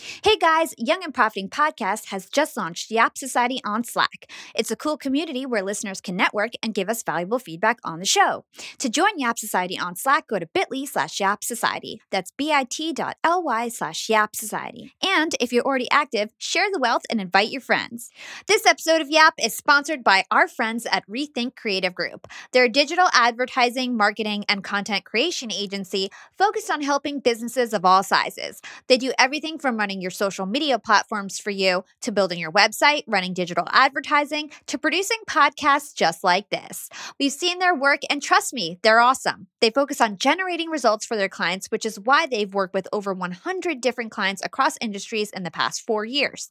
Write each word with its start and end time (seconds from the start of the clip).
Hey 0.00 0.36
guys, 0.36 0.74
Young 0.78 1.04
and 1.04 1.12
Profiting 1.12 1.50
Podcast 1.50 2.06
has 2.06 2.26
just 2.26 2.56
launched 2.56 2.90
Yap 2.90 3.18
Society 3.18 3.60
on 3.66 3.84
Slack. 3.84 4.30
It's 4.54 4.70
a 4.70 4.76
cool 4.76 4.96
community 4.96 5.44
where 5.44 5.62
listeners 5.62 6.00
can 6.00 6.16
network 6.16 6.52
and 6.62 6.72
give 6.72 6.88
us 6.88 7.02
valuable 7.02 7.38
feedback 7.38 7.78
on 7.84 7.98
the 7.98 8.06
show. 8.06 8.46
To 8.78 8.88
join 8.88 9.18
Yap 9.18 9.38
Society 9.38 9.78
on 9.78 9.96
Slack, 9.96 10.26
go 10.26 10.38
to 10.38 10.46
bit.ly 10.46 10.86
slash 10.86 11.20
Yap 11.20 11.44
Society. 11.44 12.00
That's 12.10 12.30
bit.ly 12.30 13.68
slash 13.68 14.08
Yap 14.08 14.34
Society. 14.34 14.94
And 15.04 15.34
if 15.38 15.52
you're 15.52 15.64
already 15.64 15.90
active, 15.90 16.30
share 16.38 16.70
the 16.72 16.78
wealth 16.78 17.02
and 17.10 17.20
invite 17.20 17.50
your 17.50 17.60
friends. 17.60 18.10
This 18.46 18.64
episode 18.64 19.02
of 19.02 19.10
Yap 19.10 19.34
is 19.42 19.54
sponsored 19.54 20.02
by 20.02 20.24
our 20.30 20.48
friends 20.48 20.86
at 20.90 21.06
Rethink 21.06 21.56
Creative 21.56 21.94
Group. 21.94 22.26
They're 22.52 22.64
a 22.64 22.70
digital 22.70 23.08
advertising, 23.12 23.98
marketing, 23.98 24.46
and 24.48 24.64
content 24.64 25.04
creation 25.04 25.52
agency 25.52 26.10
focused 26.38 26.70
on 26.70 26.80
helping 26.80 27.20
businesses 27.20 27.74
of 27.74 27.84
all 27.84 28.02
sizes. 28.02 28.62
They 28.86 28.96
do 28.96 29.12
everything 29.18 29.58
from 29.58 29.76
running 29.76 29.89
running 29.90 30.00
your 30.00 30.10
social 30.12 30.46
media 30.46 30.78
platforms 30.78 31.40
for 31.40 31.50
you, 31.50 31.82
to 32.00 32.12
building 32.12 32.38
your 32.38 32.52
website, 32.52 33.02
running 33.08 33.34
digital 33.34 33.64
advertising, 33.72 34.48
to 34.66 34.78
producing 34.78 35.18
podcasts 35.28 35.92
just 35.92 36.22
like 36.22 36.48
this. 36.48 36.88
We've 37.18 37.32
seen 37.32 37.58
their 37.58 37.74
work, 37.74 38.02
and 38.08 38.22
trust 38.22 38.54
me, 38.54 38.78
they're 38.82 39.00
awesome. 39.00 39.48
They 39.60 39.70
focus 39.70 40.00
on 40.00 40.16
generating 40.16 40.70
results 40.70 41.04
for 41.04 41.16
their 41.16 41.28
clients, 41.28 41.72
which 41.72 41.84
is 41.84 41.98
why 41.98 42.26
they've 42.26 42.54
worked 42.54 42.72
with 42.72 42.86
over 42.92 43.12
100 43.12 43.80
different 43.80 44.12
clients 44.12 44.44
across 44.44 44.78
industries 44.80 45.30
in 45.30 45.42
the 45.42 45.50
past 45.50 45.84
four 45.84 46.04
years. 46.04 46.48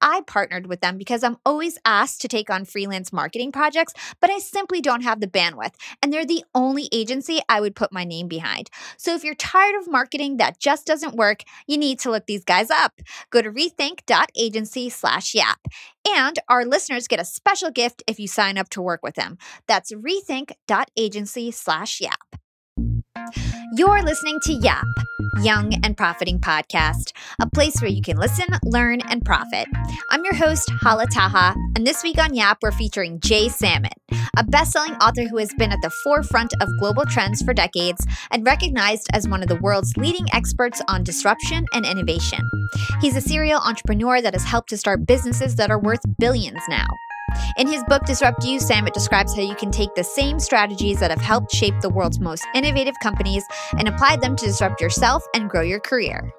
I 0.00 0.22
partnered 0.26 0.66
with 0.66 0.80
them 0.80 0.98
because 0.98 1.22
I'm 1.22 1.36
always 1.46 1.78
asked 1.84 2.20
to 2.22 2.28
take 2.28 2.50
on 2.50 2.64
freelance 2.64 3.12
marketing 3.12 3.52
projects, 3.52 3.94
but 4.20 4.30
I 4.30 4.40
simply 4.40 4.80
don't 4.80 5.04
have 5.04 5.20
the 5.20 5.28
bandwidth, 5.28 5.74
and 6.02 6.12
they're 6.12 6.26
the 6.26 6.44
only 6.56 6.88
agency 6.90 7.38
I 7.48 7.60
would 7.60 7.76
put 7.76 7.92
my 7.92 8.02
name 8.02 8.26
behind. 8.26 8.68
So 8.96 9.14
if 9.14 9.22
you're 9.22 9.36
tired 9.36 9.76
of 9.76 9.88
marketing 9.88 10.38
that 10.38 10.58
just 10.58 10.88
doesn't 10.88 11.14
work, 11.14 11.44
you 11.68 11.78
need 11.78 12.00
to 12.00 12.10
look 12.10 12.26
these 12.26 12.42
guys 12.42 12.68
up 12.68 12.79
up. 12.80 13.00
Go 13.30 13.42
to 13.42 13.50
rethink.agency 13.50 14.90
slash 14.90 15.34
yap. 15.34 15.60
And 16.08 16.38
our 16.48 16.64
listeners 16.64 17.08
get 17.08 17.20
a 17.20 17.24
special 17.24 17.70
gift 17.70 18.02
if 18.06 18.18
you 18.18 18.26
sign 18.26 18.58
up 18.58 18.70
to 18.70 18.82
work 18.82 19.00
with 19.02 19.14
them. 19.14 19.38
That's 19.66 19.92
rethink.agency 19.92 21.50
slash 21.50 22.00
yap. 22.00 22.36
You're 23.72 24.02
listening 24.02 24.40
to 24.40 24.52
Yap, 24.52 24.84
Young 25.42 25.74
and 25.84 25.96
Profiting 25.96 26.40
Podcast, 26.40 27.12
a 27.40 27.48
place 27.48 27.80
where 27.80 27.90
you 27.90 28.02
can 28.02 28.16
listen, 28.16 28.46
learn, 28.64 29.00
and 29.02 29.24
profit. 29.24 29.66
I'm 30.10 30.24
your 30.24 30.34
host, 30.34 30.70
Hala 30.80 31.06
Taha, 31.06 31.54
and 31.76 31.86
this 31.86 32.02
week 32.02 32.18
on 32.18 32.34
Yap, 32.34 32.58
we're 32.62 32.72
featuring 32.72 33.20
Jay 33.20 33.48
Samit, 33.48 33.94
a 34.36 34.44
best-selling 34.44 34.94
author 34.94 35.28
who 35.28 35.38
has 35.38 35.52
been 35.54 35.72
at 35.72 35.82
the 35.82 35.90
forefront 36.04 36.52
of 36.60 36.68
global 36.78 37.04
trends 37.06 37.42
for 37.42 37.54
decades 37.54 38.06
and 38.30 38.44
recognized 38.44 39.08
as 39.12 39.28
one 39.28 39.42
of 39.42 39.48
the 39.48 39.60
world's 39.60 39.96
leading 39.96 40.26
experts 40.32 40.82
on 40.88 41.04
disruption 41.04 41.66
and 41.72 41.86
innovation. 41.86 42.40
He's 43.00 43.16
a 43.16 43.20
serial 43.20 43.60
entrepreneur 43.60 44.20
that 44.20 44.34
has 44.34 44.44
helped 44.44 44.70
to 44.70 44.76
start 44.76 45.06
businesses 45.06 45.56
that 45.56 45.70
are 45.70 45.80
worth 45.80 46.00
billions 46.18 46.60
now. 46.68 46.86
In 47.56 47.66
his 47.66 47.84
book 47.84 48.04
Disrupt 48.04 48.44
You, 48.44 48.60
Samit 48.60 48.94
describes 48.94 49.34
how 49.34 49.42
you 49.42 49.54
can 49.54 49.70
take 49.70 49.94
the 49.94 50.04
same 50.04 50.40
strategies 50.40 51.00
that 51.00 51.10
have 51.10 51.20
helped 51.20 51.54
shape 51.54 51.74
the 51.80 51.90
world's 51.90 52.20
most 52.20 52.46
innovative 52.54 52.94
companies 53.02 53.44
and 53.78 53.88
apply 53.88 54.16
them 54.16 54.36
to 54.36 54.46
disrupt 54.46 54.80
yourself 54.80 55.24
and 55.34 55.50
grow 55.50 55.62
your 55.62 55.80
career. 55.80 56.32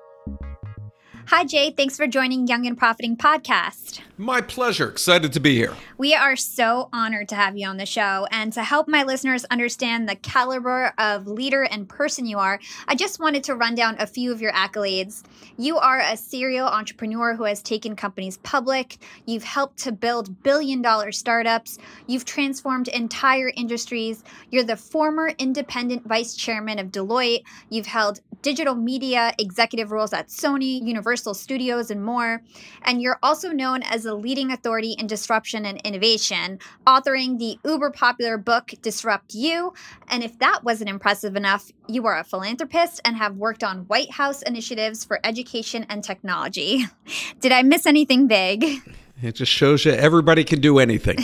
Hi, 1.32 1.46
Jay. 1.46 1.72
Thanks 1.72 1.96
for 1.96 2.08
joining 2.08 2.46
Young 2.48 2.68
and 2.68 2.78
Profiting 2.78 3.16
Podcast. 3.16 4.02
My 4.18 4.42
pleasure. 4.42 4.90
Excited 4.90 5.32
to 5.32 5.40
be 5.40 5.56
here. 5.56 5.74
We 5.98 6.14
are 6.14 6.36
so 6.36 6.90
honored 6.92 7.30
to 7.30 7.36
have 7.36 7.58
you 7.58 7.70
on 7.70 7.78
the 7.78 7.86
show. 7.86 8.28
And 8.32 8.52
to 8.52 8.62
help 8.62 8.90
my 8.90 9.04
listeners 9.04 9.46
understand 9.46 10.10
the 10.10 10.18
caliber 10.18 10.94
of 10.98 11.28
leader 11.28 11.64
and 11.64 11.88
person 11.88 12.26
you 12.26 12.38
are, 12.38 12.60
I 12.90 12.96
just 12.96 13.22
wanted 13.22 13.46
to 13.46 13.56
run 13.56 13.76
down 13.76 13.96
a 13.98 14.08
few 14.08 14.34
of 14.34 14.42
your 14.42 14.52
accolades. 14.52 15.24
You 15.58 15.78
are 15.78 16.02
a 16.02 16.18
serial 16.18 16.68
entrepreneur 16.68 17.34
who 17.34 17.46
has 17.46 17.62
taken 17.62 17.96
companies 17.96 18.38
public. 18.40 18.98
You've 19.26 19.46
helped 19.46 19.78
to 19.80 19.94
build 19.94 20.44
billion 20.44 20.82
dollar 20.82 21.14
startups. 21.14 21.78
You've 22.08 22.26
transformed 22.26 22.90
entire 22.90 23.54
industries. 23.56 24.26
You're 24.50 24.64
the 24.64 24.76
former 24.76 25.30
independent 25.38 26.06
vice 26.06 26.36
chairman 26.36 26.78
of 26.78 26.88
Deloitte. 26.88 27.44
You've 27.70 27.88
held 27.88 28.20
digital 28.42 28.76
media 28.76 29.34
executive 29.40 29.92
roles 29.92 30.14
at 30.14 30.28
Sony, 30.28 30.82
Universal 30.84 31.34
Studios, 31.34 31.92
and 31.92 32.04
more. 32.04 32.42
And 32.84 33.02
you're 33.02 33.20
also 33.24 33.50
known 33.52 33.84
as 33.84 34.06
a 34.06 34.14
leading 34.14 34.52
authority 34.52 34.96
in 34.98 35.08
disruption 35.08 35.66
and 35.66 35.80
innovation, 35.82 36.60
authoring 36.88 37.40
the 37.40 37.58
uber 37.66 37.92
popular 37.92 38.38
book 38.38 38.74
Disrupt 38.82 39.34
You. 39.34 39.74
And 40.10 40.24
if 40.24 40.38
that 40.40 40.64
wasn't 40.64 40.90
impressive 40.90 41.36
enough, 41.36 41.72
you 41.88 42.06
are 42.08 42.18
a 42.18 42.24
philanthropist 42.24 43.02
and 43.06 43.16
have 43.16 43.38
worked 43.38 43.64
on 43.64 43.86
White 43.86 44.12
House 44.12 44.42
initiatives 44.42 45.04
for 45.04 45.20
education 45.24 45.86
and 45.90 46.04
technology. 46.04 46.86
Did 47.40 47.52
I 47.52 47.64
miss 47.64 47.86
anything 47.86 48.28
big? 48.28 48.82
It 49.22 49.36
just 49.36 49.52
shows 49.52 49.86
you 49.86 49.92
everybody 49.92 50.44
can 50.44 50.62
do 50.62 50.80
anything. 50.80 51.18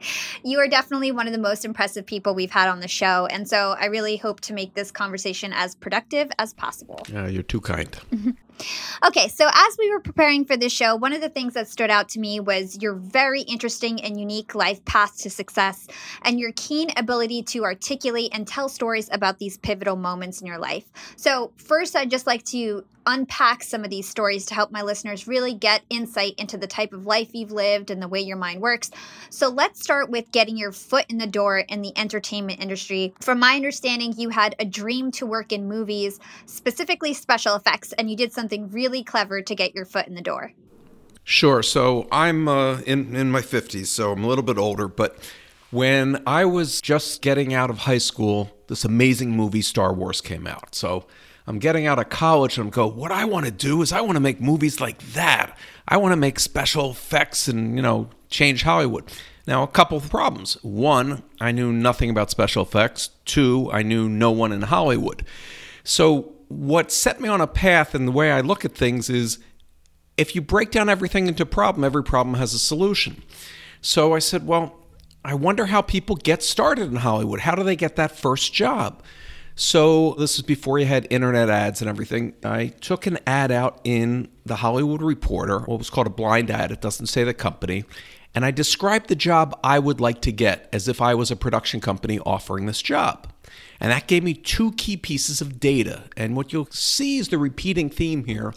you 0.44 0.58
are 0.58 0.68
definitely 0.68 1.12
one 1.12 1.26
of 1.26 1.32
the 1.32 1.38
most 1.38 1.64
impressive 1.64 2.06
people 2.06 2.34
we've 2.34 2.50
had 2.50 2.68
on 2.68 2.80
the 2.80 2.88
show. 2.88 3.26
And 3.26 3.48
so 3.48 3.76
I 3.78 3.86
really 3.86 4.16
hope 4.16 4.40
to 4.42 4.54
make 4.54 4.74
this 4.74 4.90
conversation 4.90 5.52
as 5.52 5.74
productive 5.74 6.30
as 6.38 6.54
possible. 6.54 7.06
Uh, 7.14 7.26
you're 7.26 7.42
too 7.42 7.60
kind. 7.60 7.96
Okay, 9.04 9.28
so 9.28 9.48
as 9.52 9.76
we 9.78 9.90
were 9.90 10.00
preparing 10.00 10.44
for 10.44 10.56
this 10.56 10.72
show, 10.72 10.94
one 10.94 11.12
of 11.12 11.20
the 11.20 11.28
things 11.28 11.54
that 11.54 11.68
stood 11.68 11.90
out 11.90 12.08
to 12.10 12.20
me 12.20 12.38
was 12.38 12.80
your 12.80 12.94
very 12.94 13.42
interesting 13.42 14.00
and 14.00 14.18
unique 14.18 14.54
life 14.54 14.84
path 14.84 15.18
to 15.18 15.30
success 15.30 15.88
and 16.22 16.38
your 16.38 16.52
keen 16.54 16.90
ability 16.96 17.42
to 17.42 17.64
articulate 17.64 18.30
and 18.32 18.46
tell 18.46 18.68
stories 18.68 19.08
about 19.10 19.38
these 19.38 19.58
pivotal 19.58 19.96
moments 19.96 20.40
in 20.40 20.46
your 20.46 20.58
life. 20.58 20.84
So, 21.16 21.52
first, 21.56 21.96
I'd 21.96 22.10
just 22.10 22.26
like 22.26 22.44
to 22.46 22.84
unpack 23.04 23.64
some 23.64 23.82
of 23.82 23.90
these 23.90 24.08
stories 24.08 24.46
to 24.46 24.54
help 24.54 24.70
my 24.70 24.82
listeners 24.82 25.26
really 25.26 25.54
get 25.54 25.82
insight 25.90 26.34
into 26.38 26.56
the 26.56 26.68
type 26.68 26.92
of 26.92 27.04
life 27.04 27.30
you've 27.32 27.50
lived 27.50 27.90
and 27.90 28.00
the 28.00 28.06
way 28.06 28.20
your 28.20 28.36
mind 28.36 28.60
works. 28.60 28.92
So, 29.30 29.48
let's 29.48 29.82
start 29.82 30.10
with 30.10 30.30
getting 30.30 30.56
your 30.56 30.70
foot 30.70 31.06
in 31.08 31.18
the 31.18 31.26
door 31.26 31.58
in 31.58 31.82
the 31.82 31.96
entertainment 31.98 32.60
industry. 32.60 33.14
From 33.20 33.40
my 33.40 33.56
understanding, 33.56 34.14
you 34.16 34.28
had 34.28 34.54
a 34.60 34.64
dream 34.64 35.10
to 35.12 35.26
work 35.26 35.50
in 35.50 35.66
movies, 35.66 36.20
specifically 36.46 37.14
special 37.14 37.56
effects, 37.56 37.92
and 37.94 38.08
you 38.08 38.16
did 38.16 38.32
something 38.32 38.41
something 38.42 38.68
really 38.70 39.04
clever 39.04 39.40
to 39.40 39.54
get 39.54 39.72
your 39.72 39.84
foot 39.84 40.08
in 40.08 40.16
the 40.16 40.20
door? 40.20 40.52
Sure. 41.22 41.62
So 41.62 42.08
I'm 42.10 42.48
uh, 42.48 42.80
in 42.80 43.14
in 43.14 43.30
my 43.30 43.40
50s, 43.40 43.86
so 43.86 44.10
I'm 44.10 44.24
a 44.24 44.26
little 44.26 44.42
bit 44.42 44.58
older. 44.58 44.88
But 44.88 45.16
when 45.70 46.20
I 46.26 46.44
was 46.44 46.80
just 46.80 47.22
getting 47.22 47.54
out 47.54 47.70
of 47.70 47.78
high 47.78 47.98
school, 47.98 48.50
this 48.66 48.84
amazing 48.84 49.30
movie 49.30 49.62
Star 49.62 49.94
Wars 49.94 50.20
came 50.20 50.48
out. 50.48 50.74
So 50.74 51.06
I'm 51.46 51.60
getting 51.60 51.86
out 51.86 52.00
of 52.00 52.08
college 52.08 52.58
and 52.58 52.66
I'm 52.66 52.70
go, 52.70 52.88
what 52.88 53.12
I 53.12 53.24
want 53.24 53.46
to 53.46 53.52
do 53.52 53.80
is 53.82 53.92
I 53.92 54.00
want 54.00 54.14
to 54.14 54.20
make 54.20 54.40
movies 54.40 54.80
like 54.80 55.00
that. 55.12 55.56
I 55.86 55.96
want 55.98 56.12
to 56.12 56.16
make 56.16 56.40
special 56.40 56.90
effects 56.90 57.46
and 57.46 57.76
you 57.76 57.82
know 57.82 58.10
change 58.28 58.64
Hollywood. 58.64 59.04
Now, 59.46 59.62
a 59.62 59.68
couple 59.68 59.96
of 59.96 60.10
problems. 60.10 60.54
One, 60.62 61.22
I 61.40 61.52
knew 61.52 61.72
nothing 61.72 62.10
about 62.10 62.30
special 62.30 62.62
effects. 62.62 63.10
Two, 63.24 63.70
I 63.72 63.82
knew 63.82 64.08
no 64.08 64.30
one 64.32 64.52
in 64.52 64.62
Hollywood. 64.62 65.24
So 65.84 66.32
what 66.58 66.92
set 66.92 67.20
me 67.20 67.28
on 67.28 67.40
a 67.40 67.46
path 67.46 67.94
and 67.94 68.08
the 68.08 68.12
way 68.12 68.30
I 68.30 68.40
look 68.40 68.64
at 68.64 68.74
things 68.74 69.08
is 69.10 69.38
if 70.16 70.34
you 70.34 70.42
break 70.42 70.70
down 70.70 70.88
everything 70.88 71.26
into 71.26 71.46
problem, 71.46 71.84
every 71.84 72.04
problem 72.04 72.36
has 72.36 72.54
a 72.54 72.58
solution. 72.58 73.22
So 73.80 74.14
I 74.14 74.18
said, 74.18 74.46
well, 74.46 74.78
I 75.24 75.34
wonder 75.34 75.66
how 75.66 75.82
people 75.82 76.16
get 76.16 76.42
started 76.42 76.90
in 76.90 76.96
Hollywood. 76.96 77.40
How 77.40 77.54
do 77.54 77.62
they 77.62 77.76
get 77.76 77.96
that 77.96 78.16
first 78.16 78.52
job? 78.52 79.02
So 79.54 80.14
this 80.18 80.36
is 80.36 80.42
before 80.42 80.78
you 80.78 80.86
had 80.86 81.06
internet 81.10 81.48
ads 81.48 81.80
and 81.80 81.88
everything. 81.88 82.34
I 82.42 82.68
took 82.68 83.06
an 83.06 83.18
ad 83.26 83.52
out 83.52 83.80
in 83.84 84.28
the 84.44 84.56
Hollywood 84.56 85.02
Reporter, 85.02 85.60
what 85.60 85.78
was 85.78 85.90
called 85.90 86.06
a 86.06 86.10
blind 86.10 86.50
ad. 86.50 86.72
It 86.72 86.80
doesn't 86.80 87.06
say 87.06 87.24
the 87.24 87.34
company. 87.34 87.84
And 88.34 88.44
I 88.44 88.50
described 88.50 89.08
the 89.08 89.14
job 89.14 89.58
I 89.62 89.78
would 89.78 90.00
like 90.00 90.22
to 90.22 90.32
get 90.32 90.68
as 90.72 90.88
if 90.88 91.02
I 91.02 91.14
was 91.14 91.30
a 91.30 91.36
production 91.36 91.80
company 91.80 92.18
offering 92.20 92.66
this 92.66 92.80
job. 92.80 93.30
And 93.82 93.90
that 93.90 94.06
gave 94.06 94.22
me 94.22 94.32
two 94.32 94.70
key 94.74 94.96
pieces 94.96 95.40
of 95.40 95.58
data. 95.58 96.04
And 96.16 96.36
what 96.36 96.52
you'll 96.52 96.68
see 96.70 97.18
is 97.18 97.28
the 97.28 97.36
repeating 97.36 97.90
theme 97.90 98.24
here 98.24 98.54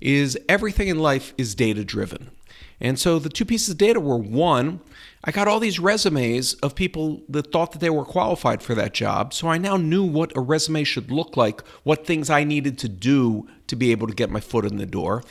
is 0.00 0.38
everything 0.48 0.88
in 0.88 0.98
life 0.98 1.34
is 1.36 1.54
data 1.54 1.84
driven. 1.84 2.30
And 2.80 2.98
so 2.98 3.18
the 3.18 3.28
two 3.28 3.44
pieces 3.44 3.68
of 3.68 3.76
data 3.76 4.00
were 4.00 4.16
one, 4.16 4.80
I 5.24 5.30
got 5.30 5.46
all 5.46 5.60
these 5.60 5.78
resumes 5.78 6.54
of 6.54 6.74
people 6.74 7.22
that 7.28 7.52
thought 7.52 7.72
that 7.72 7.80
they 7.80 7.90
were 7.90 8.06
qualified 8.06 8.62
for 8.62 8.74
that 8.74 8.94
job. 8.94 9.34
So 9.34 9.46
I 9.46 9.58
now 9.58 9.76
knew 9.76 10.04
what 10.04 10.34
a 10.34 10.40
resume 10.40 10.84
should 10.84 11.10
look 11.10 11.36
like, 11.36 11.60
what 11.82 12.06
things 12.06 12.30
I 12.30 12.42
needed 12.42 12.78
to 12.78 12.88
do 12.88 13.46
to 13.66 13.76
be 13.76 13.92
able 13.92 14.06
to 14.06 14.14
get 14.14 14.30
my 14.30 14.40
foot 14.40 14.64
in 14.64 14.78
the 14.78 14.86
door. 14.86 15.22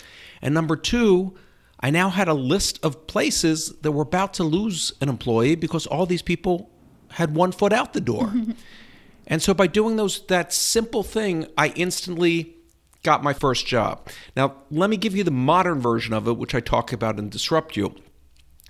And 0.43 0.53
number 0.53 0.75
two, 0.75 1.33
I 1.79 1.89
now 1.89 2.09
had 2.09 2.27
a 2.27 2.35
list 2.35 2.79
of 2.85 3.07
places 3.07 3.73
that 3.81 3.91
were 3.91 4.03
about 4.03 4.35
to 4.35 4.43
lose 4.43 4.93
an 5.01 5.09
employee 5.09 5.55
because 5.55 5.87
all 5.87 6.05
these 6.05 6.21
people 6.21 6.69
had 7.09 7.33
one 7.33 7.51
foot 7.51 7.73
out 7.73 7.93
the 7.93 8.01
door. 8.01 8.31
And 9.27 9.41
so 9.41 9.53
by 9.53 9.67
doing 9.67 9.95
those 9.95 10.25
that 10.27 10.53
simple 10.53 11.03
thing, 11.03 11.47
I 11.57 11.69
instantly 11.69 12.55
got 13.03 13.23
my 13.23 13.33
first 13.33 13.65
job. 13.65 14.07
Now, 14.35 14.55
let 14.69 14.89
me 14.89 14.97
give 14.97 15.15
you 15.15 15.23
the 15.23 15.31
modern 15.31 15.79
version 15.79 16.13
of 16.13 16.27
it, 16.27 16.37
which 16.37 16.53
I 16.53 16.59
talk 16.59 16.93
about 16.93 17.19
in 17.19 17.29
Disrupt 17.29 17.75
You. 17.75 17.95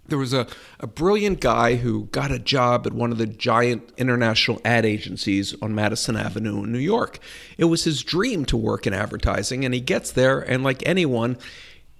There 0.07 0.17
was 0.17 0.33
a, 0.33 0.47
a 0.79 0.87
brilliant 0.87 1.39
guy 1.39 1.75
who 1.75 2.05
got 2.05 2.31
a 2.31 2.39
job 2.39 2.85
at 2.85 2.93
one 2.93 3.11
of 3.11 3.17
the 3.17 3.27
giant 3.27 3.93
international 3.97 4.59
ad 4.65 4.85
agencies 4.85 5.55
on 5.61 5.75
Madison 5.75 6.17
Avenue 6.17 6.63
in 6.63 6.71
New 6.71 6.79
York. 6.79 7.19
It 7.57 7.65
was 7.65 7.85
his 7.85 8.03
dream 8.03 8.43
to 8.45 8.57
work 8.57 8.85
in 8.85 8.93
advertising, 8.93 9.63
and 9.63 9.73
he 9.73 9.79
gets 9.79 10.11
there, 10.11 10.39
and 10.39 10.63
like 10.63 10.83
anyone, 10.85 11.37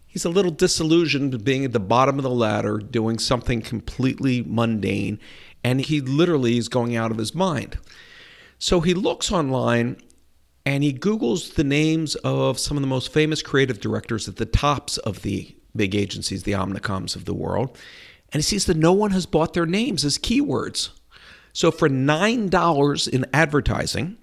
he's 0.07 0.25
a 0.25 0.29
little 0.29 0.51
disillusioned 0.51 1.43
being 1.45 1.63
at 1.63 1.71
the 1.71 1.79
bottom 1.79 2.17
of 2.17 2.23
the 2.23 2.29
ladder, 2.29 2.79
doing 2.79 3.17
something 3.17 3.61
completely 3.61 4.43
mundane, 4.45 5.19
and 5.63 5.79
he 5.79 6.01
literally 6.01 6.57
is 6.57 6.67
going 6.67 6.95
out 6.95 7.11
of 7.11 7.17
his 7.17 7.33
mind. 7.35 7.77
So 8.61 8.79
he 8.79 8.93
looks 8.93 9.31
online 9.31 9.97
and 10.67 10.83
he 10.83 10.93
Googles 10.93 11.55
the 11.55 11.63
names 11.63 12.13
of 12.17 12.59
some 12.59 12.77
of 12.77 12.81
the 12.81 12.87
most 12.87 13.11
famous 13.11 13.41
creative 13.41 13.81
directors 13.81 14.27
at 14.27 14.35
the 14.35 14.45
tops 14.45 14.99
of 14.99 15.23
the 15.23 15.55
big 15.75 15.95
agencies, 15.95 16.43
the 16.43 16.51
Omnicoms 16.51 17.15
of 17.15 17.25
the 17.25 17.33
world, 17.33 17.75
and 18.31 18.37
he 18.37 18.43
sees 18.43 18.67
that 18.67 18.77
no 18.77 18.93
one 18.93 19.09
has 19.11 19.25
bought 19.25 19.55
their 19.55 19.65
names 19.65 20.05
as 20.05 20.19
keywords. 20.19 20.89
So 21.53 21.71
for 21.71 21.89
$9 21.89 23.07
in 23.07 23.25
advertising, 23.33 24.17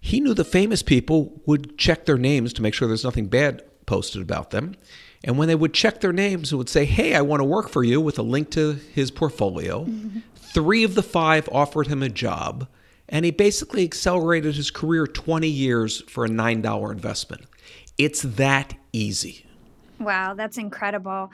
he 0.00 0.18
knew 0.18 0.34
the 0.34 0.44
famous 0.44 0.82
people 0.82 1.40
would 1.46 1.78
check 1.78 2.04
their 2.04 2.18
names 2.18 2.52
to 2.54 2.62
make 2.62 2.74
sure 2.74 2.88
there's 2.88 3.04
nothing 3.04 3.28
bad 3.28 3.62
posted 3.86 4.22
about 4.22 4.50
them. 4.50 4.74
And 5.22 5.38
when 5.38 5.46
they 5.46 5.54
would 5.54 5.72
check 5.72 6.00
their 6.00 6.12
names, 6.12 6.52
it 6.52 6.56
would 6.56 6.68
say, 6.68 6.84
Hey, 6.84 7.14
I 7.14 7.20
want 7.20 7.38
to 7.40 7.44
work 7.44 7.68
for 7.68 7.84
you 7.84 8.00
with 8.00 8.18
a 8.18 8.22
link 8.22 8.50
to 8.50 8.72
his 8.72 9.12
portfolio. 9.12 9.84
Mm-hmm. 9.84 10.18
Three 10.34 10.82
of 10.82 10.96
the 10.96 11.02
five 11.04 11.48
offered 11.52 11.86
him 11.86 12.02
a 12.02 12.08
job, 12.08 12.66
and 13.08 13.24
he 13.24 13.30
basically 13.30 13.84
accelerated 13.84 14.54
his 14.54 14.70
career 14.70 15.06
20 15.06 15.48
years 15.48 16.02
for 16.08 16.24
a 16.24 16.28
$9 16.28 16.92
investment. 16.92 17.42
It's 17.96 18.22
that 18.22 18.74
easy. 18.92 19.46
Wow, 19.98 20.34
that's 20.34 20.58
incredible 20.58 21.30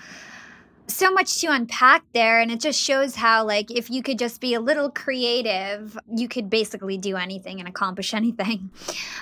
so 0.87 1.11
much 1.11 1.41
to 1.41 1.47
unpack 1.47 2.05
there 2.13 2.41
and 2.41 2.51
it 2.51 2.61
just 2.61 2.81
shows 2.81 3.15
how 3.15 3.45
like 3.45 3.71
if 3.71 3.91
you 3.91 4.03
could 4.03 4.19
just 4.19 4.41
be 4.41 4.55
a 4.55 4.61
little 4.61 4.91
creative 4.91 5.99
you 6.15 6.29
could 6.29 6.51
basically 6.51 6.99
do 6.99 7.17
anything 7.17 7.59
and 7.59 7.69
accomplish 7.69 8.13
anything 8.13 8.71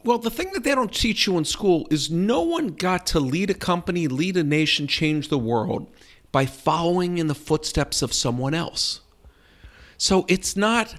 well 0.04 0.18
the 0.18 0.30
thing 0.30 0.50
that 0.52 0.64
they 0.64 0.74
don't 0.74 0.92
teach 0.92 1.26
you 1.26 1.38
in 1.38 1.44
school 1.44 1.86
is 1.90 2.10
no 2.10 2.40
one 2.40 2.68
got 2.68 3.06
to 3.06 3.20
lead 3.20 3.48
a 3.48 3.54
company 3.54 4.08
lead 4.08 4.36
a 4.36 4.42
nation 4.42 4.86
change 4.86 5.28
the 5.28 5.38
world 5.38 5.86
by 6.32 6.44
following 6.44 7.18
in 7.18 7.28
the 7.28 7.34
footsteps 7.34 8.02
of 8.02 8.12
someone 8.12 8.54
else 8.54 9.00
so 9.96 10.24
it's 10.28 10.56
not 10.56 10.94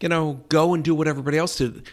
you 0.00 0.08
know 0.08 0.40
go 0.48 0.74
and 0.74 0.84
do 0.84 0.94
what 0.94 1.08
everybody 1.08 1.38
else 1.38 1.56
did 1.56 1.86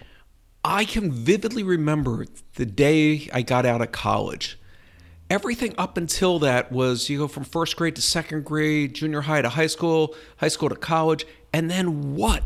i 0.63 0.85
can 0.85 1.11
vividly 1.11 1.63
remember 1.63 2.25
the 2.55 2.65
day 2.65 3.29
i 3.33 3.41
got 3.41 3.65
out 3.65 3.81
of 3.81 3.91
college 3.91 4.57
everything 5.29 5.73
up 5.77 5.97
until 5.97 6.39
that 6.39 6.71
was 6.71 7.09
you 7.09 7.17
go 7.17 7.27
from 7.27 7.43
first 7.43 7.75
grade 7.75 7.95
to 7.95 8.01
second 8.01 8.45
grade, 8.45 8.93
junior 8.93 9.21
high 9.21 9.41
to 9.41 9.49
high 9.49 9.67
school, 9.67 10.15
high 10.37 10.47
school 10.47 10.69
to 10.69 10.75
college, 10.75 11.25
and 11.53 11.69
then 11.69 12.15
what? 12.15 12.43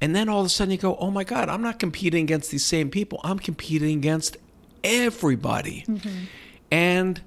And 0.00 0.14
then 0.14 0.28
all 0.28 0.40
of 0.40 0.46
a 0.46 0.50
sudden 0.50 0.72
you 0.72 0.78
go, 0.78 0.96
oh 0.96 1.10
my 1.10 1.24
God, 1.24 1.48
I'm 1.48 1.62
not 1.62 1.78
competing 1.78 2.24
against 2.24 2.50
these 2.50 2.64
same 2.64 2.90
people. 2.90 3.20
I'm 3.24 3.38
competing 3.38 3.96
against 3.98 4.36
everybody. 4.82 5.84
Mm-hmm. 5.88 6.24
And 6.70 7.22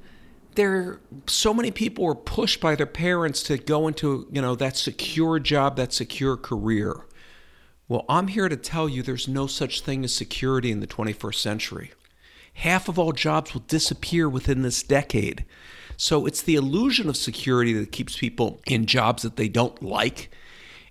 there 0.56 1.00
so 1.28 1.54
many 1.54 1.72
people 1.72 2.04
were 2.04 2.16
pushed 2.16 2.60
by 2.62 2.76
their 2.76 2.86
parents 2.86 3.44
to 3.44 3.58
go 3.58 3.88
into, 3.88 4.28
you 4.32 4.42
know, 4.42 4.56
that 4.56 4.76
secure 4.76 5.40
job, 5.40 5.76
that 5.78 5.94
secure 5.94 6.38
career. 6.38 7.06
Well, 7.90 8.06
I'm 8.10 8.28
here 8.28 8.50
to 8.50 8.58
tell 8.58 8.90
you 8.90 9.02
there's 9.02 9.28
no 9.28 9.48
such 9.48 9.82
thing 9.82 10.04
as 10.04 10.14
security 10.14 10.72
in 10.72 10.82
the 10.82 10.88
21st 10.88 11.36
century 11.36 11.92
half 12.58 12.90
of 12.90 12.98
all 12.98 13.12
jobs 13.12 13.54
will 13.54 13.64
disappear 13.68 14.28
within 14.28 14.64
this 14.64 14.82
decade. 14.82 15.46
So 15.96 16.26
it's 16.26 16.42
the 16.42 16.56
illusion 16.56 17.08
of 17.08 17.16
security 17.16 17.74
that 17.74 17.92
keeps 17.92 18.18
people 18.18 18.62
in 18.66 18.88
jobs 18.88 19.24
that 19.24 19.36
they 19.36 19.48
don't 19.48 19.82
like. 19.84 20.32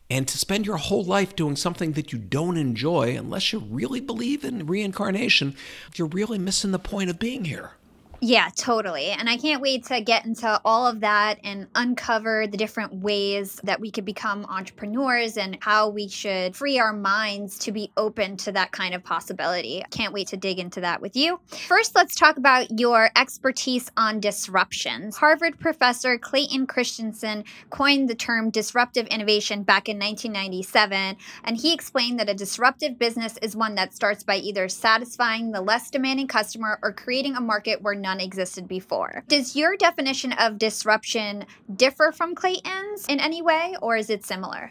And 0.08 0.28
to 0.28 0.38
spend 0.38 0.64
your 0.64 0.76
whole 0.76 1.02
life 1.02 1.34
doing 1.34 1.56
something 1.56 1.92
that 1.92 2.12
you 2.12 2.18
don't 2.20 2.56
enjoy, 2.56 3.16
unless 3.16 3.52
you 3.52 3.58
really 3.58 4.00
believe 4.00 4.44
in 4.44 4.66
reincarnation, 4.66 5.56
you're 5.96 6.06
really 6.06 6.38
missing 6.38 6.70
the 6.70 6.78
point 6.78 7.10
of 7.10 7.18
being 7.18 7.44
here. 7.46 7.72
Yeah, 8.20 8.48
totally. 8.56 9.10
And 9.10 9.28
I 9.28 9.36
can't 9.36 9.60
wait 9.60 9.84
to 9.86 10.00
get 10.00 10.24
into 10.24 10.60
all 10.64 10.86
of 10.86 11.00
that 11.00 11.38
and 11.44 11.66
uncover 11.74 12.46
the 12.46 12.56
different 12.56 12.94
ways 12.94 13.60
that 13.64 13.78
we 13.80 13.90
could 13.90 14.04
become 14.04 14.46
entrepreneurs 14.46 15.36
and 15.36 15.58
how 15.60 15.90
we 15.90 16.08
should 16.08 16.56
free 16.56 16.78
our 16.78 16.92
minds 16.92 17.58
to 17.60 17.72
be 17.72 17.92
open 17.96 18.36
to 18.38 18.52
that 18.52 18.72
kind 18.72 18.94
of 18.94 19.04
possibility. 19.04 19.84
Can't 19.90 20.14
wait 20.14 20.28
to 20.28 20.36
dig 20.36 20.58
into 20.58 20.80
that 20.80 21.02
with 21.02 21.14
you. 21.14 21.40
First, 21.46 21.94
let's 21.94 22.14
talk 22.14 22.38
about 22.38 22.78
your 22.78 23.10
expertise 23.16 23.90
on 23.96 24.20
disruptions. 24.20 25.16
Harvard 25.16 25.58
professor 25.58 26.16
Clayton 26.16 26.66
Christensen 26.66 27.44
coined 27.70 28.08
the 28.08 28.14
term 28.14 28.50
disruptive 28.50 29.06
innovation 29.08 29.62
back 29.62 29.88
in 29.88 29.98
1997, 29.98 31.16
and 31.44 31.56
he 31.56 31.74
explained 31.74 32.18
that 32.18 32.30
a 32.30 32.34
disruptive 32.34 32.98
business 32.98 33.38
is 33.42 33.54
one 33.54 33.74
that 33.74 33.94
starts 33.94 34.24
by 34.24 34.36
either 34.36 34.68
satisfying 34.68 35.52
the 35.52 35.60
less 35.60 35.90
demanding 35.90 36.26
customer 36.26 36.78
or 36.82 36.92
creating 36.92 37.36
a 37.36 37.40
market 37.40 37.82
where 37.82 37.94
none 38.06 38.20
existed 38.20 38.68
before. 38.68 39.24
Does 39.26 39.56
your 39.56 39.76
definition 39.76 40.32
of 40.34 40.58
disruption 40.58 41.44
differ 41.74 42.12
from 42.12 42.36
Clayton's 42.36 43.04
in 43.08 43.18
any 43.18 43.42
way, 43.42 43.74
or 43.82 43.96
is 43.96 44.10
it 44.10 44.24
similar? 44.24 44.70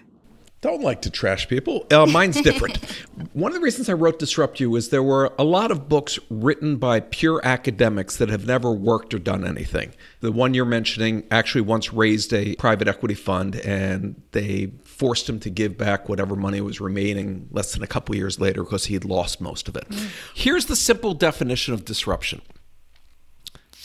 Don't 0.62 0.82
like 0.82 1.02
to 1.04 1.12
trash 1.12 1.48
people. 1.48 1.86
Uh, 1.92 2.06
mine's 2.08 2.42
different. 2.42 2.78
One 3.34 3.52
of 3.52 3.56
the 3.56 3.62
reasons 3.62 3.88
I 3.88 3.94
wrote 3.94 4.18
Disrupt 4.18 4.60
You 4.60 4.76
is 4.78 4.90
there 4.90 5.04
were 5.04 5.32
a 5.38 5.44
lot 5.44 5.70
of 5.70 5.88
books 5.88 6.18
written 6.30 6.78
by 6.78 7.02
pure 7.02 7.40
academics 7.44 8.16
that 8.18 8.30
have 8.30 8.48
never 8.48 8.72
worked 8.72 9.14
or 9.14 9.20
done 9.20 9.46
anything. 9.46 9.94
The 10.22 10.32
one 10.32 10.54
you're 10.56 10.66
mentioning 10.66 11.24
actually 11.30 11.62
once 11.62 11.94
raised 11.94 12.34
a 12.34 12.56
private 12.56 12.88
equity 12.88 13.14
fund 13.14 13.58
and 13.58 14.20
they 14.32 14.72
forced 14.86 15.30
him 15.30 15.40
to 15.42 15.50
give 15.52 15.78
back 15.78 16.10
whatever 16.10 16.36
money 16.36 16.62
was 16.62 16.82
remaining 16.82 17.48
less 17.52 17.74
than 17.74 17.84
a 17.84 17.88
couple 17.88 18.16
years 18.16 18.40
later 18.40 18.64
because 18.64 18.86
he'd 18.86 19.06
lost 19.06 19.42
most 19.42 19.68
of 19.68 19.76
it. 19.76 19.88
Mm. 19.90 20.08
Here's 20.34 20.66
the 20.66 20.76
simple 20.76 21.14
definition 21.14 21.76
of 21.76 21.86
disruption 21.86 22.42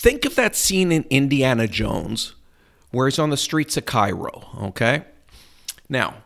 Think 0.00 0.24
of 0.24 0.34
that 0.36 0.56
scene 0.56 0.92
in 0.92 1.04
Indiana 1.10 1.68
Jones 1.68 2.34
where 2.90 3.06
he's 3.06 3.18
on 3.18 3.28
the 3.28 3.36
streets 3.36 3.76
of 3.76 3.84
Cairo, 3.84 4.48
okay? 4.58 5.04
Now, 5.90 6.22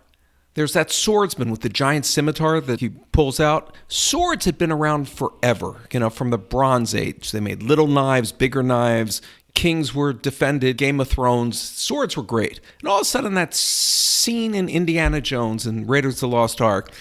there's 0.55 0.75
that 0.75 0.93
swordsman 0.93 1.51
with 1.51 1.63
the 1.63 1.69
giant 1.69 2.07
scimitar 2.07 2.61
that 2.61 2.79
he 2.79 2.91
pulls 2.91 3.41
out. 3.41 3.75
Swords 3.89 4.45
had 4.45 4.59
been 4.59 4.71
around 4.71 5.09
forever, 5.09 5.89
you 5.93 5.99
know, 5.99 6.09
from 6.09 6.31
the 6.31 6.39
Bronze 6.39 6.95
Age. 6.95 7.33
They 7.33 7.41
made 7.41 7.65
little 7.65 7.89
knives, 7.89 8.31
bigger 8.31 8.63
knives. 8.63 9.21
Kings 9.55 9.93
were 9.93 10.13
defended, 10.13 10.77
Game 10.77 11.01
of 11.01 11.09
Thrones. 11.09 11.61
Swords 11.61 12.17
were 12.17 12.23
great. 12.23 12.61
And 12.79 12.89
all 12.89 12.99
of 12.99 13.03
a 13.03 13.05
sudden, 13.05 13.35
that 13.35 13.55
scene 13.55 14.55
in 14.55 14.69
Indiana 14.69 15.21
Jones 15.21 15.67
and 15.67 15.89
Raiders 15.89 16.23
of 16.23 16.31
the 16.31 16.37
Lost 16.37 16.61
Ark, 16.61 16.93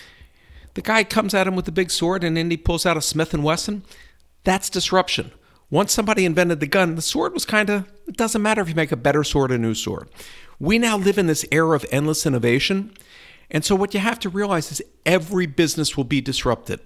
the 0.74 0.82
guy 0.82 1.04
comes 1.04 1.36
at 1.36 1.46
him 1.46 1.56
with 1.56 1.68
a 1.68 1.72
big 1.72 1.92
sword 1.92 2.24
and 2.24 2.36
Indy 2.36 2.58
pulls 2.58 2.88
out 2.88 2.98
a 2.98 3.02
Smith 3.02 3.32
& 3.34 3.36
Wesson. 3.36 3.84
That's 4.44 4.72
disruption. 4.72 5.34
Once 5.74 5.92
somebody 5.92 6.24
invented 6.24 6.60
the 6.60 6.68
gun, 6.68 6.94
the 6.94 7.02
sword 7.02 7.34
was 7.34 7.46
kind 7.46 7.68
of, 7.68 7.92
it 8.08 8.16
doesn't 8.16 8.44
matter 8.44 8.62
if 8.62 8.70
you 8.70 8.76
make 8.76 8.92
a 8.92 8.96
better 8.96 9.24
sword 9.24 9.52
or 9.52 9.56
a 9.56 9.58
new 9.58 9.74
sword. 9.74 10.08
We 10.60 10.78
now 10.78 10.98
live 10.98 11.18
in 11.18 11.26
this 11.26 11.44
era 11.52 11.76
of 11.76 11.84
endless 11.90 12.28
innovation. 12.28 12.94
And 13.50 13.66
so, 13.66 13.74
what 13.74 13.92
you 13.96 14.00
have 14.00 14.20
to 14.20 14.30
realize 14.30 14.72
is 14.72 14.84
every 15.04 15.48
business 15.48 15.98
will 15.98 16.04
be 16.04 16.22
disrupted. 16.22 16.80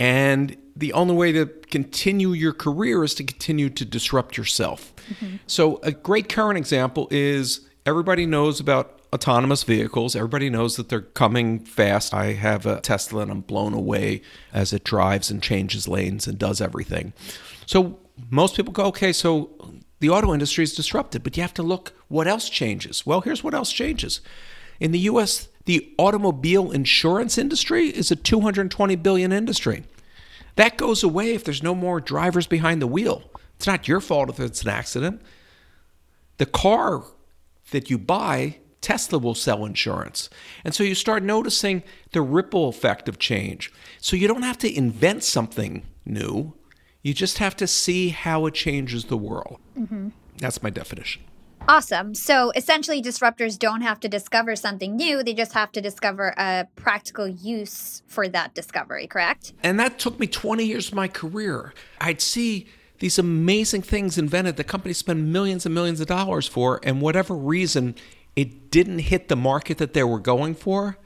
And 0.00 0.56
the 0.74 0.92
only 0.94 1.14
way 1.14 1.30
to 1.30 1.46
continue 1.46 2.32
your 2.32 2.52
career 2.52 3.04
is 3.04 3.14
to 3.14 3.22
continue 3.24 3.70
to 3.70 3.84
disrupt 3.84 4.36
yourself. 4.36 4.92
Mm-hmm. 5.10 5.36
So, 5.46 5.76
a 5.84 5.92
great 5.92 6.28
current 6.28 6.58
example 6.58 7.06
is 7.12 7.68
everybody 7.86 8.26
knows 8.26 8.58
about 8.58 9.00
autonomous 9.12 9.62
vehicles. 9.62 10.16
Everybody 10.16 10.50
knows 10.50 10.74
that 10.74 10.88
they're 10.88 11.02
coming 11.02 11.60
fast. 11.60 12.12
I 12.12 12.32
have 12.32 12.66
a 12.66 12.80
Tesla 12.80 13.22
and 13.22 13.30
I'm 13.30 13.42
blown 13.42 13.74
away 13.74 14.22
as 14.52 14.72
it 14.72 14.82
drives 14.82 15.30
and 15.30 15.40
changes 15.40 15.86
lanes 15.86 16.26
and 16.26 16.36
does 16.36 16.60
everything. 16.60 17.12
So, 17.64 18.00
most 18.30 18.56
people 18.56 18.72
go, 18.72 18.84
okay, 18.86 19.12
so 19.12 19.50
the 20.00 20.10
auto 20.10 20.32
industry 20.32 20.64
is 20.64 20.74
disrupted, 20.74 21.22
but 21.22 21.36
you 21.36 21.42
have 21.42 21.54
to 21.54 21.62
look 21.62 21.92
what 22.08 22.26
else 22.26 22.48
changes. 22.48 23.04
Well, 23.06 23.20
here's 23.20 23.42
what 23.42 23.54
else 23.54 23.72
changes. 23.72 24.20
In 24.80 24.92
the 24.92 25.00
US, 25.00 25.48
the 25.64 25.92
automobile 25.98 26.70
insurance 26.70 27.36
industry 27.36 27.88
is 27.88 28.10
a 28.10 28.16
220 28.16 28.96
billion 28.96 29.32
industry. 29.32 29.84
That 30.56 30.76
goes 30.76 31.02
away 31.02 31.34
if 31.34 31.44
there's 31.44 31.62
no 31.62 31.74
more 31.74 32.00
drivers 32.00 32.46
behind 32.46 32.82
the 32.82 32.86
wheel. 32.86 33.22
It's 33.56 33.66
not 33.66 33.88
your 33.88 34.00
fault 34.00 34.28
if 34.28 34.40
it's 34.40 34.62
an 34.62 34.68
accident. 34.68 35.22
The 36.38 36.46
car 36.46 37.04
that 37.70 37.90
you 37.90 37.98
buy, 37.98 38.58
Tesla 38.80 39.18
will 39.18 39.34
sell 39.34 39.64
insurance. 39.64 40.30
And 40.64 40.74
so 40.74 40.84
you 40.84 40.94
start 40.94 41.22
noticing 41.22 41.82
the 42.12 42.22
ripple 42.22 42.68
effect 42.68 43.08
of 43.08 43.18
change. 43.18 43.72
So 44.00 44.16
you 44.16 44.28
don't 44.28 44.42
have 44.42 44.58
to 44.58 44.76
invent 44.76 45.24
something 45.24 45.84
new. 46.06 46.54
You 47.02 47.14
just 47.14 47.38
have 47.38 47.56
to 47.56 47.66
see 47.66 48.10
how 48.10 48.46
it 48.46 48.54
changes 48.54 49.04
the 49.04 49.16
world. 49.16 49.60
Mm-hmm. 49.78 50.08
That's 50.38 50.62
my 50.62 50.70
definition. 50.70 51.22
Awesome. 51.68 52.14
So 52.14 52.50
essentially, 52.56 53.02
disruptors 53.02 53.58
don't 53.58 53.82
have 53.82 54.00
to 54.00 54.08
discover 54.08 54.56
something 54.56 54.96
new, 54.96 55.22
they 55.22 55.34
just 55.34 55.52
have 55.52 55.70
to 55.72 55.80
discover 55.80 56.34
a 56.38 56.66
practical 56.76 57.28
use 57.28 58.02
for 58.06 58.26
that 58.28 58.54
discovery, 58.54 59.06
correct? 59.06 59.52
And 59.62 59.78
that 59.78 59.98
took 59.98 60.18
me 60.18 60.26
20 60.26 60.64
years 60.64 60.88
of 60.88 60.94
my 60.94 61.08
career. 61.08 61.74
I'd 62.00 62.22
see 62.22 62.68
these 63.00 63.18
amazing 63.18 63.82
things 63.82 64.16
invented 64.16 64.56
that 64.56 64.64
companies 64.64 64.98
spend 64.98 65.30
millions 65.32 65.66
and 65.66 65.74
millions 65.74 66.00
of 66.00 66.06
dollars 66.06 66.48
for, 66.48 66.80
and 66.82 67.02
whatever 67.02 67.34
reason, 67.34 67.94
it 68.34 68.70
didn't 68.70 69.00
hit 69.00 69.28
the 69.28 69.36
market 69.36 69.78
that 69.78 69.92
they 69.92 70.04
were 70.04 70.20
going 70.20 70.54
for. 70.54 70.96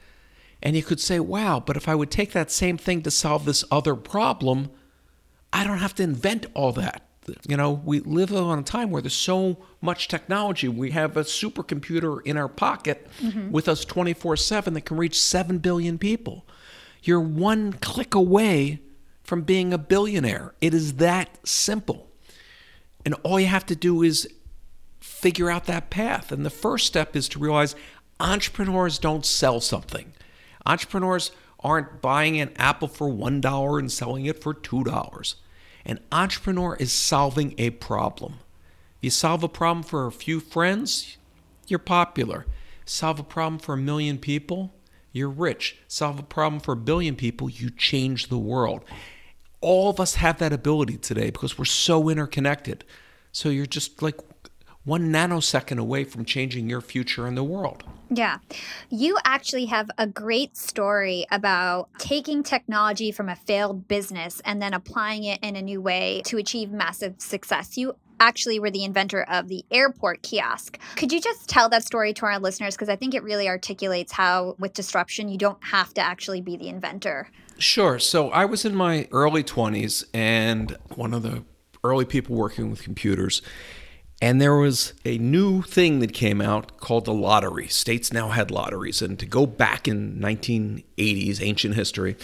And 0.62 0.76
you 0.76 0.84
could 0.84 1.00
say, 1.00 1.18
wow, 1.18 1.58
but 1.58 1.76
if 1.76 1.88
I 1.88 1.96
would 1.96 2.10
take 2.10 2.32
that 2.32 2.52
same 2.52 2.78
thing 2.78 3.02
to 3.02 3.10
solve 3.10 3.44
this 3.44 3.64
other 3.70 3.96
problem, 3.96 4.70
I 5.52 5.64
don't 5.64 5.78
have 5.78 5.94
to 5.96 6.02
invent 6.02 6.46
all 6.54 6.72
that. 6.72 7.02
You 7.46 7.56
know, 7.56 7.70
we 7.72 8.00
live 8.00 8.34
on 8.34 8.58
a 8.58 8.62
time 8.62 8.90
where 8.90 9.00
there's 9.00 9.14
so 9.14 9.58
much 9.80 10.08
technology. 10.08 10.66
We 10.68 10.90
have 10.90 11.16
a 11.16 11.22
supercomputer 11.22 12.20
in 12.24 12.36
our 12.36 12.48
pocket 12.48 13.06
mm-hmm. 13.20 13.52
with 13.52 13.68
us 13.68 13.84
24 13.84 14.36
7 14.36 14.74
that 14.74 14.80
can 14.80 14.96
reach 14.96 15.20
7 15.20 15.58
billion 15.58 15.98
people. 15.98 16.44
You're 17.02 17.20
one 17.20 17.74
click 17.74 18.14
away 18.14 18.80
from 19.22 19.42
being 19.42 19.72
a 19.72 19.78
billionaire. 19.78 20.54
It 20.60 20.74
is 20.74 20.94
that 20.94 21.46
simple. 21.46 22.10
And 23.04 23.14
all 23.22 23.38
you 23.38 23.46
have 23.46 23.66
to 23.66 23.76
do 23.76 24.02
is 24.02 24.28
figure 25.00 25.50
out 25.50 25.66
that 25.66 25.90
path. 25.90 26.32
And 26.32 26.44
the 26.44 26.50
first 26.50 26.86
step 26.86 27.14
is 27.14 27.28
to 27.30 27.38
realize 27.38 27.76
entrepreneurs 28.18 28.98
don't 28.98 29.26
sell 29.26 29.60
something. 29.60 30.12
Entrepreneurs 30.66 31.32
aren't 31.64 32.00
buying 32.00 32.40
an 32.40 32.52
apple 32.56 32.88
for 32.88 33.08
$1 33.08 33.78
and 33.78 33.92
selling 33.92 34.26
it 34.26 34.42
for 34.42 34.54
$2. 34.54 35.34
An 35.84 36.00
entrepreneur 36.10 36.76
is 36.76 36.92
solving 36.92 37.54
a 37.58 37.70
problem. 37.70 38.34
If 38.98 39.04
You 39.04 39.10
solve 39.10 39.42
a 39.42 39.48
problem 39.48 39.82
for 39.82 40.06
a 40.06 40.12
few 40.12 40.40
friends, 40.40 41.16
you're 41.66 41.78
popular. 41.78 42.46
Solve 42.84 43.18
a 43.18 43.24
problem 43.24 43.58
for 43.58 43.74
a 43.74 43.78
million 43.78 44.18
people, 44.18 44.74
you're 45.12 45.28
rich. 45.28 45.78
Solve 45.88 46.18
a 46.18 46.24
problem 46.24 46.60
for 46.60 46.72
a 46.72 46.76
billion 46.76 47.16
people, 47.16 47.50
you 47.50 47.70
change 47.70 48.28
the 48.28 48.38
world. 48.38 48.84
All 49.60 49.88
of 49.88 50.00
us 50.00 50.16
have 50.16 50.38
that 50.38 50.52
ability 50.52 50.98
today 50.98 51.30
because 51.30 51.58
we're 51.58 51.64
so 51.64 52.08
interconnected. 52.08 52.84
So 53.30 53.48
you're 53.48 53.66
just 53.66 54.02
like 54.02 54.18
one 54.84 55.12
nanosecond 55.12 55.78
away 55.78 56.04
from 56.04 56.24
changing 56.24 56.68
your 56.68 56.80
future 56.80 57.26
in 57.26 57.34
the 57.34 57.44
world. 57.44 57.84
Yeah. 58.10 58.38
You 58.90 59.16
actually 59.24 59.66
have 59.66 59.90
a 59.96 60.06
great 60.06 60.56
story 60.56 61.26
about 61.30 61.88
taking 61.98 62.42
technology 62.42 63.12
from 63.12 63.28
a 63.28 63.36
failed 63.36 63.86
business 63.86 64.42
and 64.44 64.60
then 64.60 64.74
applying 64.74 65.24
it 65.24 65.38
in 65.42 65.56
a 65.56 65.62
new 65.62 65.80
way 65.80 66.22
to 66.26 66.36
achieve 66.36 66.70
massive 66.70 67.14
success. 67.18 67.76
You 67.76 67.94
actually 68.18 68.60
were 68.60 68.70
the 68.70 68.84
inventor 68.84 69.22
of 69.24 69.48
the 69.48 69.64
airport 69.70 70.22
kiosk. 70.22 70.78
Could 70.96 71.12
you 71.12 71.20
just 71.20 71.48
tell 71.48 71.68
that 71.70 71.84
story 71.84 72.12
to 72.14 72.26
our 72.26 72.38
listeners? 72.38 72.74
Because 72.74 72.88
I 72.88 72.96
think 72.96 73.14
it 73.14 73.22
really 73.22 73.48
articulates 73.48 74.12
how, 74.12 74.56
with 74.58 74.74
disruption, 74.74 75.28
you 75.28 75.38
don't 75.38 75.62
have 75.64 75.94
to 75.94 76.00
actually 76.00 76.40
be 76.40 76.56
the 76.56 76.68
inventor. 76.68 77.28
Sure. 77.58 77.98
So 77.98 78.30
I 78.30 78.44
was 78.44 78.64
in 78.64 78.74
my 78.74 79.08
early 79.10 79.42
20s 79.42 80.04
and 80.12 80.76
one 80.94 81.14
of 81.14 81.22
the 81.22 81.44
early 81.84 82.04
people 82.04 82.36
working 82.36 82.70
with 82.70 82.82
computers. 82.82 83.42
And 84.22 84.40
there 84.40 84.54
was 84.54 84.92
a 85.04 85.18
new 85.18 85.62
thing 85.62 85.98
that 85.98 86.14
came 86.14 86.40
out 86.40 86.78
called 86.78 87.06
the 87.06 87.12
lottery. 87.12 87.66
States 87.66 88.12
now 88.12 88.28
had 88.28 88.52
lotteries. 88.52 89.02
And 89.02 89.18
to 89.18 89.26
go 89.26 89.46
back 89.46 89.88
in 89.88 90.20
1980s, 90.20 91.42
ancient 91.42 91.74
history, 91.74 92.16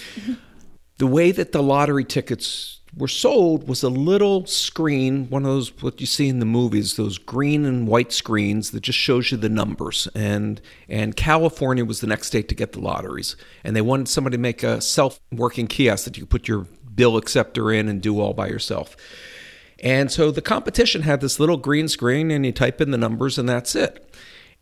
the 0.99 1.09
way 1.09 1.33
that 1.33 1.51
the 1.51 1.61
lottery 1.61 2.05
tickets 2.05 2.79
were 2.97 3.09
sold 3.09 3.69
was 3.69 3.83
a 3.83 3.89
little 3.89 4.47
screen, 4.47 5.29
one 5.29 5.45
of 5.45 5.51
those 5.51 5.83
what 5.83 6.01
you 6.01 6.07
see 6.07 6.29
in 6.29 6.39
the 6.39 6.47
movies, 6.47 6.95
those 6.95 7.19
green 7.19 7.65
and 7.65 7.89
white 7.89 8.13
screens 8.13 8.71
that 8.71 8.85
just 8.85 8.99
shows 8.99 9.33
you 9.33 9.37
the 9.37 9.49
numbers. 9.49 10.07
And 10.15 10.61
and 10.89 11.17
California 11.17 11.85
was 11.85 12.01
the 12.01 12.07
next 12.07 12.29
state 12.29 12.49
to 12.49 12.55
get 12.55 12.73
the 12.73 12.81
lotteries, 12.81 13.35
and 13.65 13.75
they 13.75 13.83
wanted 13.83 14.09
somebody 14.09 14.37
to 14.37 14.41
make 14.41 14.63
a 14.63 14.81
self-working 14.81 15.67
kiosk 15.67 16.05
that 16.05 16.17
you 16.17 16.23
could 16.23 16.31
put 16.31 16.49
your 16.49 16.67
bill 16.95 17.17
acceptor 17.17 17.73
in 17.73 17.89
and 17.89 18.01
do 18.01 18.21
all 18.21 18.35
by 18.35 18.47
yourself. 18.47 18.97
And 19.81 20.11
so 20.11 20.31
the 20.31 20.43
competition 20.43 21.03
had 21.03 21.21
this 21.21 21.39
little 21.39 21.57
green 21.57 21.89
screen, 21.89 22.31
and 22.31 22.45
you 22.45 22.53
type 22.53 22.81
in 22.81 22.91
the 22.91 22.99
numbers, 22.99 23.39
and 23.39 23.49
that's 23.49 23.75
it. 23.75 24.05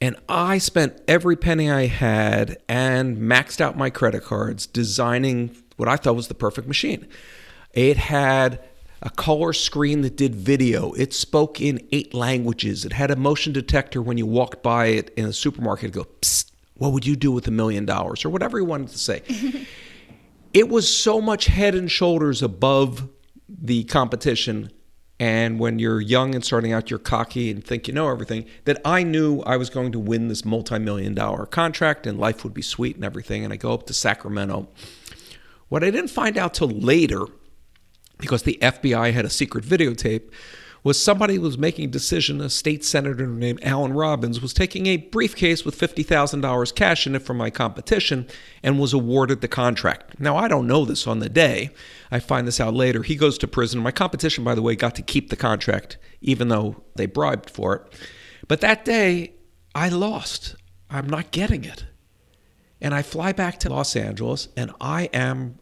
And 0.00 0.16
I 0.28 0.58
spent 0.58 1.00
every 1.08 1.36
penny 1.36 1.70
I 1.70 1.86
had 1.86 2.58
and 2.68 3.16
maxed 3.16 3.60
out 3.60 3.78
my 3.78 3.88
credit 3.88 4.24
cards 4.24 4.66
designing 4.66 5.56
what 5.76 5.88
I 5.88 5.96
thought 5.96 6.16
was 6.16 6.28
the 6.28 6.34
perfect 6.34 6.68
machine. 6.68 7.08
It 7.72 7.96
had 7.96 8.62
a 9.02 9.10
color 9.10 9.52
screen 9.52 10.02
that 10.02 10.16
did 10.16 10.34
video. 10.34 10.92
It 10.92 11.14
spoke 11.14 11.60
in 11.60 11.86
eight 11.92 12.12
languages. 12.12 12.84
It 12.84 12.92
had 12.92 13.10
a 13.10 13.16
motion 13.16 13.52
detector 13.52 14.02
when 14.02 14.18
you 14.18 14.26
walked 14.26 14.62
by 14.62 14.86
it 14.86 15.10
in 15.16 15.24
a 15.24 15.32
supermarket. 15.32 15.92
Go, 15.92 16.06
Psst, 16.20 16.50
what 16.74 16.92
would 16.92 17.06
you 17.06 17.16
do 17.16 17.32
with 17.32 17.46
a 17.48 17.50
million 17.50 17.86
dollars? 17.86 18.24
Or 18.24 18.30
whatever 18.30 18.58
you 18.58 18.64
wanted 18.64 18.88
to 18.88 18.98
say. 18.98 19.22
it 20.52 20.68
was 20.68 20.94
so 20.94 21.20
much 21.20 21.46
head 21.46 21.74
and 21.74 21.90
shoulders 21.90 22.42
above 22.42 23.08
the 23.48 23.84
competition. 23.84 24.70
And 25.18 25.58
when 25.58 25.78
you're 25.78 26.00
young 26.00 26.34
and 26.34 26.44
starting 26.44 26.72
out, 26.72 26.90
you're 26.90 26.98
cocky 26.98 27.50
and 27.50 27.64
think 27.64 27.88
you 27.88 27.94
know 27.94 28.10
everything. 28.10 28.44
That 28.64 28.80
I 28.84 29.02
knew 29.02 29.40
I 29.40 29.56
was 29.56 29.70
going 29.70 29.92
to 29.92 29.98
win 29.98 30.28
this 30.28 30.44
multi 30.44 30.78
million 30.78 31.14
dollar 31.14 31.46
contract 31.46 32.06
and 32.06 32.18
life 32.18 32.44
would 32.44 32.52
be 32.52 32.62
sweet 32.62 32.96
and 32.96 33.04
everything. 33.04 33.42
And 33.42 33.52
I 33.52 33.56
go 33.56 33.72
up 33.72 33.86
to 33.86 33.94
Sacramento. 33.94 34.68
What 35.68 35.82
I 35.82 35.90
didn't 35.90 36.10
find 36.10 36.36
out 36.36 36.54
till 36.54 36.68
later 36.68 37.24
because 38.18 38.42
the 38.42 38.58
FBI 38.60 39.12
had 39.12 39.24
a 39.24 39.30
secret 39.30 39.64
videotape, 39.64 40.30
was 40.86 41.02
somebody 41.02 41.36
was 41.36 41.58
making 41.58 41.86
a 41.86 41.88
decision. 41.88 42.40
A 42.40 42.48
state 42.48 42.84
senator 42.84 43.26
named 43.26 43.58
Alan 43.64 43.92
Robbins 43.92 44.40
was 44.40 44.54
taking 44.54 44.86
a 44.86 44.98
briefcase 44.98 45.64
with 45.64 45.76
$50,000 45.76 46.74
cash 46.76 47.08
in 47.08 47.16
it 47.16 47.22
from 47.22 47.38
my 47.38 47.50
competition 47.50 48.28
and 48.62 48.78
was 48.78 48.92
awarded 48.92 49.40
the 49.40 49.48
contract. 49.48 50.20
Now, 50.20 50.36
I 50.36 50.46
don't 50.46 50.68
know 50.68 50.84
this 50.84 51.08
on 51.08 51.18
the 51.18 51.28
day. 51.28 51.70
I 52.12 52.20
find 52.20 52.46
this 52.46 52.60
out 52.60 52.72
later. 52.72 53.02
He 53.02 53.16
goes 53.16 53.36
to 53.38 53.48
prison. 53.48 53.80
My 53.80 53.90
competition, 53.90 54.44
by 54.44 54.54
the 54.54 54.62
way, 54.62 54.76
got 54.76 54.94
to 54.94 55.02
keep 55.02 55.28
the 55.28 55.34
contract, 55.34 55.98
even 56.20 56.50
though 56.50 56.84
they 56.94 57.06
bribed 57.06 57.50
for 57.50 57.74
it. 57.74 57.92
But 58.46 58.60
that 58.60 58.84
day, 58.84 59.32
I 59.74 59.88
lost. 59.88 60.54
I'm 60.88 61.08
not 61.08 61.32
getting 61.32 61.64
it. 61.64 61.84
And 62.80 62.94
I 62.94 63.02
fly 63.02 63.32
back 63.32 63.58
to 63.58 63.70
Los 63.70 63.96
Angeles, 63.96 64.50
and 64.56 64.70
I 64.80 65.06
am 65.12 65.58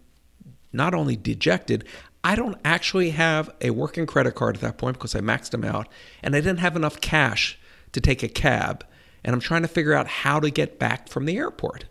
not 0.70 0.92
only 0.92 1.16
dejected, 1.16 1.86
I 2.24 2.36
don't 2.36 2.58
actually 2.64 3.10
have 3.10 3.50
a 3.60 3.68
working 3.70 4.06
credit 4.06 4.34
card 4.34 4.56
at 4.56 4.62
that 4.62 4.78
point 4.78 4.96
because 4.96 5.14
I 5.14 5.20
maxed 5.20 5.50
them 5.50 5.62
out, 5.62 5.88
and 6.22 6.34
I 6.34 6.40
didn't 6.40 6.60
have 6.60 6.74
enough 6.74 7.00
cash 7.02 7.58
to 7.92 8.00
take 8.00 8.22
a 8.22 8.28
cab. 8.28 8.84
And 9.22 9.34
I'm 9.34 9.40
trying 9.40 9.62
to 9.62 9.68
figure 9.68 9.92
out 9.92 10.06
how 10.06 10.40
to 10.40 10.50
get 10.50 10.78
back 10.78 11.08
from 11.08 11.26
the 11.26 11.36
airport. 11.36 11.84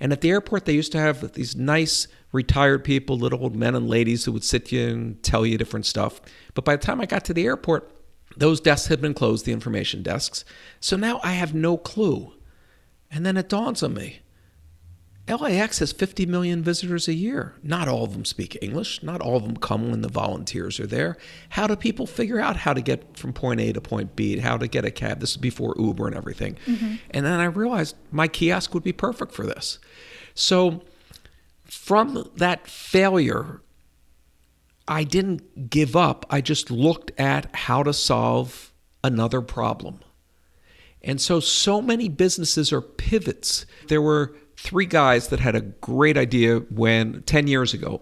And 0.00 0.10
at 0.10 0.22
the 0.22 0.30
airport, 0.30 0.64
they 0.64 0.72
used 0.72 0.92
to 0.92 0.98
have 0.98 1.32
these 1.34 1.54
nice 1.54 2.08
retired 2.32 2.82
people, 2.82 3.16
little 3.16 3.42
old 3.42 3.54
men 3.54 3.74
and 3.74 3.88
ladies 3.88 4.24
who 4.24 4.32
would 4.32 4.42
sit 4.42 4.72
you 4.72 4.88
and 4.88 5.22
tell 5.22 5.44
you 5.46 5.58
different 5.58 5.86
stuff. 5.86 6.20
But 6.54 6.64
by 6.64 6.76
the 6.76 6.82
time 6.82 7.00
I 7.00 7.06
got 7.06 7.24
to 7.26 7.34
the 7.34 7.44
airport, 7.44 7.94
those 8.36 8.60
desks 8.60 8.88
had 8.88 9.02
been 9.02 9.14
closed, 9.14 9.44
the 9.44 9.52
information 9.52 10.02
desks. 10.02 10.44
So 10.80 10.96
now 10.96 11.20
I 11.22 11.32
have 11.32 11.54
no 11.54 11.76
clue. 11.76 12.32
And 13.10 13.24
then 13.26 13.36
it 13.36 13.50
dawns 13.50 13.82
on 13.82 13.94
me 13.94 14.21
LAX 15.28 15.78
has 15.78 15.92
50 15.92 16.26
million 16.26 16.62
visitors 16.62 17.06
a 17.06 17.14
year. 17.14 17.54
Not 17.62 17.86
all 17.86 18.04
of 18.04 18.12
them 18.12 18.24
speak 18.24 18.58
English. 18.60 19.02
Not 19.02 19.20
all 19.20 19.36
of 19.36 19.44
them 19.44 19.56
come 19.56 19.90
when 19.90 20.02
the 20.02 20.08
volunteers 20.08 20.80
are 20.80 20.86
there. 20.86 21.16
How 21.50 21.66
do 21.66 21.76
people 21.76 22.06
figure 22.06 22.40
out 22.40 22.56
how 22.56 22.74
to 22.74 22.80
get 22.80 23.16
from 23.16 23.32
point 23.32 23.60
A 23.60 23.72
to 23.72 23.80
point 23.80 24.16
B, 24.16 24.38
how 24.38 24.56
to 24.56 24.66
get 24.66 24.84
a 24.84 24.90
cab? 24.90 25.20
This 25.20 25.30
is 25.30 25.36
before 25.36 25.76
Uber 25.78 26.08
and 26.08 26.16
everything. 26.16 26.56
Mm-hmm. 26.66 26.94
And 27.10 27.24
then 27.24 27.38
I 27.38 27.44
realized 27.44 27.94
my 28.10 28.26
kiosk 28.26 28.74
would 28.74 28.82
be 28.82 28.92
perfect 28.92 29.32
for 29.32 29.46
this. 29.46 29.78
So 30.34 30.82
from 31.64 32.28
that 32.36 32.66
failure, 32.66 33.62
I 34.88 35.04
didn't 35.04 35.70
give 35.70 35.94
up. 35.94 36.26
I 36.30 36.40
just 36.40 36.70
looked 36.70 37.12
at 37.18 37.54
how 37.54 37.84
to 37.84 37.92
solve 37.92 38.72
another 39.04 39.40
problem. 39.40 40.00
And 41.04 41.20
so, 41.20 41.40
so 41.40 41.82
many 41.82 42.08
businesses 42.08 42.72
are 42.72 42.80
pivots. 42.80 43.66
There 43.88 44.02
were 44.02 44.36
three 44.62 44.86
guys 44.86 45.28
that 45.28 45.40
had 45.40 45.54
a 45.54 45.60
great 45.60 46.16
idea 46.16 46.58
when 46.70 47.22
10 47.22 47.46
years 47.46 47.74
ago 47.74 48.00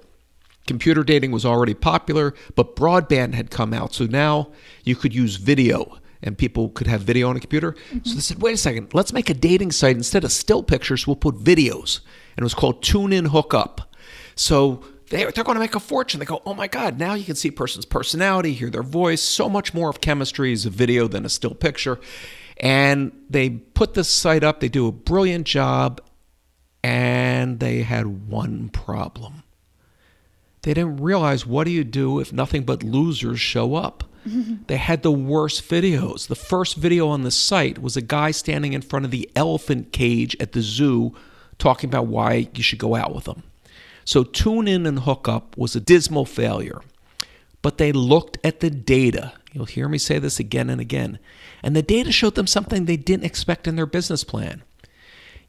computer 0.66 1.02
dating 1.02 1.32
was 1.32 1.44
already 1.44 1.74
popular, 1.74 2.32
but 2.54 2.76
broadband 2.76 3.34
had 3.34 3.50
come 3.50 3.74
out. 3.74 3.92
So 3.92 4.06
now 4.06 4.52
you 4.84 4.94
could 4.94 5.12
use 5.12 5.34
video 5.34 5.98
and 6.22 6.38
people 6.38 6.68
could 6.68 6.86
have 6.86 7.00
video 7.00 7.28
on 7.28 7.36
a 7.36 7.40
computer. 7.40 7.72
Mm-hmm. 7.72 7.98
So 8.04 8.14
they 8.14 8.20
said, 8.20 8.42
wait 8.42 8.54
a 8.54 8.56
second, 8.56 8.94
let's 8.94 9.12
make 9.12 9.28
a 9.28 9.34
dating 9.34 9.72
site. 9.72 9.96
Instead 9.96 10.22
of 10.22 10.30
still 10.30 10.62
pictures, 10.62 11.08
we'll 11.08 11.16
put 11.16 11.34
videos. 11.34 12.00
And 12.36 12.42
it 12.42 12.44
was 12.44 12.54
called 12.54 12.84
Tune 12.84 13.12
In 13.12 13.24
Hookup. 13.26 13.92
So 14.36 14.84
they, 15.08 15.24
they're 15.24 15.42
going 15.42 15.56
to 15.56 15.60
make 15.60 15.74
a 15.74 15.80
fortune. 15.80 16.20
They 16.20 16.26
go, 16.26 16.40
oh 16.46 16.54
my 16.54 16.68
God, 16.68 17.00
now 17.00 17.14
you 17.14 17.24
can 17.24 17.34
see 17.34 17.48
a 17.48 17.52
person's 17.52 17.84
personality, 17.84 18.52
hear 18.52 18.70
their 18.70 18.84
voice. 18.84 19.22
So 19.22 19.48
much 19.48 19.74
more 19.74 19.90
of 19.90 20.00
chemistry 20.00 20.52
is 20.52 20.66
a 20.66 20.70
video 20.70 21.08
than 21.08 21.24
a 21.24 21.28
still 21.28 21.54
picture. 21.54 21.98
And 22.58 23.10
they 23.28 23.50
put 23.50 23.94
this 23.94 24.08
site 24.08 24.44
up. 24.44 24.60
They 24.60 24.68
do 24.68 24.86
a 24.86 24.92
brilliant 24.92 25.48
job 25.48 26.00
and 26.82 27.60
they 27.60 27.82
had 27.82 28.28
one 28.28 28.68
problem. 28.68 29.42
They 30.62 30.74
didn't 30.74 30.98
realize 30.98 31.46
what 31.46 31.64
do 31.64 31.70
you 31.70 31.84
do 31.84 32.20
if 32.20 32.32
nothing 32.32 32.64
but 32.64 32.82
losers 32.82 33.40
show 33.40 33.74
up? 33.74 34.04
they 34.66 34.76
had 34.76 35.02
the 35.02 35.12
worst 35.12 35.68
videos. 35.68 36.28
The 36.28 36.34
first 36.34 36.76
video 36.76 37.08
on 37.08 37.22
the 37.22 37.30
site 37.30 37.80
was 37.80 37.96
a 37.96 38.02
guy 38.02 38.30
standing 38.30 38.72
in 38.72 38.82
front 38.82 39.04
of 39.04 39.10
the 39.10 39.30
elephant 39.34 39.92
cage 39.92 40.36
at 40.38 40.52
the 40.52 40.62
zoo 40.62 41.14
talking 41.58 41.88
about 41.88 42.06
why 42.06 42.48
you 42.54 42.62
should 42.62 42.78
go 42.78 42.94
out 42.94 43.14
with 43.14 43.24
them. 43.24 43.42
So 44.04 44.24
tune 44.24 44.66
in 44.66 44.86
and 44.86 45.00
hook 45.00 45.28
up 45.28 45.56
was 45.56 45.76
a 45.76 45.80
dismal 45.80 46.24
failure. 46.24 46.80
But 47.62 47.78
they 47.78 47.92
looked 47.92 48.38
at 48.42 48.60
the 48.60 48.70
data. 48.70 49.34
You'll 49.52 49.66
hear 49.66 49.88
me 49.88 49.98
say 49.98 50.18
this 50.18 50.40
again 50.40 50.70
and 50.70 50.80
again. 50.80 51.18
And 51.62 51.76
the 51.76 51.82
data 51.82 52.10
showed 52.10 52.34
them 52.34 52.46
something 52.46 52.84
they 52.84 52.96
didn't 52.96 53.26
expect 53.26 53.66
in 53.68 53.76
their 53.76 53.86
business 53.86 54.24
plan. 54.24 54.62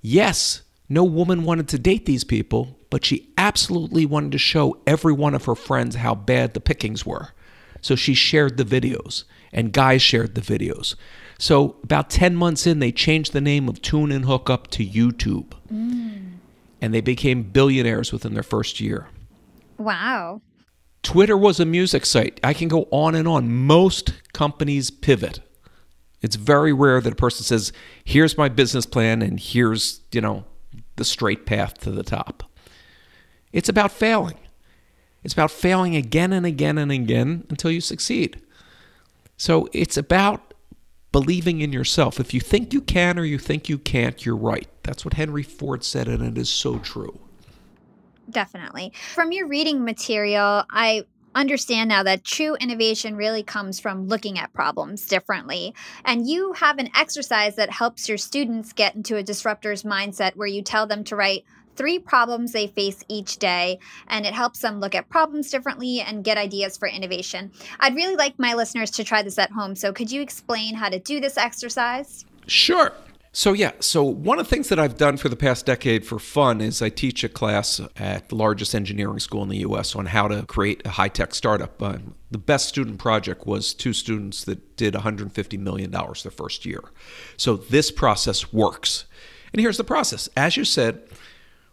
Yes, 0.02 0.62
no 0.92 1.06
woman 1.06 1.46
wanted 1.46 1.70
to 1.70 1.80
date 1.80 2.06
these 2.06 2.26
people, 2.26 2.78
but 2.90 3.06
she 3.06 3.32
absolutely 3.38 4.06
wanted 4.06 4.34
to 4.34 4.38
show 4.38 4.78
every 4.86 5.14
one 5.14 5.34
of 5.34 5.46
her 5.46 5.56
friends 5.56 5.96
how 5.96 6.14
bad 6.14 6.54
the 6.54 6.60
pickings 6.60 7.06
were. 7.06 7.30
So 7.80 7.96
she 7.96 8.14
shared 8.14 8.58
the 8.58 8.66
videos, 8.66 9.24
and 9.54 9.72
guys 9.72 10.02
shared 10.02 10.36
the 10.36 10.42
videos. 10.42 10.96
So 11.40 11.78
about 11.82 12.10
10 12.10 12.36
months 12.36 12.68
in, 12.68 12.80
they 12.80 12.92
changed 12.92 13.32
the 13.32 13.40
name 13.40 13.70
of 13.70 13.82
Tune 13.82 14.12
and 14.12 14.26
Hook 14.26 14.50
Up 14.50 14.68
to 14.72 14.86
YouTube. 14.86 15.54
Mm. 15.74 16.34
And 16.82 16.94
they 16.94 17.02
became 17.02 17.44
billionaires 17.44 18.12
within 18.12 18.34
their 18.34 18.44
first 18.44 18.82
year. 18.82 19.08
Wow. 19.78 20.42
Twitter 21.04 21.38
was 21.38 21.60
a 21.60 21.66
music 21.66 22.06
site. 22.06 22.40
I 22.44 22.54
can 22.54 22.68
go 22.68 22.88
on 22.92 23.16
and 23.16 23.30
on. 23.30 23.50
Most 23.50 24.14
companies 24.34 24.92
pivot. 24.92 25.40
It's 26.22 26.36
very 26.36 26.74
rare 26.74 27.00
that 27.02 27.14
a 27.14 27.16
person 27.16 27.44
says, 27.46 27.72
"Here's 28.04 28.38
my 28.38 28.50
business 28.50 28.86
plan 28.86 29.22
and 29.24 29.40
here's, 29.40 30.02
you 30.12 30.22
know, 30.22 30.46
the 31.02 31.06
straight 31.06 31.48
path 31.48 31.80
to 31.80 31.90
the 31.90 32.04
top." 32.04 32.44
It's 33.52 33.70
about 33.70 33.92
failing. 33.92 34.38
It's 35.24 35.34
about 35.34 35.50
failing 35.50 35.96
again 35.96 36.32
and 36.32 36.46
again 36.46 36.78
and 36.78 36.92
again 36.92 37.46
until 37.50 37.72
you 37.72 37.82
succeed. 37.82 38.40
So 39.36 39.68
it's 39.74 39.98
about 39.98 40.54
believing 41.12 41.62
in 41.62 41.74
yourself. 41.74 42.20
If 42.20 42.34
you 42.34 42.40
think 42.40 42.72
you 42.72 42.82
can 42.82 43.18
or 43.18 43.26
you 43.26 43.40
think 43.40 43.68
you 43.68 43.80
can't, 43.80 44.24
you're 44.26 44.36
right. 44.36 44.70
That's 44.84 45.04
what 45.04 45.16
Henry 45.16 45.44
Ford 45.44 45.84
said, 45.84 46.08
and 46.08 46.24
it 46.24 46.38
is 46.38 46.50
so 46.50 46.78
true. 46.78 47.20
Definitely. 48.30 48.94
From 49.14 49.32
your 49.32 49.48
reading 49.48 49.84
material, 49.84 50.64
I 50.70 51.06
understand 51.36 51.90
now 51.90 52.04
that 52.04 52.24
true 52.24 52.56
innovation 52.56 53.16
really 53.16 53.44
comes 53.44 53.80
from 53.80 54.08
looking 54.08 54.38
at 54.38 54.54
problems 54.54 55.06
differently. 55.06 55.74
And 56.06 56.28
you 56.28 56.54
have 56.54 56.78
an 56.78 56.90
exercise 56.96 57.56
that 57.56 57.70
helps 57.70 58.10
your 58.10 58.18
students 58.18 58.74
get 58.74 58.96
into 58.96 59.18
a 59.18 59.24
disruptor's 59.24 59.84
mindset 59.84 60.36
where 60.36 60.48
you 60.48 60.62
tell 60.62 60.88
them 60.88 61.04
to 61.06 61.16
write 61.16 61.46
three 61.76 62.00
problems 62.00 62.52
they 62.52 62.68
face 62.68 63.04
each 63.08 63.38
day, 63.38 63.80
and 64.08 64.26
it 64.26 64.34
helps 64.34 64.60
them 64.60 64.80
look 64.80 64.94
at 64.94 65.10
problems 65.10 65.50
differently 65.50 66.02
and 66.02 66.24
get 66.24 66.38
ideas 66.38 66.78
for 66.78 66.88
innovation. 66.88 67.52
I'd 67.80 67.96
really 67.96 68.16
like 68.16 68.38
my 68.38 68.54
listeners 68.54 68.92
to 68.92 69.04
try 69.04 69.24
this 69.24 69.40
at 69.40 69.52
home. 69.52 69.76
So, 69.76 69.94
could 69.94 70.12
you 70.12 70.22
explain 70.22 70.76
how 70.76 70.90
to 70.90 71.00
do 71.00 71.20
this 71.20 71.38
exercise? 71.38 72.26
Sure. 72.48 72.92
So, 73.34 73.54
yeah, 73.54 73.72
so 73.80 74.04
one 74.04 74.40
of 74.40 74.46
the 74.46 74.50
things 74.50 74.68
that 74.68 74.80
I've 74.80 74.98
done 74.98 75.16
for 75.16 75.30
the 75.30 75.38
past 75.38 75.66
decade 75.66 76.06
for 76.06 76.20
fun 76.20 76.60
is 76.60 76.82
I 76.82 76.90
teach 76.90 77.24
a 77.24 77.30
class 77.30 77.80
at 77.96 78.28
the 78.28 78.36
largest 78.36 78.76
engineering 78.76 79.20
school 79.20 79.42
in 79.42 79.48
the 79.48 79.60
US 79.60 79.96
on 79.96 80.08
how 80.08 80.28
to 80.28 80.46
create 80.46 80.82
a 80.84 80.90
high 80.90 81.08
tech 81.08 81.34
startup. 81.34 81.82
Uh, 81.82 82.00
the 82.30 82.38
best 82.38 82.68
student 82.68 83.00
project 83.00 83.48
was 83.48 83.74
two 83.74 83.94
students 83.94 84.44
that 84.44 84.76
did 84.76 84.96
$150 84.96 85.60
million 85.60 85.92
their 85.92 86.32
first 86.32 86.66
year. 86.66 86.82
So, 87.38 87.56
this 87.56 87.90
process 87.90 88.52
works. 88.52 89.06
And 89.54 89.62
here's 89.62 89.78
the 89.78 89.86
process. 89.86 90.28
As 90.36 90.58
you 90.58 90.66
said, 90.66 91.02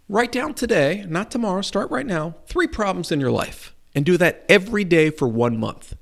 write 0.09 0.31
down 0.31 0.55
today, 0.55 1.05
not 1.09 1.33
tomorrow, 1.33 1.63
start 1.63 1.91
right 1.91 2.07
now, 2.07 2.37
three 2.47 2.69
problems 2.69 3.11
in 3.11 3.19
your 3.19 3.33
life 3.33 3.75
and 3.97 4.07
do 4.07 4.17
that 4.17 4.45
every 4.49 4.85
day 4.85 5.11
for 5.11 5.27
one 5.27 5.59
month. 5.59 5.97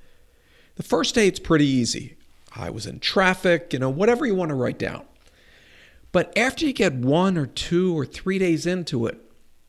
The 0.75 0.83
first 0.83 1.15
day, 1.15 1.27
it's 1.27 1.41
pretty 1.41 1.67
easy. 1.67 2.19
I 2.55 2.69
was 2.69 2.87
in 2.87 3.01
traffic, 3.01 3.73
you 3.73 3.79
know, 3.79 3.89
whatever 3.89 4.27
you 4.27 4.35
want 4.35 4.51
to 4.51 4.55
write 4.55 4.79
down. 4.79 5.07
But 6.17 6.33
after 6.35 6.65
you 6.65 6.73
get 6.73 6.95
one 6.95 7.37
or 7.37 7.45
two 7.45 7.95
or 7.95 8.07
three 8.07 8.39
days 8.39 8.65
into 8.65 9.05
it, 9.05 9.21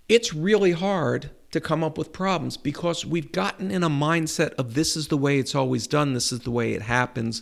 it's 0.08 0.34
really 0.34 0.72
hard 0.72 1.30
to 1.52 1.60
come 1.60 1.84
up 1.84 1.98
with 1.98 2.14
problems 2.14 2.56
because 2.56 3.06
we've 3.06 3.34
gotten 3.34 3.70
in 3.70 3.84
a 3.84 3.90
mindset 3.90 4.54
of 4.54 4.74
this 4.74 4.96
is 4.96 5.10
the 5.10 5.18
way 5.18 5.40
it's 5.40 5.56
always 5.56 5.88
done, 5.88 6.14
this 6.14 6.32
is 6.32 6.40
the 6.40 6.52
way 6.52 6.72
it 6.72 6.84
happens, 6.84 7.42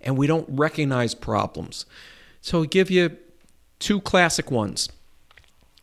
and 0.00 0.16
we 0.16 0.28
don't 0.28 0.46
recognize 0.48 1.16
problems. 1.16 1.84
So 2.42 2.58
I'll 2.58 2.64
give 2.64 2.92
you 2.92 3.16
two 3.80 4.00
classic 4.00 4.52
ones. 4.52 4.88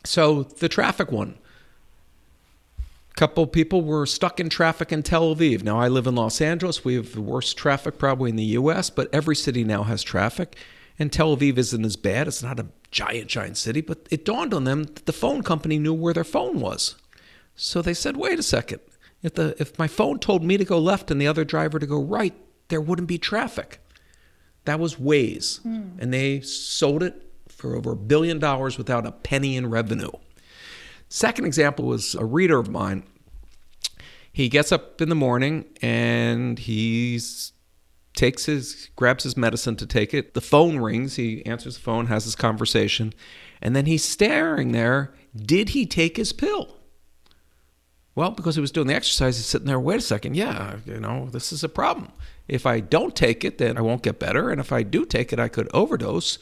So 0.04 0.44
the 0.44 0.70
traffic 0.70 1.12
one. 1.12 1.36
A 2.78 3.14
couple 3.16 3.46
people 3.48 3.82
were 3.82 4.06
stuck 4.06 4.40
in 4.40 4.48
traffic 4.48 4.90
in 4.90 5.02
Tel 5.02 5.36
Aviv. 5.36 5.62
Now 5.62 5.78
I 5.78 5.88
live 5.88 6.06
in 6.06 6.14
Los 6.14 6.40
Angeles. 6.40 6.86
We 6.86 6.94
have 6.94 7.12
the 7.12 7.20
worst 7.20 7.58
traffic 7.58 7.98
probably 7.98 8.30
in 8.30 8.36
the 8.36 8.56
US, 8.56 8.88
but 8.88 9.10
every 9.12 9.36
city 9.36 9.62
now 9.62 9.82
has 9.82 10.02
traffic. 10.02 10.56
And 11.02 11.12
Tel 11.12 11.36
Aviv 11.36 11.58
isn't 11.58 11.84
as 11.84 11.96
bad. 11.96 12.28
It's 12.28 12.44
not 12.44 12.60
a 12.60 12.66
giant, 12.92 13.26
giant 13.26 13.56
city, 13.56 13.80
but 13.80 14.06
it 14.12 14.24
dawned 14.24 14.54
on 14.54 14.62
them 14.62 14.84
that 14.84 15.06
the 15.06 15.12
phone 15.12 15.42
company 15.42 15.76
knew 15.76 15.92
where 15.92 16.14
their 16.14 16.22
phone 16.22 16.60
was. 16.60 16.94
So 17.56 17.82
they 17.82 17.92
said, 17.92 18.16
wait 18.16 18.38
a 18.38 18.42
second. 18.44 18.78
If, 19.20 19.34
the, 19.34 19.56
if 19.58 19.76
my 19.80 19.88
phone 19.88 20.20
told 20.20 20.44
me 20.44 20.56
to 20.56 20.64
go 20.64 20.78
left 20.78 21.10
and 21.10 21.20
the 21.20 21.26
other 21.26 21.42
driver 21.42 21.80
to 21.80 21.86
go 21.86 22.00
right, 22.00 22.34
there 22.68 22.80
wouldn't 22.80 23.08
be 23.08 23.18
traffic. 23.18 23.80
That 24.64 24.78
was 24.78 24.94
Waze. 24.94 25.60
Mm. 25.62 25.98
And 25.98 26.14
they 26.14 26.40
sold 26.40 27.02
it 27.02 27.20
for 27.48 27.74
over 27.74 27.90
a 27.90 27.96
billion 27.96 28.38
dollars 28.38 28.78
without 28.78 29.04
a 29.04 29.10
penny 29.10 29.56
in 29.56 29.70
revenue. 29.70 30.12
Second 31.08 31.46
example 31.46 31.86
was 31.86 32.14
a 32.14 32.24
reader 32.24 32.60
of 32.60 32.70
mine. 32.70 33.02
He 34.32 34.48
gets 34.48 34.70
up 34.70 35.00
in 35.00 35.08
the 35.08 35.16
morning 35.16 35.64
and 35.82 36.60
he's 36.60 37.52
takes 38.14 38.46
his 38.46 38.90
grabs 38.96 39.24
his 39.24 39.36
medicine 39.36 39.76
to 39.76 39.86
take 39.86 40.12
it. 40.12 40.34
The 40.34 40.40
phone 40.40 40.78
rings. 40.78 41.16
He 41.16 41.44
answers 41.46 41.76
the 41.76 41.82
phone, 41.82 42.06
has 42.06 42.24
his 42.24 42.36
conversation, 42.36 43.12
and 43.60 43.74
then 43.74 43.86
he's 43.86 44.04
staring 44.04 44.72
there. 44.72 45.14
Did 45.34 45.70
he 45.70 45.86
take 45.86 46.16
his 46.16 46.32
pill? 46.32 46.76
Well, 48.14 48.30
because 48.30 48.54
he 48.56 48.60
was 48.60 48.72
doing 48.72 48.88
the 48.88 48.94
exercise, 48.94 49.38
he's 49.38 49.46
sitting 49.46 49.66
there. 49.66 49.80
Wait 49.80 49.96
a 49.96 50.02
second. 50.02 50.36
Yeah, 50.36 50.76
you 50.84 51.00
know, 51.00 51.28
this 51.30 51.52
is 51.52 51.64
a 51.64 51.68
problem. 51.68 52.12
If 52.46 52.66
I 52.66 52.80
don't 52.80 53.16
take 53.16 53.44
it, 53.44 53.56
then 53.56 53.78
I 53.78 53.80
won't 53.80 54.02
get 54.02 54.18
better, 54.18 54.50
and 54.50 54.60
if 54.60 54.72
I 54.72 54.82
do 54.82 55.06
take 55.06 55.32
it, 55.32 55.38
I 55.38 55.48
could 55.48 55.70
overdose. 55.72 56.38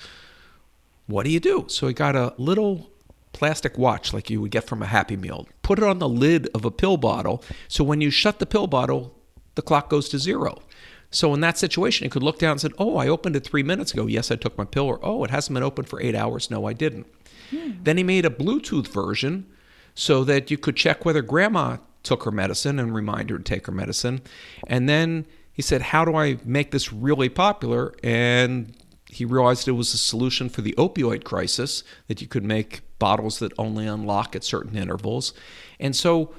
What 1.06 1.24
do 1.24 1.30
you 1.30 1.40
do? 1.40 1.66
So 1.68 1.86
he 1.86 1.94
got 1.94 2.16
a 2.16 2.34
little 2.38 2.90
plastic 3.32 3.78
watch 3.78 4.12
like 4.12 4.30
you 4.30 4.40
would 4.40 4.50
get 4.50 4.64
from 4.64 4.82
a 4.82 4.86
Happy 4.86 5.16
Meal. 5.16 5.46
Put 5.62 5.78
it 5.78 5.84
on 5.84 6.00
the 6.00 6.08
lid 6.08 6.48
of 6.54 6.64
a 6.64 6.70
pill 6.70 6.96
bottle. 6.96 7.44
So 7.68 7.84
when 7.84 8.00
you 8.00 8.10
shut 8.10 8.40
the 8.40 8.46
pill 8.46 8.66
bottle, 8.66 9.14
the 9.54 9.62
clock 9.62 9.88
goes 9.88 10.08
to 10.08 10.18
zero. 10.18 10.62
So 11.10 11.34
in 11.34 11.40
that 11.40 11.58
situation, 11.58 12.04
you 12.04 12.10
could 12.10 12.22
look 12.22 12.38
down 12.38 12.52
and 12.52 12.60
say, 12.60 12.68
"Oh, 12.78 12.96
I 12.96 13.08
opened 13.08 13.36
it 13.36 13.44
three 13.44 13.62
minutes 13.62 13.92
ago. 13.92 14.06
Yes, 14.06 14.30
I 14.30 14.36
took 14.36 14.56
my 14.56 14.64
pill." 14.64 14.86
Or, 14.86 15.00
"Oh, 15.02 15.24
it 15.24 15.30
hasn't 15.30 15.54
been 15.54 15.62
open 15.62 15.84
for 15.84 16.00
eight 16.00 16.14
hours. 16.14 16.50
No, 16.50 16.66
I 16.66 16.72
didn't." 16.72 17.06
Hmm. 17.50 17.72
Then 17.82 17.96
he 17.96 18.04
made 18.04 18.24
a 18.24 18.30
Bluetooth 18.30 18.88
version 18.88 19.46
so 19.94 20.24
that 20.24 20.50
you 20.50 20.58
could 20.58 20.76
check 20.76 21.04
whether 21.04 21.22
Grandma 21.22 21.78
took 22.02 22.22
her 22.22 22.30
medicine 22.30 22.78
and 22.78 22.94
remind 22.94 23.30
her 23.30 23.38
to 23.38 23.44
take 23.44 23.66
her 23.66 23.72
medicine. 23.72 24.20
And 24.66 24.88
then 24.88 25.26
he 25.52 25.62
said, 25.62 25.82
"How 25.82 26.04
do 26.04 26.14
I 26.14 26.38
make 26.44 26.70
this 26.70 26.92
really 26.92 27.28
popular?" 27.28 27.92
And 28.04 28.72
he 29.06 29.24
realized 29.24 29.66
it 29.66 29.72
was 29.72 29.92
a 29.92 29.98
solution 29.98 30.48
for 30.48 30.62
the 30.62 30.74
opioid 30.78 31.24
crisis 31.24 31.82
that 32.06 32.20
you 32.20 32.28
could 32.28 32.44
make 32.44 32.82
bottles 33.00 33.40
that 33.40 33.52
only 33.58 33.86
unlock 33.86 34.36
at 34.36 34.44
certain 34.44 34.76
intervals. 34.76 35.34
And 35.80 35.96
so 35.96 36.32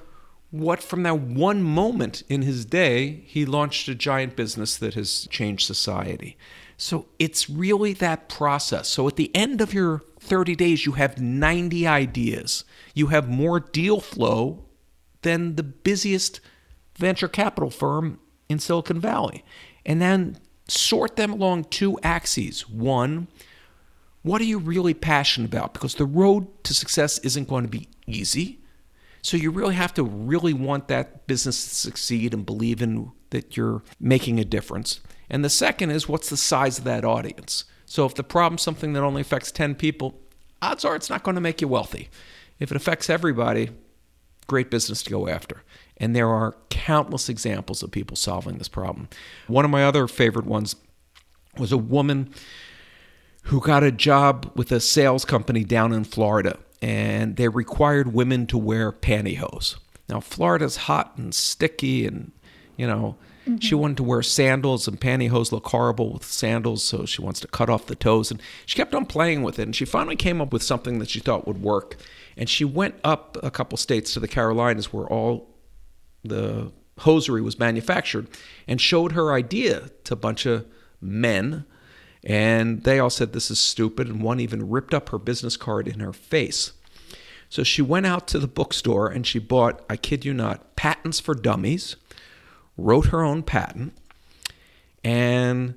what 0.51 0.83
from 0.83 1.03
that 1.03 1.17
one 1.17 1.63
moment 1.63 2.23
in 2.29 2.41
his 2.41 2.65
day, 2.65 3.23
he 3.25 3.45
launched 3.45 3.87
a 3.87 3.95
giant 3.95 4.35
business 4.35 4.75
that 4.77 4.93
has 4.93 5.27
changed 5.31 5.65
society. 5.65 6.37
So 6.77 7.07
it's 7.19 7.49
really 7.49 7.93
that 7.93 8.27
process. 8.27 8.89
So 8.89 9.07
at 9.07 9.15
the 9.15 9.33
end 9.35 9.61
of 9.61 9.73
your 9.73 10.01
30 10.19 10.55
days, 10.55 10.85
you 10.85 10.93
have 10.93 11.19
90 11.19 11.87
ideas. 11.87 12.65
You 12.93 13.07
have 13.07 13.29
more 13.29 13.59
deal 13.59 14.01
flow 14.01 14.65
than 15.21 15.55
the 15.55 15.63
busiest 15.63 16.41
venture 16.95 17.27
capital 17.27 17.69
firm 17.69 18.19
in 18.49 18.59
Silicon 18.59 18.99
Valley. 18.99 19.45
And 19.85 20.01
then 20.01 20.37
sort 20.67 21.15
them 21.15 21.31
along 21.31 21.65
two 21.65 21.97
axes. 22.03 22.67
One, 22.69 23.27
what 24.23 24.41
are 24.41 24.45
you 24.45 24.59
really 24.59 24.93
passionate 24.93 25.47
about? 25.47 25.73
Because 25.73 25.95
the 25.95 26.05
road 26.05 26.63
to 26.63 26.73
success 26.73 27.19
isn't 27.19 27.47
going 27.47 27.63
to 27.63 27.69
be 27.69 27.87
easy. 28.05 28.60
So 29.21 29.37
you 29.37 29.51
really 29.51 29.75
have 29.75 29.93
to 29.95 30.03
really 30.03 30.53
want 30.53 30.87
that 30.87 31.27
business 31.27 31.63
to 31.69 31.75
succeed 31.75 32.33
and 32.33 32.45
believe 32.45 32.81
in 32.81 33.11
that 33.29 33.55
you're 33.55 33.83
making 33.99 34.39
a 34.39 34.45
difference. 34.45 34.99
And 35.29 35.45
the 35.45 35.49
second 35.49 35.91
is 35.91 36.09
what's 36.09 36.29
the 36.29 36.37
size 36.37 36.77
of 36.77 36.83
that 36.85 37.05
audience? 37.05 37.65
So 37.85 38.05
if 38.05 38.15
the 38.15 38.23
problem's 38.23 38.61
something 38.61 38.93
that 38.93 39.03
only 39.03 39.21
affects 39.21 39.51
10 39.51 39.75
people, 39.75 40.19
odds 40.61 40.85
are 40.85 40.95
it's 40.95 41.09
not 41.09 41.23
going 41.23 41.35
to 41.35 41.41
make 41.41 41.61
you 41.61 41.67
wealthy. 41.67 42.09
If 42.59 42.71
it 42.71 42.77
affects 42.77 43.09
everybody, 43.09 43.69
great 44.47 44.69
business 44.69 45.03
to 45.03 45.09
go 45.09 45.27
after. 45.27 45.63
And 45.97 46.15
there 46.15 46.29
are 46.29 46.55
countless 46.69 47.29
examples 47.29 47.83
of 47.83 47.91
people 47.91 48.17
solving 48.17 48.57
this 48.57 48.67
problem. 48.67 49.07
One 49.47 49.65
of 49.65 49.71
my 49.71 49.85
other 49.85 50.07
favorite 50.07 50.45
ones 50.45 50.75
was 51.57 51.71
a 51.71 51.77
woman 51.77 52.33
who 53.43 53.59
got 53.59 53.83
a 53.83 53.91
job 53.91 54.51
with 54.55 54.71
a 54.71 54.79
sales 54.79 55.25
company 55.25 55.63
down 55.63 55.93
in 55.93 56.03
Florida 56.03 56.57
and 56.81 57.35
they 57.35 57.47
required 57.47 58.13
women 58.13 58.47
to 58.47 58.57
wear 58.57 58.91
pantyhose. 58.91 59.77
Now, 60.09 60.19
Florida's 60.19 60.77
hot 60.77 61.13
and 61.17 61.33
sticky, 61.33 62.05
and 62.05 62.31
you 62.75 62.87
know, 62.87 63.15
mm-hmm. 63.45 63.57
she 63.57 63.75
wanted 63.75 63.97
to 63.97 64.03
wear 64.03 64.21
sandals, 64.21 64.87
and 64.87 64.99
pantyhose 64.99 65.51
look 65.51 65.67
horrible 65.67 66.13
with 66.13 66.25
sandals, 66.25 66.83
so 66.83 67.05
she 67.05 67.21
wants 67.21 67.39
to 67.41 67.47
cut 67.47 67.69
off 67.69 67.85
the 67.85 67.95
toes. 67.95 68.31
And 68.31 68.41
she 68.65 68.75
kept 68.75 68.95
on 68.95 69.05
playing 69.05 69.43
with 69.43 69.59
it, 69.59 69.63
and 69.63 69.75
she 69.75 69.85
finally 69.85 70.15
came 70.15 70.41
up 70.41 70.51
with 70.51 70.63
something 70.63 70.99
that 70.99 71.09
she 71.09 71.19
thought 71.19 71.47
would 71.47 71.61
work. 71.61 71.97
And 72.35 72.49
she 72.49 72.65
went 72.65 72.95
up 73.03 73.37
a 73.43 73.51
couple 73.51 73.77
states 73.77 74.13
to 74.13 74.19
the 74.19 74.27
Carolinas, 74.27 74.91
where 74.91 75.07
all 75.07 75.49
the 76.23 76.71
hosiery 76.99 77.41
was 77.41 77.59
manufactured, 77.59 78.27
and 78.67 78.81
showed 78.81 79.11
her 79.13 79.33
idea 79.33 79.89
to 80.05 80.13
a 80.13 80.17
bunch 80.17 80.45
of 80.45 80.65
men 80.99 81.65
and 82.23 82.83
they 82.83 82.99
all 82.99 83.09
said 83.09 83.33
this 83.33 83.51
is 83.51 83.59
stupid, 83.59 84.07
and 84.07 84.21
one 84.21 84.39
even 84.39 84.69
ripped 84.69 84.93
up 84.93 85.09
her 85.09 85.17
business 85.17 85.57
card 85.57 85.87
in 85.87 85.99
her 85.99 86.13
face. 86.13 86.73
So 87.49 87.63
she 87.63 87.81
went 87.81 88.05
out 88.05 88.27
to 88.29 88.39
the 88.39 88.47
bookstore 88.47 89.09
and 89.09 89.27
she 89.27 89.37
bought, 89.37 89.83
I 89.89 89.97
kid 89.97 90.23
you 90.23 90.33
not, 90.33 90.75
Patents 90.77 91.19
for 91.19 91.35
Dummies, 91.35 91.97
wrote 92.77 93.07
her 93.07 93.23
own 93.23 93.43
patent, 93.43 93.93
and 95.03 95.75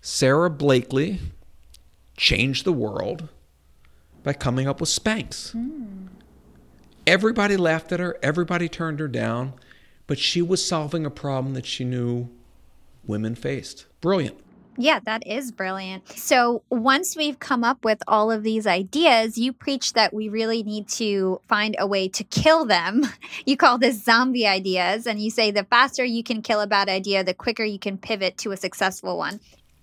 Sara 0.00 0.48
Blakely 0.48 1.20
changed 2.16 2.64
the 2.64 2.72
world 2.72 3.28
by 4.22 4.32
coming 4.32 4.66
up 4.66 4.80
with 4.80 4.88
Spanx. 4.88 5.54
Mm. 5.54 6.08
Everybody 7.06 7.56
laughed 7.56 7.92
at 7.92 8.00
her, 8.00 8.16
everybody 8.22 8.68
turned 8.68 9.00
her 9.00 9.08
down, 9.08 9.54
but 10.06 10.18
she 10.18 10.40
was 10.40 10.64
solving 10.64 11.04
a 11.04 11.10
problem 11.10 11.54
that 11.54 11.66
she 11.66 11.84
knew 11.84 12.28
women 13.04 13.34
faced. 13.34 13.86
Brilliant. 14.00 14.38
Yeah, 14.76 15.00
that 15.00 15.26
is 15.26 15.52
brilliant. 15.52 16.08
So, 16.10 16.62
once 16.70 17.16
we've 17.16 17.38
come 17.38 17.64
up 17.64 17.84
with 17.84 18.02
all 18.06 18.30
of 18.30 18.42
these 18.42 18.66
ideas, 18.66 19.36
you 19.36 19.52
preach 19.52 19.92
that 19.94 20.14
we 20.14 20.28
really 20.28 20.62
need 20.62 20.88
to 20.90 21.40
find 21.48 21.76
a 21.78 21.86
way 21.86 22.08
to 22.08 22.24
kill 22.24 22.64
them. 22.64 23.02
You 23.46 23.56
call 23.56 23.78
this 23.78 24.04
zombie 24.04 24.46
ideas, 24.46 25.06
and 25.06 25.20
you 25.20 25.30
say 25.30 25.50
the 25.50 25.64
faster 25.64 26.04
you 26.04 26.22
can 26.22 26.42
kill 26.42 26.60
a 26.60 26.66
bad 26.66 26.88
idea, 26.88 27.24
the 27.24 27.34
quicker 27.34 27.64
you 27.64 27.78
can 27.78 27.96
pivot 27.96 28.36
to 28.38 28.52
a 28.52 28.56
successful 28.56 29.16
one. 29.16 29.40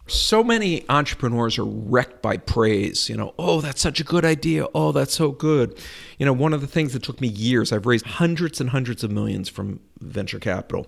So 0.07 0.41
many 0.41 0.85
entrepreneurs 0.89 1.57
are 1.57 1.65
wrecked 1.65 2.21
by 2.21 2.37
praise. 2.37 3.09
You 3.09 3.17
know, 3.17 3.33
oh, 3.37 3.59
that's 3.59 3.81
such 3.81 3.99
a 3.99 4.03
good 4.03 4.23
idea. 4.23 4.67
Oh, 4.73 4.91
that's 4.91 5.13
so 5.13 5.31
good. 5.31 5.77
You 6.17 6.25
know, 6.25 6.33
one 6.33 6.53
of 6.53 6.61
the 6.61 6.67
things 6.67 6.93
that 6.93 7.03
took 7.03 7.19
me 7.19 7.27
years, 7.27 7.73
I've 7.73 7.85
raised 7.85 8.05
hundreds 8.05 8.61
and 8.61 8.69
hundreds 8.69 9.03
of 9.03 9.11
millions 9.11 9.49
from 9.49 9.81
venture 9.99 10.39
capital 10.39 10.87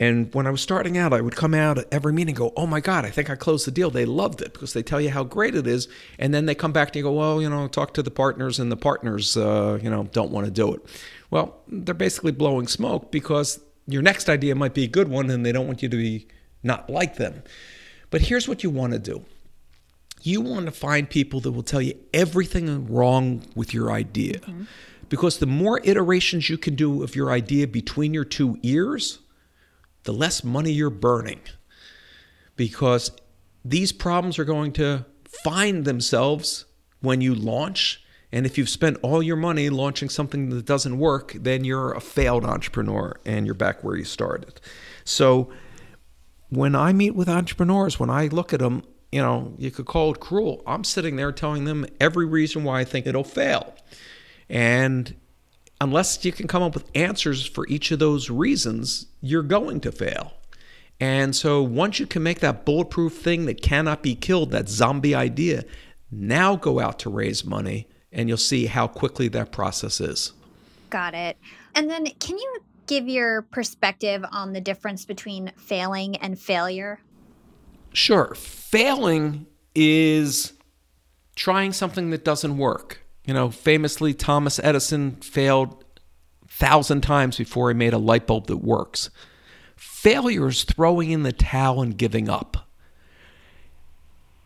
and 0.00 0.32
when 0.34 0.46
I 0.46 0.50
was 0.50 0.62
starting 0.62 0.96
out, 0.96 1.12
I 1.12 1.20
would 1.20 1.36
come 1.36 1.52
out 1.52 1.76
at 1.76 1.86
every 1.92 2.14
meeting 2.14 2.34
go, 2.34 2.54
Oh 2.56 2.66
my 2.66 2.80
God, 2.80 3.04
I 3.04 3.10
think 3.10 3.28
I 3.28 3.36
closed 3.36 3.66
the 3.66 3.70
deal. 3.70 3.90
They 3.90 4.06
loved 4.06 4.40
it 4.40 4.54
because 4.54 4.72
they 4.72 4.82
tell 4.82 5.00
you 5.00 5.10
how 5.10 5.24
great 5.24 5.54
it 5.54 5.66
is. 5.66 5.88
And 6.18 6.32
then 6.32 6.46
they 6.46 6.54
come 6.54 6.72
back 6.72 6.88
and 6.88 6.96
you 6.96 7.02
go, 7.02 7.12
Well, 7.12 7.42
you 7.42 7.50
know, 7.50 7.68
talk 7.68 7.92
to 7.94 8.02
the 8.02 8.10
partners, 8.10 8.58
and 8.58 8.72
the 8.72 8.76
partners, 8.76 9.36
uh, 9.36 9.78
you 9.80 9.90
know, 9.90 10.04
don't 10.04 10.30
want 10.30 10.46
to 10.46 10.50
do 10.50 10.74
it. 10.74 10.80
Well, 11.30 11.60
they're 11.68 11.94
basically 11.94 12.32
blowing 12.32 12.66
smoke 12.66 13.12
because 13.12 13.60
your 13.86 14.00
next 14.00 14.30
idea 14.30 14.54
might 14.54 14.72
be 14.72 14.84
a 14.84 14.88
good 14.88 15.08
one 15.08 15.30
and 15.30 15.44
they 15.44 15.52
don't 15.52 15.66
want 15.66 15.82
you 15.82 15.88
to 15.88 15.96
be 15.96 16.26
not 16.62 16.88
like 16.88 17.16
them. 17.16 17.42
But 18.08 18.22
here's 18.22 18.48
what 18.48 18.64
you 18.64 18.70
want 18.70 18.94
to 18.94 18.98
do 18.98 19.24
you 20.22 20.40
want 20.40 20.66
to 20.66 20.72
find 20.72 21.08
people 21.08 21.40
that 21.40 21.52
will 21.52 21.62
tell 21.62 21.80
you 21.80 21.94
everything 22.12 22.86
wrong 22.92 23.42
with 23.54 23.72
your 23.72 23.90
idea. 23.90 24.38
Mm-hmm. 24.40 24.64
Because 25.08 25.38
the 25.38 25.46
more 25.46 25.80
iterations 25.82 26.48
you 26.48 26.56
can 26.56 26.74
do 26.74 27.02
of 27.02 27.16
your 27.16 27.30
idea 27.32 27.66
between 27.66 28.14
your 28.14 28.24
two 28.24 28.58
ears, 28.62 29.18
the 30.04 30.12
less 30.12 30.44
money 30.44 30.72
you're 30.72 30.90
burning. 30.90 31.40
Because 32.56 33.12
these 33.64 33.92
problems 33.92 34.38
are 34.38 34.44
going 34.44 34.72
to 34.72 35.06
find 35.44 35.84
themselves 35.84 36.66
when 37.00 37.20
you 37.20 37.34
launch. 37.34 38.04
And 38.32 38.46
if 38.46 38.56
you've 38.56 38.68
spent 38.68 38.98
all 39.02 39.22
your 39.22 39.36
money 39.36 39.70
launching 39.70 40.08
something 40.08 40.50
that 40.50 40.64
doesn't 40.64 40.98
work, 40.98 41.32
then 41.38 41.64
you're 41.64 41.92
a 41.92 42.00
failed 42.00 42.44
entrepreneur 42.44 43.18
and 43.24 43.46
you're 43.46 43.54
back 43.54 43.82
where 43.82 43.96
you 43.96 44.04
started. 44.04 44.60
So 45.04 45.50
when 46.48 46.74
I 46.74 46.92
meet 46.92 47.14
with 47.14 47.28
entrepreneurs, 47.28 47.98
when 47.98 48.10
I 48.10 48.26
look 48.26 48.52
at 48.52 48.60
them, 48.60 48.84
you 49.10 49.20
know, 49.20 49.54
you 49.58 49.70
could 49.70 49.86
call 49.86 50.12
it 50.12 50.20
cruel. 50.20 50.62
I'm 50.66 50.84
sitting 50.84 51.16
there 51.16 51.32
telling 51.32 51.64
them 51.64 51.86
every 51.98 52.26
reason 52.26 52.62
why 52.62 52.80
I 52.80 52.84
think 52.84 53.06
it'll 53.06 53.24
fail. 53.24 53.74
And 54.48 55.16
unless 55.80 56.24
you 56.24 56.32
can 56.32 56.46
come 56.46 56.62
up 56.62 56.74
with 56.74 56.90
answers 56.94 57.46
for 57.46 57.66
each 57.68 57.90
of 57.90 57.98
those 57.98 58.30
reasons, 58.30 59.06
you're 59.20 59.42
going 59.42 59.80
to 59.80 59.92
fail. 59.92 60.34
And 61.00 61.34
so 61.34 61.62
once 61.62 61.98
you 61.98 62.06
can 62.06 62.22
make 62.22 62.40
that 62.40 62.66
bulletproof 62.66 63.16
thing 63.16 63.46
that 63.46 63.62
cannot 63.62 64.02
be 64.02 64.14
killed, 64.14 64.50
that 64.50 64.68
zombie 64.68 65.14
idea, 65.14 65.64
now 66.10 66.56
go 66.56 66.78
out 66.78 66.98
to 67.00 67.10
raise 67.10 67.44
money 67.44 67.88
and 68.12 68.28
you'll 68.28 68.36
see 68.36 68.66
how 68.66 68.86
quickly 68.86 69.28
that 69.28 69.52
process 69.52 70.00
is. 70.00 70.32
Got 70.90 71.14
it. 71.14 71.38
And 71.74 71.88
then 71.88 72.06
can 72.18 72.36
you 72.36 72.60
give 72.86 73.08
your 73.08 73.42
perspective 73.42 74.24
on 74.30 74.52
the 74.52 74.60
difference 74.60 75.04
between 75.04 75.52
failing 75.56 76.16
and 76.16 76.38
failure? 76.38 77.00
Sure. 77.92 78.34
Failing 78.34 79.46
is 79.74 80.52
trying 81.36 81.72
something 81.72 82.10
that 82.10 82.24
doesn't 82.24 82.58
work. 82.58 82.99
You 83.30 83.34
know, 83.34 83.48
famously, 83.48 84.12
Thomas 84.12 84.58
Edison 84.58 85.12
failed 85.20 85.84
thousand 86.48 87.02
times 87.02 87.38
before 87.38 87.70
he 87.70 87.74
made 87.74 87.92
a 87.92 87.98
light 87.98 88.26
bulb 88.26 88.48
that 88.48 88.56
works. 88.56 89.08
Failure 89.76 90.48
is 90.48 90.64
throwing 90.64 91.12
in 91.12 91.22
the 91.22 91.32
towel 91.32 91.80
and 91.80 91.96
giving 91.96 92.28
up. 92.28 92.68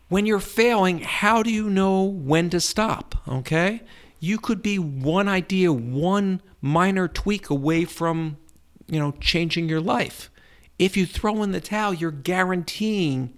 When 0.07 0.27
you're 0.27 0.39
failing, 0.39 0.99
how 0.99 1.41
do 1.41 1.51
you 1.51 1.67
know 1.67 2.03
when 2.03 2.51
to 2.51 2.61
stop? 2.61 3.15
Okay? 3.27 3.81
You 4.19 4.37
could 4.37 4.61
be 4.61 4.77
one 4.77 5.27
idea, 5.27 5.73
one 5.73 6.39
minor 6.61 7.07
tweak 7.07 7.49
away 7.49 7.85
from, 7.85 8.37
you 8.85 8.99
know, 8.99 9.13
changing 9.19 9.67
your 9.67 9.81
life. 9.81 10.29
If 10.77 10.95
you 10.95 11.07
throw 11.07 11.41
in 11.41 11.53
the 11.53 11.59
towel, 11.59 11.95
you're 11.95 12.11
guaranteeing 12.11 13.33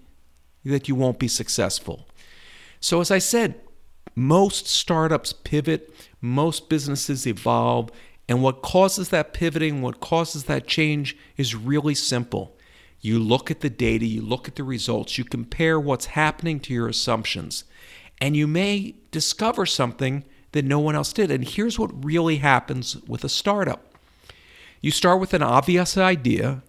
that 0.65 0.89
you 0.89 0.95
won't 0.95 1.19
be 1.19 1.29
successful. 1.29 2.05
So, 2.81 2.99
as 2.99 3.11
I 3.11 3.19
said, 3.19 3.61
most 4.17 4.65
startups 4.65 5.31
pivot, 5.31 5.93
most 6.19 6.69
businesses 6.69 7.27
evolve, 7.27 7.91
and 8.27 8.41
what 8.41 8.63
causes 8.63 9.09
that 9.09 9.31
pivoting, 9.31 9.83
what 9.83 9.99
causes 9.99 10.45
that 10.45 10.65
change 10.65 11.15
is 11.37 11.53
really 11.53 11.93
simple. 11.93 12.57
You 12.99 13.19
look 13.19 13.51
at 13.51 13.59
the 13.59 13.69
data, 13.69 14.07
you 14.07 14.23
look 14.23 14.47
at 14.47 14.55
the 14.55 14.63
results, 14.63 15.19
you 15.19 15.23
compare 15.23 15.79
what's 15.79 16.07
happening 16.07 16.59
to 16.61 16.73
your 16.73 16.87
assumptions, 16.87 17.63
and 18.19 18.35
you 18.35 18.47
may 18.47 18.95
discover 19.11 19.67
something 19.67 20.23
that 20.51 20.65
no 20.65 20.79
one 20.79 20.95
else 20.95 21.13
did. 21.13 21.29
And 21.29 21.47
here's 21.47 21.77
what 21.77 22.03
really 22.03 22.37
happens 22.37 22.97
with 23.07 23.23
a 23.23 23.29
startup 23.29 23.83
you 24.81 24.89
start 24.89 25.19
with 25.19 25.33
an 25.35 25.43
obvious 25.43 25.95
idea, 25.95 26.63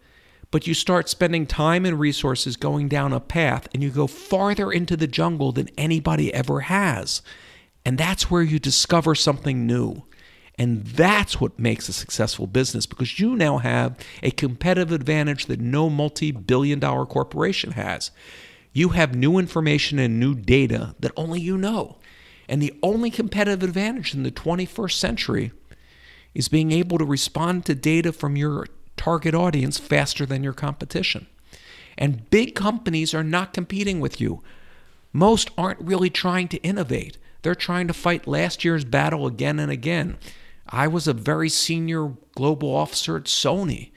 but 0.50 0.66
you 0.66 0.74
start 0.74 1.08
spending 1.08 1.46
time 1.46 1.84
and 1.84 2.00
resources 2.00 2.56
going 2.56 2.88
down 2.88 3.12
a 3.12 3.20
path 3.20 3.68
and 3.74 3.82
you 3.82 3.90
go 3.90 4.06
farther 4.06 4.72
into 4.72 4.96
the 4.96 5.06
jungle 5.06 5.52
than 5.52 5.68
anybody 5.76 6.32
ever 6.32 6.60
has. 6.60 7.22
And 7.84 7.98
that's 7.98 8.30
where 8.30 8.42
you 8.42 8.58
discover 8.58 9.14
something 9.14 9.66
new. 9.66 10.04
And 10.58 10.84
that's 10.84 11.40
what 11.40 11.58
makes 11.58 11.88
a 11.88 11.92
successful 11.92 12.46
business 12.46 12.86
because 12.86 13.20
you 13.20 13.36
now 13.36 13.58
have 13.58 13.96
a 14.22 14.30
competitive 14.32 14.90
advantage 14.90 15.46
that 15.46 15.60
no 15.60 15.88
multi 15.88 16.32
billion 16.32 16.80
dollar 16.80 17.06
corporation 17.06 17.72
has. 17.72 18.10
You 18.72 18.90
have 18.90 19.14
new 19.14 19.38
information 19.38 19.98
and 19.98 20.18
new 20.18 20.34
data 20.34 20.96
that 20.98 21.12
only 21.16 21.40
you 21.40 21.56
know. 21.56 21.98
And 22.48 22.60
the 22.60 22.76
only 22.82 23.10
competitive 23.10 23.62
advantage 23.62 24.14
in 24.14 24.22
the 24.22 24.30
21st 24.30 24.92
century 24.92 25.52
is 26.34 26.48
being 26.48 26.72
able 26.72 26.98
to 26.98 27.04
respond 27.04 27.64
to 27.66 27.74
data 27.74 28.12
from 28.12 28.36
your 28.36 28.66
target 28.98 29.34
audience 29.34 29.78
faster 29.78 30.26
than 30.26 30.42
your 30.42 30.52
competition. 30.52 31.26
And 31.96 32.28
big 32.30 32.54
companies 32.54 33.14
are 33.14 33.24
not 33.24 33.54
competing 33.54 34.00
with 34.00 34.20
you. 34.20 34.42
Most 35.12 35.50
aren't 35.56 35.80
really 35.80 36.10
trying 36.10 36.48
to 36.48 36.58
innovate. 36.58 37.16
They're 37.42 37.54
trying 37.54 37.88
to 37.88 37.94
fight 37.94 38.26
last 38.26 38.64
year's 38.64 38.84
battle 38.84 39.26
again 39.26 39.58
and 39.58 39.72
again. 39.72 40.18
I 40.68 40.86
was 40.86 41.08
a 41.08 41.14
very 41.14 41.48
senior 41.48 42.12
global 42.34 42.74
officer 42.74 43.16
at 43.16 43.24
Sony. 43.24 43.90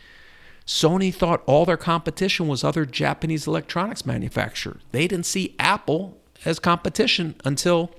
Sony 0.65 1.13
thought 1.13 1.43
all 1.45 1.65
their 1.65 1.75
competition 1.75 2.47
was 2.47 2.63
other 2.63 2.85
Japanese 2.85 3.45
electronics 3.45 4.05
manufacturers. 4.05 4.81
They 4.91 5.07
didn't 5.07 5.25
see 5.25 5.55
Apple 5.59 6.17
as 6.45 6.59
competition 6.59 7.35
until 7.43 7.91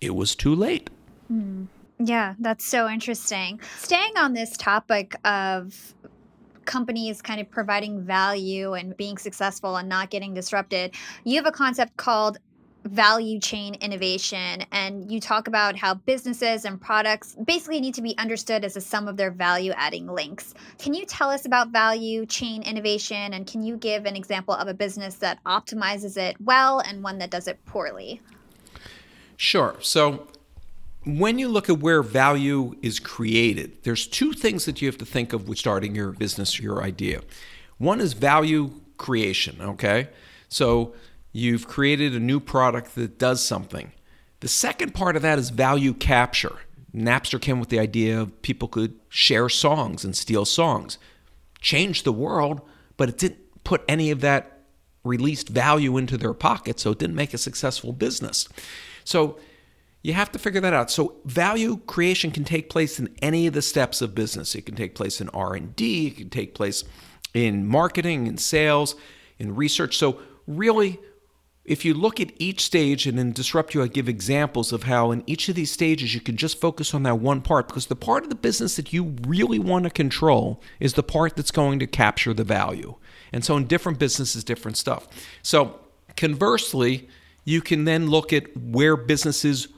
it 0.00 0.14
was 0.14 0.34
too 0.34 0.54
late. 0.54 0.90
Mm. 1.32 1.68
Yeah, 2.02 2.34
that's 2.38 2.64
so 2.64 2.88
interesting. 2.88 3.60
Staying 3.78 4.16
on 4.16 4.32
this 4.32 4.56
topic 4.56 5.14
of 5.24 5.94
companies 6.70 7.20
kind 7.20 7.40
of 7.40 7.50
providing 7.50 8.00
value 8.00 8.74
and 8.74 8.96
being 8.96 9.18
successful 9.18 9.76
and 9.76 9.88
not 9.88 10.08
getting 10.08 10.32
disrupted, 10.34 10.94
you 11.24 11.34
have 11.34 11.46
a 11.46 11.50
concept 11.50 11.96
called 11.96 12.38
value 12.84 13.40
chain 13.40 13.74
innovation 13.74 14.64
and 14.70 15.10
you 15.10 15.20
talk 15.20 15.48
about 15.48 15.76
how 15.76 15.94
businesses 15.94 16.64
and 16.64 16.80
products 16.80 17.36
basically 17.44 17.80
need 17.80 17.92
to 17.92 18.00
be 18.00 18.16
understood 18.18 18.64
as 18.64 18.76
a 18.76 18.80
sum 18.80 19.08
of 19.08 19.16
their 19.16 19.32
value 19.32 19.72
adding 19.72 20.06
links. 20.06 20.54
Can 20.78 20.94
you 20.94 21.04
tell 21.04 21.28
us 21.28 21.44
about 21.44 21.70
value 21.70 22.24
chain 22.24 22.62
innovation 22.62 23.34
and 23.34 23.48
can 23.48 23.64
you 23.64 23.76
give 23.76 24.06
an 24.06 24.14
example 24.14 24.54
of 24.54 24.68
a 24.68 24.72
business 24.72 25.16
that 25.16 25.42
optimizes 25.44 26.16
it 26.16 26.36
well 26.40 26.78
and 26.78 27.02
one 27.02 27.18
that 27.18 27.30
does 27.30 27.48
it 27.48 27.62
poorly? 27.66 28.20
Sure. 29.36 29.74
So 29.80 30.28
when 31.04 31.38
you 31.38 31.48
look 31.48 31.68
at 31.68 31.78
where 31.78 32.02
value 32.02 32.74
is 32.82 32.98
created, 32.98 33.82
there's 33.84 34.06
two 34.06 34.32
things 34.32 34.66
that 34.66 34.82
you 34.82 34.88
have 34.88 34.98
to 34.98 35.06
think 35.06 35.32
of 35.32 35.48
with 35.48 35.58
starting 35.58 35.94
your 35.94 36.12
business 36.12 36.58
or 36.58 36.62
your 36.62 36.82
idea. 36.82 37.22
One 37.78 38.00
is 38.00 38.12
value 38.12 38.72
creation, 38.98 39.60
okay? 39.60 40.08
So 40.48 40.94
you've 41.32 41.66
created 41.66 42.14
a 42.14 42.20
new 42.20 42.38
product 42.38 42.94
that 42.96 43.18
does 43.18 43.42
something. 43.42 43.92
The 44.40 44.48
second 44.48 44.94
part 44.94 45.16
of 45.16 45.22
that 45.22 45.38
is 45.38 45.50
value 45.50 45.94
capture. 45.94 46.58
Napster 46.94 47.40
came 47.40 47.60
with 47.60 47.68
the 47.70 47.78
idea 47.78 48.20
of 48.20 48.42
people 48.42 48.68
could 48.68 48.98
share 49.08 49.48
songs 49.48 50.04
and 50.04 50.14
steal 50.16 50.44
songs. 50.44 50.98
Changed 51.60 52.04
the 52.04 52.12
world, 52.12 52.60
but 52.96 53.08
it 53.08 53.18
didn't 53.18 53.64
put 53.64 53.82
any 53.88 54.10
of 54.10 54.20
that 54.20 54.58
released 55.04 55.48
value 55.48 55.96
into 55.96 56.18
their 56.18 56.34
pocket, 56.34 56.78
so 56.78 56.90
it 56.90 56.98
didn't 56.98 57.16
make 57.16 57.32
a 57.32 57.38
successful 57.38 57.92
business. 57.92 58.48
So 59.04 59.38
you 60.02 60.14
have 60.14 60.32
to 60.32 60.38
figure 60.38 60.60
that 60.60 60.72
out. 60.72 60.90
So 60.90 61.16
value 61.24 61.78
creation 61.86 62.30
can 62.30 62.44
take 62.44 62.70
place 62.70 62.98
in 62.98 63.14
any 63.20 63.46
of 63.46 63.54
the 63.54 63.62
steps 63.62 64.00
of 64.00 64.14
business. 64.14 64.54
It 64.54 64.66
can 64.66 64.74
take 64.74 64.94
place 64.94 65.20
in 65.20 65.28
R&D, 65.30 66.06
it 66.06 66.16
can 66.16 66.30
take 66.30 66.54
place 66.54 66.84
in 67.34 67.66
marketing, 67.66 68.26
in 68.26 68.38
sales, 68.38 68.96
in 69.38 69.54
research. 69.54 69.96
So, 69.96 70.20
really, 70.46 70.98
if 71.64 71.84
you 71.84 71.94
look 71.94 72.18
at 72.18 72.32
each 72.38 72.62
stage 72.62 73.06
and 73.06 73.18
in 73.18 73.32
Disrupt 73.32 73.74
You, 73.74 73.82
I 73.82 73.86
give 73.86 74.08
examples 74.08 74.72
of 74.72 74.84
how 74.84 75.10
in 75.12 75.22
each 75.26 75.48
of 75.48 75.54
these 75.54 75.70
stages 75.70 76.14
you 76.14 76.20
can 76.20 76.36
just 76.36 76.60
focus 76.60 76.94
on 76.94 77.04
that 77.04 77.20
one 77.20 77.42
part 77.42 77.68
because 77.68 77.86
the 77.86 77.96
part 77.96 78.24
of 78.24 78.28
the 78.30 78.34
business 78.34 78.76
that 78.76 78.92
you 78.92 79.14
really 79.26 79.58
want 79.58 79.84
to 79.84 79.90
control 79.90 80.60
is 80.80 80.94
the 80.94 81.02
part 81.02 81.36
that's 81.36 81.50
going 81.50 81.78
to 81.78 81.86
capture 81.86 82.34
the 82.34 82.44
value. 82.44 82.96
And 83.32 83.44
so 83.44 83.56
in 83.56 83.66
different 83.66 83.98
businesses, 83.98 84.42
different 84.42 84.78
stuff. 84.78 85.06
So 85.42 85.78
conversely, 86.16 87.08
you 87.44 87.60
can 87.60 87.84
then 87.84 88.08
look 88.08 88.32
at 88.32 88.56
where 88.56 88.96
businesses 88.96 89.68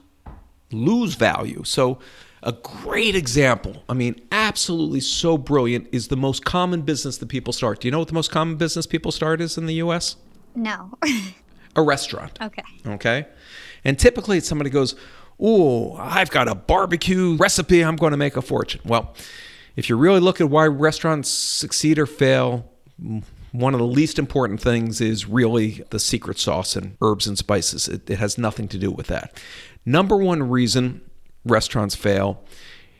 lose 0.73 1.15
value. 1.15 1.63
So 1.65 1.99
a 2.43 2.53
great 2.53 3.15
example, 3.15 3.85
I 3.89 3.95
mean, 3.95 4.21
absolutely 4.33 5.01
so 5.01 5.39
brilliant, 5.39 5.89
is 5.93 6.09
the 6.09 6.17
most 6.17 6.45
common 6.45 6.83
business 6.83 7.19
that 7.19 7.27
people 7.27 7.53
start. 7.53 7.81
Do 7.81 7.89
you 7.89 7.93
know 7.93 8.01
what 8.01 8.09
the 8.09 8.15
most 8.15 8.31
common 8.31 8.57
business 8.57 8.87
people 8.87 9.13
start 9.13 9.41
is 9.41 9.57
in 9.57 9.67
the 9.67 9.75
US? 9.75 10.17
No. 10.55 10.93
a 11.77 11.83
restaurant. 11.83 12.39
Okay. 12.43 12.65
Okay. 12.87 13.27
And 13.85 13.99
typically 13.99 14.41
somebody 14.41 14.71
goes, 14.71 14.95
Oh, 15.41 15.97
I've 15.97 16.31
got 16.31 16.47
a 16.47 16.55
barbecue 16.55 17.37
recipe. 17.37 17.83
I'm 17.83 17.97
going 17.97 18.13
to 18.13 18.17
make 18.17 18.37
a 18.37 18.43
fortune. 18.43 18.81
Well, 18.85 19.15
if 19.75 19.89
you 19.89 19.97
really 19.97 20.21
look 20.21 20.41
at 20.41 20.49
why 20.49 20.67
restaurants 20.67 21.29
succeed 21.29 21.99
or 21.99 22.07
fail, 22.07 22.71
one 23.53 23.75
of 23.75 23.81
the 23.81 23.87
least 23.87 24.19
important 24.19 24.61
things 24.61 25.01
is 25.01 25.29
really 25.29 25.85
the 25.91 26.01
secret 26.01 26.39
sauce 26.39 26.75
and 26.75 26.97
herbs 27.01 27.27
and 27.27 27.39
spices. 27.39 27.87
It, 27.87 28.09
it 28.11 28.19
has 28.19 28.39
nothing 28.39 28.67
to 28.69 28.79
do 28.79 28.91
with 28.91 29.07
that. 29.09 29.41
Number 29.85 30.17
one 30.17 30.49
reason 30.49 31.03
restaurants 31.45 31.95
fail 31.95 32.43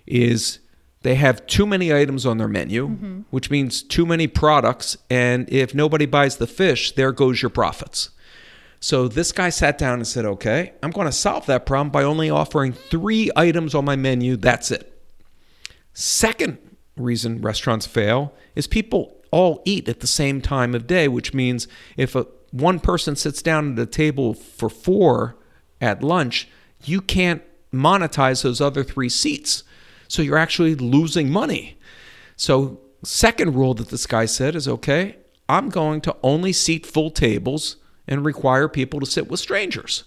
is 0.07 0.59
they 1.03 1.15
have 1.15 1.47
too 1.47 1.67
many 1.67 1.93
items 1.93 2.27
on 2.27 2.39
their 2.39 2.49
menu, 2.49 2.89
mm-hmm. 2.89 3.21
which 3.31 3.51
means 3.51 3.83
too 3.83 4.07
many 4.07 4.27
products. 4.27 4.97
And 5.11 5.51
if 5.51 5.75
nobody 5.75 6.07
buys 6.07 6.37
the 6.37 6.47
fish, 6.47 6.93
there 6.93 7.13
goes 7.13 7.43
your 7.43 7.51
profits. 7.51 8.11
So 8.79 9.09
this 9.09 9.33
guy 9.33 9.49
sat 9.49 9.79
down 9.79 9.95
and 9.95 10.07
said, 10.07 10.25
okay, 10.25 10.73
I'm 10.83 10.91
going 10.91 11.07
to 11.07 11.13
solve 11.13 11.47
that 11.47 11.67
problem 11.67 11.91
by 11.91 12.03
only 12.03 12.31
offering 12.31 12.73
three 12.73 13.31
items 13.37 13.75
on 13.75 13.85
my 13.85 13.97
menu. 13.97 14.37
That's 14.37 14.71
it. 14.71 14.89
Second 15.95 16.59
reason 16.97 17.41
restaurants 17.41 17.87
fail 17.87 18.35
is 18.55 18.67
people 18.67 19.22
all 19.33 19.61
eat 19.65 19.89
at 19.89 19.99
the 19.99 20.07
same 20.07 20.41
time 20.41 20.75
of 20.77 20.87
day, 20.87 21.09
which 21.09 21.35
means 21.35 21.67
if 21.97 22.15
a, 22.15 22.27
one 22.53 22.79
person 22.79 23.17
sits 23.17 23.43
down 23.43 23.73
at 23.73 23.79
a 23.79 23.87
table 23.87 24.35
for 24.35 24.69
four 24.69 25.37
at 25.81 26.05
lunch, 26.05 26.49
you 26.85 27.01
can't 27.01 27.43
monetize 27.73 28.43
those 28.43 28.61
other 28.61 28.85
three 28.85 29.09
seats. 29.09 29.65
So 30.07 30.23
you're 30.23 30.39
actually 30.39 30.77
losing 30.77 31.31
money. 31.31 31.79
So, 32.37 32.81
second 33.03 33.55
rule 33.55 33.75
that 33.75 33.89
this 33.89 34.07
guy 34.07 34.27
said 34.27 34.55
is 34.55 34.69
okay, 34.69 35.17
I'm 35.49 35.71
going 35.71 36.01
to 36.03 36.17
only 36.23 36.53
seat 36.53 36.87
full 36.87 37.11
tables 37.11 37.77
and 38.07 38.25
require 38.25 38.69
people 38.69 39.01
to 39.01 39.07
sit 39.07 39.29
with 39.29 39.41
strangers. 39.41 40.05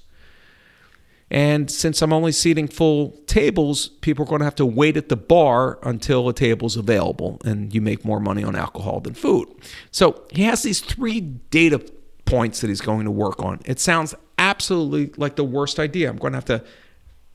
And 1.31 1.71
since 1.71 2.01
I'm 2.01 2.13
only 2.13 2.31
seating 2.31 2.67
full 2.67 3.11
tables, 3.25 3.88
people 3.88 4.25
are 4.25 4.27
going 4.27 4.39
to 4.39 4.45
have 4.45 4.55
to 4.55 4.65
wait 4.65 4.95
at 4.95 5.09
the 5.09 5.17
bar 5.17 5.79
until 5.81 6.29
a 6.29 6.33
table 6.33 6.67
is 6.67 6.75
available, 6.75 7.41
and 7.43 7.73
you 7.73 7.81
make 7.81 8.05
more 8.05 8.19
money 8.19 8.43
on 8.43 8.55
alcohol 8.55 8.99
than 8.99 9.15
food. 9.15 9.47
So 9.91 10.23
he 10.31 10.43
has 10.43 10.61
these 10.61 10.81
three 10.81 11.21
data 11.21 11.83
points 12.25 12.61
that 12.61 12.67
he's 12.67 12.81
going 12.81 13.05
to 13.05 13.11
work 13.11 13.41
on. 13.41 13.59
It 13.65 13.79
sounds 13.79 14.13
absolutely 14.38 15.11
like 15.17 15.35
the 15.35 15.43
worst 15.43 15.79
idea. 15.79 16.09
I'm 16.09 16.17
going 16.17 16.33
to 16.33 16.38
have 16.38 16.45
to 16.45 16.63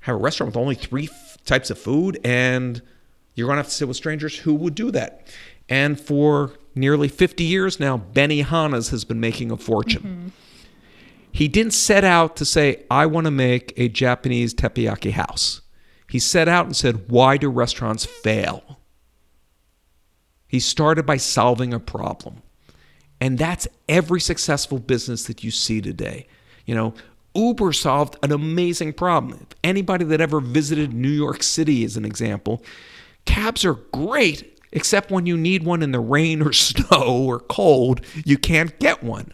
have 0.00 0.14
a 0.14 0.18
restaurant 0.18 0.54
with 0.54 0.56
only 0.56 0.76
three 0.76 1.08
f- 1.10 1.38
types 1.44 1.70
of 1.70 1.78
food, 1.78 2.20
and 2.24 2.80
you're 3.34 3.46
going 3.46 3.56
to 3.56 3.62
have 3.62 3.68
to 3.68 3.74
sit 3.74 3.88
with 3.88 3.96
strangers. 3.96 4.38
Who 4.38 4.54
would 4.54 4.74
do 4.74 4.90
that? 4.92 5.26
And 5.68 5.98
for 6.00 6.52
nearly 6.74 7.08
50 7.08 7.44
years 7.44 7.80
now, 7.80 7.96
Benny 7.96 8.42
Benihana's 8.42 8.90
has 8.90 9.04
been 9.04 9.20
making 9.20 9.50
a 9.50 9.56
fortune. 9.56 10.02
Mm-hmm. 10.02 10.28
He 11.32 11.48
didn't 11.48 11.74
set 11.74 12.04
out 12.04 12.36
to 12.36 12.44
say, 12.44 12.84
I 12.90 13.06
want 13.06 13.26
to 13.26 13.30
make 13.30 13.72
a 13.76 13.88
Japanese 13.88 14.54
teppanyaki 14.54 15.12
house. 15.12 15.60
He 16.08 16.18
set 16.18 16.48
out 16.48 16.66
and 16.66 16.76
said, 16.76 17.08
Why 17.08 17.36
do 17.36 17.48
restaurants 17.48 18.04
fail? 18.04 18.80
He 20.48 20.58
started 20.58 21.06
by 21.06 21.16
solving 21.16 21.72
a 21.72 21.78
problem. 21.78 22.42
And 23.20 23.38
that's 23.38 23.68
every 23.88 24.20
successful 24.20 24.78
business 24.78 25.24
that 25.24 25.44
you 25.44 25.50
see 25.50 25.80
today. 25.80 26.26
You 26.64 26.74
know, 26.74 26.94
Uber 27.34 27.72
solved 27.72 28.16
an 28.22 28.32
amazing 28.32 28.94
problem. 28.94 29.46
If 29.48 29.56
anybody 29.62 30.04
that 30.06 30.20
ever 30.20 30.40
visited 30.40 30.92
New 30.92 31.10
York 31.10 31.42
City, 31.42 31.84
is 31.84 31.96
an 31.96 32.04
example, 32.04 32.64
cabs 33.24 33.64
are 33.64 33.74
great, 33.74 34.58
except 34.72 35.10
when 35.10 35.26
you 35.26 35.36
need 35.36 35.62
one 35.62 35.82
in 35.82 35.92
the 35.92 36.00
rain 36.00 36.42
or 36.42 36.52
snow 36.52 37.24
or 37.26 37.40
cold, 37.40 38.00
you 38.24 38.38
can't 38.38 38.76
get 38.80 39.04
one. 39.04 39.32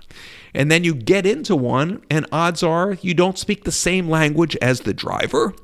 And 0.56 0.70
then 0.70 0.84
you 0.84 0.94
get 0.94 1.26
into 1.26 1.54
one, 1.54 2.02
and 2.10 2.26
odds 2.32 2.62
are 2.62 2.94
you 3.02 3.12
don't 3.12 3.38
speak 3.38 3.64
the 3.64 3.70
same 3.70 4.08
language 4.08 4.56
as 4.62 4.80
the 4.80 4.94
driver. 4.94 5.54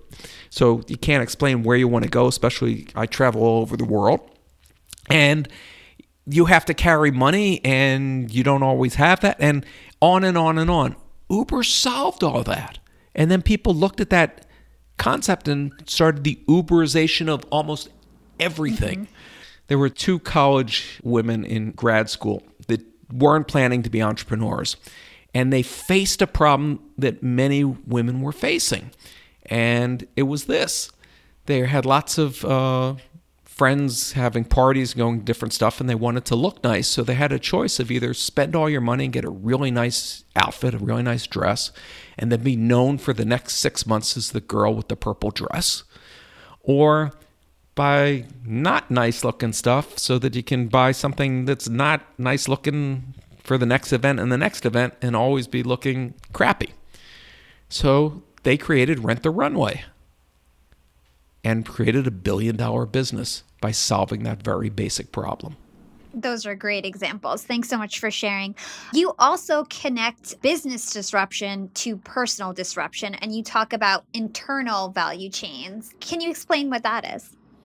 So 0.51 0.83
you 0.87 0.99
can't 0.99 1.23
explain 1.23 1.63
where 1.63 1.79
you 1.79 1.89
want 1.89 2.05
to 2.05 2.11
go, 2.11 2.27
especially 2.27 2.87
I 2.95 3.07
travel 3.07 3.43
all 3.43 3.63
over 3.63 3.79
the 3.79 3.87
world. 3.87 4.21
And 5.09 5.49
you 6.27 6.45
have 6.45 6.67
to 6.67 6.75
carry 6.75 7.11
money, 7.11 7.65
and 7.65 8.33
you 8.33 8.45
don't 8.45 8.63
always 8.63 8.97
have 8.97 9.21
that, 9.21 9.37
and 9.41 9.65
on 10.01 10.25
and 10.25 10.37
on 10.37 10.59
and 10.59 10.71
on. 10.71 10.95
Uber 11.31 11.63
solved 11.63 12.23
all 12.23 12.43
that. 12.45 12.79
And 13.15 13.31
then 13.31 13.41
people 13.41 13.75
looked 13.75 13.99
at 13.99 14.11
that 14.11 14.47
concept 14.99 15.49
and 15.49 15.73
started 15.87 16.23
the 16.23 16.39
Uberization 16.47 17.29
of 17.29 17.45
almost 17.51 17.89
everything. 18.39 19.07
Mm-hmm. 19.07 19.15
There 19.69 19.79
were 19.79 19.89
two 19.89 20.19
college 20.19 21.01
women 21.03 21.47
in 21.47 21.71
grad 21.71 22.11
school 22.11 22.43
weren't 23.13 23.49
planning 23.49 23.83
to 23.83 23.91
be 23.91 24.03
entrepreneurs. 24.03 24.77
And 25.35 25.53
they 25.53 25.63
faced 25.63 26.21
a 26.21 26.27
problem 26.27 26.81
that 26.99 27.23
many 27.23 27.65
women 27.65 28.21
were 28.21 28.33
facing. 28.33 28.91
And 29.47 30.07
it 30.17 30.25
was 30.25 30.45
this 30.45 30.91
they 31.47 31.67
had 31.67 31.85
lots 31.85 32.19
of 32.19 32.45
uh, 32.45 32.95
friends 33.45 34.13
having 34.13 34.45
parties, 34.45 34.95
going 34.95 35.21
different 35.21 35.53
stuff, 35.53 35.81
and 35.81 35.89
they 35.89 35.95
wanted 35.95 36.25
to 36.25 36.37
look 36.37 36.63
nice. 36.65 36.89
So 36.89 37.03
they 37.03 37.15
had 37.15 37.33
a 37.33 37.39
choice 37.39 37.79
of 37.81 37.91
either 37.91 38.15
spend 38.15 38.57
all 38.57 38.69
your 38.69 38.81
money 38.81 39.05
and 39.05 39.13
get 39.13 39.25
a 39.25 39.31
really 39.31 39.71
nice 39.71 40.25
outfit, 40.37 40.75
a 40.75 40.79
really 40.79 41.03
nice 41.03 41.27
dress, 41.27 41.73
and 42.19 42.31
then 42.31 42.43
be 42.43 42.57
known 42.57 42.99
for 42.99 43.13
the 43.13 43.25
next 43.25 43.57
six 43.57 43.87
months 43.87 44.17
as 44.17 44.31
the 44.31 44.41
girl 44.41 44.75
with 44.75 44.89
the 44.89 44.97
purple 44.97 45.31
dress, 45.31 45.85
or 46.61 47.13
buy 47.75 48.27
not 48.45 48.91
nice 48.91 49.25
looking 49.25 49.53
stuff 49.53 49.99
so 49.99 50.19
that 50.19 50.35
you 50.35 50.43
can 50.43 50.69
buy 50.69 50.93
something 50.93 51.45
that's 51.45 51.69
not 51.69 52.03
nice 52.19 52.49
looking 52.49 53.15
for 53.43 53.59
the 53.59 53.67
next 53.67 53.93
event 53.93 54.21
and 54.21 54.31
the 54.31 54.39
next 54.39 54.65
event 54.65 54.95
and 55.03 55.17
always 55.17 55.47
be 55.47 55.63
looking 55.63 56.15
crappy. 56.33 56.71
So 57.69 58.23
they 58.43 58.57
created 58.57 59.05
Rent 59.05 59.23
the 59.23 59.31
Runway 59.31 59.85
and 61.45 61.67
created 61.67 62.07
a 62.07 62.11
billion 62.11 62.57
dollar 62.57 62.87
business 62.87 63.43
by 63.61 63.71
solving 63.71 64.23
that 64.25 64.43
very 64.43 64.69
basic 64.69 65.13
problem. 65.13 65.57
Those 66.15 66.45
are 66.45 66.55
great 66.55 66.85
examples. 66.85 67.43
Thanks 67.43 67.71
so 67.71 67.79
much 67.79 67.99
for 67.99 68.11
sharing. 68.11 68.55
You 68.93 69.15
also 69.19 69.65
connect 69.71 70.41
business 70.43 70.93
disruption 70.93 71.71
to 71.75 71.97
personal 71.97 72.53
disruption, 72.53 73.15
and 73.15 73.35
you 73.35 73.43
talk 73.43 73.73
about 73.73 74.05
internal 74.13 74.91
value 74.91 75.31
chains. 75.31 75.95
Can 76.01 76.21
you 76.21 76.29
explain 76.29 76.69
what 76.69 76.83
that 76.83 77.17
is? 77.17 77.35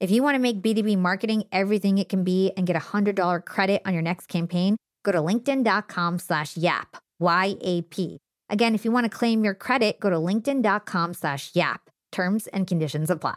If 0.00 0.10
you 0.10 0.22
want 0.22 0.34
to 0.34 0.38
make 0.38 0.62
B2B 0.62 0.96
marketing 0.96 1.44
everything 1.52 1.98
it 1.98 2.08
can 2.08 2.24
be 2.24 2.52
and 2.56 2.66
get 2.66 2.74
a 2.74 2.80
$100 2.80 3.44
credit 3.44 3.82
on 3.84 3.92
your 3.92 4.02
next 4.02 4.28
campaign, 4.28 4.78
go 5.02 5.12
to 5.12 5.18
linkedin.com 5.18 6.18
slash 6.18 6.56
yap, 6.56 6.96
Y-A-P. 7.18 8.18
Again, 8.48 8.74
if 8.74 8.86
you 8.86 8.92
want 8.92 9.04
to 9.04 9.10
claim 9.10 9.44
your 9.44 9.52
credit, 9.52 10.00
go 10.00 10.08
to 10.08 10.16
linkedin.com 10.16 11.12
slash 11.12 11.50
yap. 11.54 11.90
Terms 12.12 12.46
and 12.46 12.66
conditions 12.66 13.10
apply. 13.10 13.36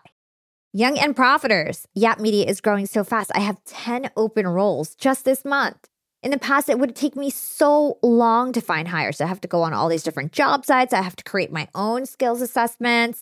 Young 0.71 0.97
and 0.97 1.15
profiters, 1.15 1.85
Yap 1.93 2.19
Media 2.19 2.45
is 2.45 2.61
growing 2.61 2.87
so 2.87 3.03
fast. 3.03 3.29
I 3.35 3.41
have 3.41 3.63
10 3.65 4.09
open 4.15 4.47
roles 4.47 4.95
just 4.95 5.25
this 5.25 5.45
month. 5.45 5.87
In 6.23 6.31
the 6.31 6.39
past, 6.39 6.69
it 6.69 6.79
would 6.79 6.95
take 6.95 7.15
me 7.15 7.29
so 7.29 7.99
long 8.01 8.53
to 8.53 8.61
find 8.61 8.87
hires. 8.87 9.19
I 9.19 9.27
have 9.27 9.41
to 9.41 9.47
go 9.47 9.61
on 9.61 9.73
all 9.73 9.89
these 9.89 10.01
different 10.01 10.31
job 10.31 10.65
sites. 10.65 10.93
I 10.93 11.01
have 11.01 11.17
to 11.17 11.23
create 11.25 11.51
my 11.51 11.67
own 11.75 12.05
skills 12.05 12.41
assessments. 12.41 13.21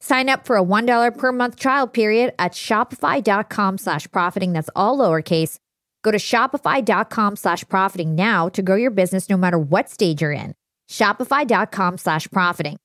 Sign 0.00 0.28
up 0.28 0.46
for 0.46 0.56
a 0.56 0.64
$1 0.64 1.16
per 1.16 1.32
month 1.32 1.56
trial 1.56 1.86
period 1.86 2.34
at 2.38 2.52
shopify.com 2.52 3.78
slash 3.78 4.10
profiting. 4.10 4.52
That's 4.52 4.70
all 4.74 4.98
lowercase. 4.98 5.58
Go 6.02 6.10
to 6.10 6.18
shopify.com 6.18 7.36
slash 7.36 7.66
profiting 7.68 8.14
now 8.14 8.48
to 8.48 8.62
grow 8.62 8.76
your 8.76 8.90
business 8.90 9.28
no 9.28 9.36
matter 9.36 9.58
what 9.58 9.88
stage 9.88 10.22
you're 10.22 10.32
in. 10.32 10.54
Shopify.com 10.90 11.98
slash 11.98 12.26
profiting. 12.30 12.78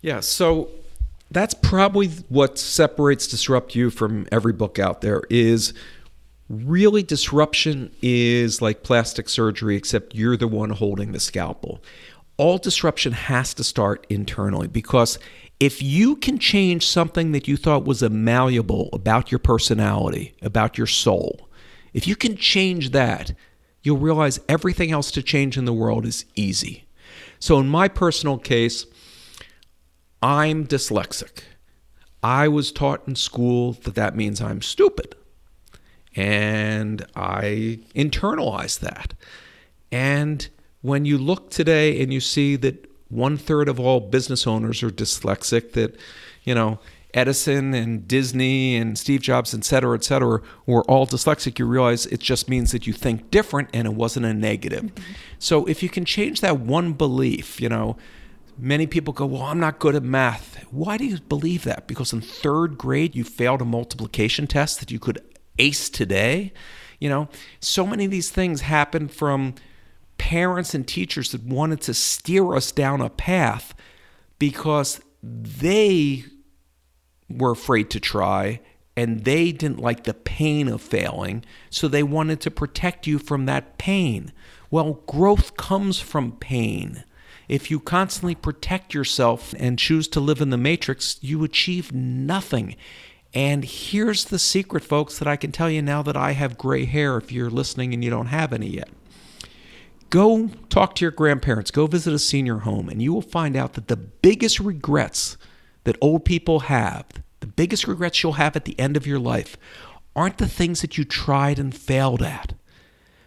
Yeah, 0.00 0.20
so 0.20 0.70
that's 1.30 1.54
probably 1.54 2.08
what 2.28 2.58
separates 2.58 3.26
Disrupt 3.26 3.74
You 3.74 3.90
from 3.90 4.26
every 4.32 4.52
book 4.52 4.78
out 4.78 5.00
there 5.02 5.22
is– 5.30 5.72
Really, 6.48 7.02
disruption 7.02 7.90
is 8.02 8.62
like 8.62 8.84
plastic 8.84 9.28
surgery, 9.28 9.74
except 9.74 10.14
you're 10.14 10.36
the 10.36 10.46
one 10.46 10.70
holding 10.70 11.10
the 11.10 11.18
scalpel. 11.18 11.82
All 12.38 12.58
disruption 12.58 13.12
has 13.12 13.54
to 13.54 13.64
start 13.64 14.06
internally 14.10 14.68
because 14.68 15.18
If 15.58 15.82
you 15.82 16.16
can 16.16 16.38
change 16.38 16.86
something 16.86 17.32
that 17.32 17.48
you 17.48 17.56
thought 17.56 17.86
was 17.86 18.02
malleable 18.02 18.90
about 18.92 19.32
your 19.32 19.38
personality, 19.38 20.34
about 20.42 20.76
your 20.76 20.86
soul, 20.86 21.48
if 21.94 22.06
you 22.06 22.14
can 22.14 22.36
change 22.36 22.90
that, 22.90 23.32
you'll 23.82 23.96
realize 23.96 24.38
everything 24.48 24.92
else 24.92 25.10
to 25.12 25.22
change 25.22 25.56
in 25.56 25.64
the 25.64 25.72
world 25.72 26.04
is 26.04 26.26
easy. 26.34 26.86
So, 27.38 27.58
in 27.58 27.68
my 27.68 27.88
personal 27.88 28.36
case, 28.36 28.84
I'm 30.22 30.66
dyslexic. 30.66 31.42
I 32.22 32.48
was 32.48 32.72
taught 32.72 33.06
in 33.08 33.14
school 33.14 33.72
that 33.84 33.94
that 33.94 34.16
means 34.16 34.42
I'm 34.42 34.60
stupid. 34.60 35.14
And 36.14 37.06
I 37.14 37.80
internalized 37.94 38.80
that. 38.80 39.14
And 39.92 40.48
when 40.86 41.04
you 41.04 41.18
look 41.18 41.50
today 41.50 42.00
and 42.00 42.12
you 42.12 42.20
see 42.20 42.54
that 42.54 42.88
one 43.08 43.36
third 43.36 43.68
of 43.68 43.80
all 43.80 43.98
business 43.98 44.46
owners 44.46 44.84
are 44.84 44.90
dyslexic, 44.90 45.72
that, 45.72 45.96
you 46.44 46.54
know, 46.54 46.78
Edison 47.12 47.74
and 47.74 48.06
Disney 48.06 48.76
and 48.76 48.96
Steve 48.96 49.20
Jobs, 49.20 49.52
et 49.52 49.64
cetera, 49.64 49.96
et 49.96 50.04
cetera, 50.04 50.40
were 50.64 50.84
all 50.84 51.04
dyslexic, 51.04 51.58
you 51.58 51.66
realize 51.66 52.06
it 52.06 52.20
just 52.20 52.48
means 52.48 52.70
that 52.70 52.86
you 52.86 52.92
think 52.92 53.32
different 53.32 53.68
and 53.72 53.86
it 53.86 53.94
wasn't 53.94 54.26
a 54.26 54.32
negative. 54.32 54.84
Mm-hmm. 54.84 55.12
So 55.40 55.64
if 55.66 55.82
you 55.82 55.88
can 55.88 56.04
change 56.04 56.40
that 56.40 56.60
one 56.60 56.92
belief, 56.92 57.60
you 57.60 57.68
know, 57.68 57.96
many 58.56 58.86
people 58.86 59.12
go, 59.12 59.26
Well, 59.26 59.42
I'm 59.42 59.58
not 59.58 59.80
good 59.80 59.96
at 59.96 60.04
math. 60.04 60.62
Why 60.70 60.98
do 60.98 61.04
you 61.04 61.18
believe 61.18 61.64
that? 61.64 61.88
Because 61.88 62.12
in 62.12 62.20
third 62.20 62.78
grade 62.78 63.16
you 63.16 63.24
failed 63.24 63.60
a 63.60 63.64
multiplication 63.64 64.46
test 64.46 64.78
that 64.78 64.92
you 64.92 65.00
could 65.00 65.20
ace 65.58 65.90
today? 65.90 66.52
You 67.00 67.08
know, 67.08 67.28
so 67.60 67.86
many 67.86 68.04
of 68.04 68.10
these 68.12 68.30
things 68.30 68.60
happen 68.60 69.08
from 69.08 69.54
parents 70.18 70.74
and 70.74 70.86
teachers 70.86 71.32
that 71.32 71.44
wanted 71.44 71.80
to 71.82 71.94
steer 71.94 72.54
us 72.54 72.72
down 72.72 73.00
a 73.00 73.10
path 73.10 73.74
because 74.38 75.00
they 75.22 76.24
were 77.28 77.52
afraid 77.52 77.90
to 77.90 78.00
try 78.00 78.60
and 78.96 79.24
they 79.24 79.52
didn't 79.52 79.80
like 79.80 80.04
the 80.04 80.14
pain 80.14 80.68
of 80.68 80.80
failing, 80.80 81.44
so 81.68 81.86
they 81.86 82.02
wanted 82.02 82.40
to 82.40 82.50
protect 82.50 83.06
you 83.06 83.18
from 83.18 83.44
that 83.44 83.76
pain. 83.76 84.32
Well, 84.70 85.02
growth 85.06 85.56
comes 85.56 86.00
from 86.00 86.32
pain. 86.32 87.04
If 87.46 87.70
you 87.70 87.78
constantly 87.78 88.34
protect 88.34 88.94
yourself 88.94 89.54
and 89.58 89.78
choose 89.78 90.08
to 90.08 90.20
live 90.20 90.40
in 90.40 90.50
the 90.50 90.56
matrix, 90.56 91.18
you 91.20 91.44
achieve 91.44 91.92
nothing. 91.92 92.74
And 93.34 93.64
here's 93.64 94.24
the 94.24 94.38
secret, 94.38 94.82
folks, 94.82 95.18
that 95.18 95.28
I 95.28 95.36
can 95.36 95.52
tell 95.52 95.70
you 95.70 95.82
now 95.82 96.02
that 96.02 96.16
I 96.16 96.32
have 96.32 96.56
gray 96.56 96.86
hair 96.86 97.18
if 97.18 97.30
you're 97.30 97.50
listening 97.50 97.92
and 97.92 98.02
you 98.02 98.08
don't 98.08 98.26
have 98.26 98.52
any 98.52 98.68
yet. 98.68 98.88
Go 100.10 100.48
talk 100.68 100.94
to 100.96 101.04
your 101.04 101.10
grandparents, 101.10 101.70
go 101.70 101.86
visit 101.86 102.14
a 102.14 102.18
senior 102.18 102.58
home, 102.58 102.88
and 102.88 103.02
you 103.02 103.12
will 103.12 103.22
find 103.22 103.56
out 103.56 103.74
that 103.74 103.88
the 103.88 103.96
biggest 103.96 104.60
regrets 104.60 105.36
that 105.84 105.98
old 106.00 106.24
people 106.24 106.60
have, 106.60 107.06
the 107.40 107.46
biggest 107.46 107.88
regrets 107.88 108.22
you'll 108.22 108.34
have 108.34 108.56
at 108.56 108.64
the 108.64 108.78
end 108.78 108.96
of 108.96 109.06
your 109.06 109.18
life, 109.18 109.56
aren't 110.14 110.38
the 110.38 110.48
things 110.48 110.80
that 110.80 110.96
you 110.96 111.04
tried 111.04 111.58
and 111.58 111.74
failed 111.74 112.22
at, 112.22 112.54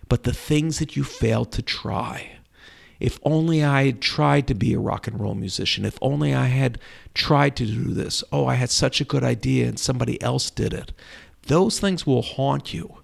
but 0.08 0.24
the 0.24 0.34
things 0.34 0.80
that 0.80 0.96
you 0.96 1.04
failed 1.04 1.52
to 1.52 1.62
try. 1.62 2.32
If 3.00 3.20
only 3.24 3.64
I 3.64 3.86
had 3.86 4.02
tried 4.02 4.48
to 4.48 4.54
be 4.54 4.74
a 4.74 4.80
rock 4.80 5.08
and 5.08 5.20
roll 5.20 5.36
musician. 5.36 5.86
If 5.86 5.98
only 6.02 6.34
I 6.34 6.48
had 6.48 6.80
tried 7.14 7.56
to 7.58 7.66
do 7.66 7.94
this. 7.94 8.24
Oh, 8.32 8.46
I 8.46 8.56
had 8.56 8.70
such 8.70 9.00
a 9.00 9.06
good 9.06 9.24
idea 9.24 9.68
and 9.68 9.80
somebody 9.80 10.22
else 10.22 10.50
did 10.50 10.74
it. 10.74 10.92
Those 11.44 11.80
things 11.80 12.06
will 12.06 12.22
haunt 12.22 12.74
you. 12.74 12.98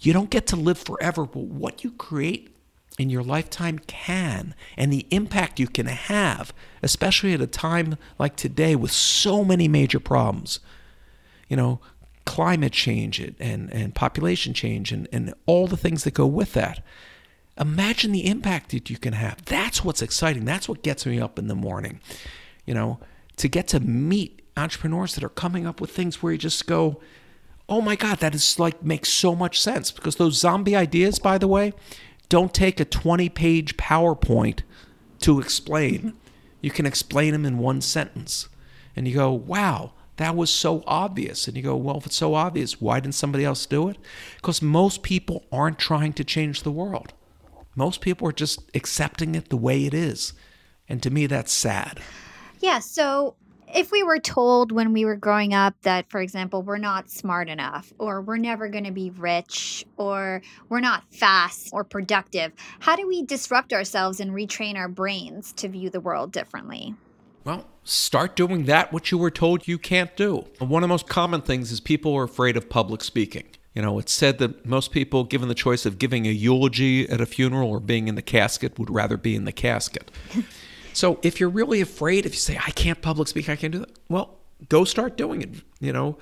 You 0.00 0.12
don't 0.12 0.30
get 0.30 0.46
to 0.48 0.56
live 0.56 0.78
forever, 0.78 1.26
but 1.26 1.44
what 1.44 1.84
you 1.84 1.92
create 1.92 2.56
in 3.00 3.08
your 3.08 3.22
lifetime 3.22 3.78
can, 3.78 4.54
and 4.76 4.92
the 4.92 5.06
impact 5.10 5.58
you 5.58 5.66
can 5.66 5.86
have, 5.86 6.52
especially 6.82 7.32
at 7.32 7.40
a 7.40 7.46
time 7.46 7.96
like 8.18 8.36
today 8.36 8.76
with 8.76 8.90
so 8.90 9.42
many 9.42 9.66
major 9.68 9.98
problems. 9.98 10.60
You 11.48 11.56
know, 11.56 11.80
climate 12.26 12.74
change 12.74 13.18
and, 13.18 13.72
and 13.72 13.94
population 13.94 14.52
change 14.52 14.92
and, 14.92 15.08
and 15.10 15.32
all 15.46 15.66
the 15.66 15.78
things 15.78 16.04
that 16.04 16.12
go 16.12 16.26
with 16.26 16.52
that. 16.52 16.84
Imagine 17.58 18.12
the 18.12 18.26
impact 18.26 18.70
that 18.72 18.90
you 18.90 18.98
can 18.98 19.14
have. 19.14 19.46
That's 19.46 19.82
what's 19.82 20.02
exciting. 20.02 20.44
That's 20.44 20.68
what 20.68 20.82
gets 20.82 21.06
me 21.06 21.18
up 21.18 21.38
in 21.38 21.48
the 21.48 21.54
morning. 21.54 22.00
You 22.66 22.74
know, 22.74 23.00
to 23.38 23.48
get 23.48 23.66
to 23.68 23.80
meet 23.80 24.42
entrepreneurs 24.58 25.14
that 25.14 25.24
are 25.24 25.30
coming 25.30 25.66
up 25.66 25.80
with 25.80 25.90
things 25.90 26.22
where 26.22 26.32
you 26.32 26.38
just 26.38 26.66
go, 26.66 27.00
oh 27.66 27.80
my 27.80 27.96
God, 27.96 28.18
that 28.18 28.34
is 28.34 28.58
like 28.58 28.82
makes 28.82 29.08
so 29.08 29.34
much 29.34 29.58
sense. 29.58 29.90
Because 29.90 30.16
those 30.16 30.36
zombie 30.36 30.76
ideas, 30.76 31.18
by 31.18 31.38
the 31.38 31.48
way, 31.48 31.72
don't 32.30 32.54
take 32.54 32.80
a 32.80 32.86
20 32.86 33.28
page 33.28 33.76
PowerPoint 33.76 34.60
to 35.18 35.38
explain. 35.40 36.14
You 36.62 36.70
can 36.70 36.86
explain 36.86 37.32
them 37.32 37.44
in 37.44 37.58
one 37.58 37.82
sentence. 37.82 38.48
And 38.96 39.06
you 39.06 39.14
go, 39.14 39.32
wow, 39.32 39.92
that 40.16 40.36
was 40.36 40.50
so 40.50 40.82
obvious. 40.86 41.48
And 41.48 41.56
you 41.56 41.62
go, 41.62 41.76
well, 41.76 41.98
if 41.98 42.06
it's 42.06 42.16
so 42.16 42.34
obvious, 42.34 42.80
why 42.80 43.00
didn't 43.00 43.14
somebody 43.14 43.44
else 43.44 43.66
do 43.66 43.88
it? 43.88 43.98
Because 44.36 44.62
most 44.62 45.02
people 45.02 45.44
aren't 45.52 45.78
trying 45.78 46.12
to 46.14 46.24
change 46.24 46.62
the 46.62 46.70
world. 46.70 47.12
Most 47.74 48.00
people 48.00 48.28
are 48.28 48.32
just 48.32 48.70
accepting 48.74 49.34
it 49.34 49.48
the 49.48 49.56
way 49.56 49.84
it 49.84 49.92
is. 49.92 50.32
And 50.88 51.02
to 51.02 51.10
me, 51.10 51.26
that's 51.26 51.52
sad. 51.52 52.00
Yeah. 52.60 52.78
So 52.78 53.36
if 53.74 53.92
we 53.92 54.02
were 54.02 54.18
told 54.18 54.72
when 54.72 54.92
we 54.92 55.04
were 55.04 55.16
growing 55.16 55.54
up 55.54 55.74
that, 55.82 56.10
for 56.10 56.20
example, 56.20 56.62
we're 56.62 56.78
not 56.78 57.10
smart 57.10 57.48
enough, 57.48 57.92
or 57.98 58.20
we're 58.20 58.36
never 58.36 58.68
going 58.68 58.84
to 58.84 58.90
be 58.90 59.10
rich, 59.10 59.84
or 59.96 60.42
we're 60.68 60.80
not 60.80 61.04
fast 61.12 61.70
or 61.72 61.84
productive, 61.84 62.52
how 62.80 62.96
do 62.96 63.06
we 63.06 63.22
disrupt 63.22 63.72
ourselves 63.72 64.20
and 64.20 64.32
retrain 64.32 64.76
our 64.76 64.88
brains 64.88 65.52
to 65.54 65.68
view 65.68 65.90
the 65.90 66.00
world 66.00 66.32
differently? 66.32 66.94
Well, 67.44 67.66
start 67.84 68.36
doing 68.36 68.64
that 68.64 68.92
which 68.92 69.10
you 69.10 69.18
were 69.18 69.30
told 69.30 69.66
you 69.66 69.78
can't 69.78 70.14
do. 70.16 70.46
One 70.58 70.82
of 70.82 70.88
the 70.88 70.92
most 70.92 71.08
common 71.08 71.40
things 71.40 71.72
is 71.72 71.80
people 71.80 72.14
are 72.16 72.24
afraid 72.24 72.56
of 72.56 72.68
public 72.68 73.02
speaking. 73.02 73.44
You 73.74 73.82
know, 73.82 73.98
it's 74.00 74.12
said 74.12 74.38
that 74.38 74.66
most 74.66 74.90
people, 74.90 75.24
given 75.24 75.48
the 75.48 75.54
choice 75.54 75.86
of 75.86 75.98
giving 75.98 76.26
a 76.26 76.30
eulogy 76.30 77.08
at 77.08 77.20
a 77.20 77.26
funeral 77.26 77.70
or 77.70 77.78
being 77.78 78.08
in 78.08 78.16
the 78.16 78.22
casket, 78.22 78.78
would 78.78 78.90
rather 78.90 79.16
be 79.16 79.36
in 79.36 79.44
the 79.44 79.52
casket. 79.52 80.10
So 80.92 81.18
if 81.22 81.40
you're 81.40 81.48
really 81.48 81.80
afraid, 81.80 82.26
if 82.26 82.32
you 82.32 82.38
say, 82.38 82.56
I 82.56 82.70
can't 82.70 83.00
public 83.00 83.28
speak, 83.28 83.48
I 83.48 83.56
can't 83.56 83.72
do 83.72 83.80
that, 83.80 83.90
well, 84.08 84.38
go 84.68 84.84
start 84.84 85.16
doing 85.16 85.42
it. 85.42 85.50
You 85.80 85.92
know, 85.92 86.18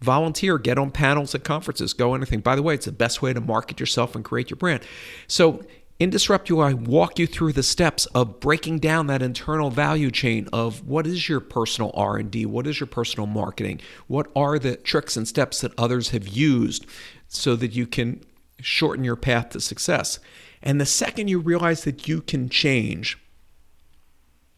volunteer, 0.00 0.58
get 0.58 0.78
on 0.78 0.90
panels 0.90 1.34
at 1.34 1.44
conferences, 1.44 1.92
go 1.92 2.14
anything. 2.14 2.40
By 2.40 2.56
the 2.56 2.62
way, 2.62 2.74
it's 2.74 2.86
the 2.86 2.92
best 2.92 3.22
way 3.22 3.32
to 3.32 3.40
market 3.40 3.80
yourself 3.80 4.14
and 4.14 4.24
create 4.24 4.50
your 4.50 4.56
brand. 4.56 4.82
So 5.26 5.62
in 5.98 6.08
Disrupt 6.08 6.48
You, 6.48 6.60
I 6.60 6.72
walk 6.72 7.18
you 7.18 7.26
through 7.26 7.52
the 7.52 7.62
steps 7.62 8.06
of 8.06 8.40
breaking 8.40 8.78
down 8.78 9.06
that 9.08 9.20
internal 9.20 9.70
value 9.70 10.10
chain 10.10 10.48
of 10.50 10.86
what 10.88 11.06
is 11.06 11.28
your 11.28 11.40
personal 11.40 11.90
R&D, 11.94 12.46
what 12.46 12.66
is 12.66 12.80
your 12.80 12.86
personal 12.86 13.26
marketing, 13.26 13.80
what 14.06 14.28
are 14.34 14.58
the 14.58 14.76
tricks 14.76 15.18
and 15.18 15.28
steps 15.28 15.60
that 15.60 15.78
others 15.78 16.08
have 16.08 16.26
used 16.26 16.86
so 17.28 17.54
that 17.54 17.72
you 17.72 17.86
can 17.86 18.22
shorten 18.60 19.04
your 19.04 19.16
path 19.16 19.50
to 19.50 19.60
success. 19.60 20.18
And 20.62 20.80
the 20.80 20.86
second 20.86 21.28
you 21.28 21.38
realize 21.38 21.84
that 21.84 22.08
you 22.08 22.22
can 22.22 22.48
change, 22.48 23.18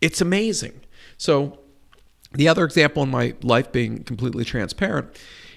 it's 0.03 0.21
amazing. 0.21 0.79
So, 1.17 1.59
the 2.33 2.49
other 2.49 2.65
example 2.65 3.03
in 3.03 3.11
my 3.11 3.35
life 3.43 3.73
being 3.73 4.05
completely 4.05 4.45
transparent 4.45 5.09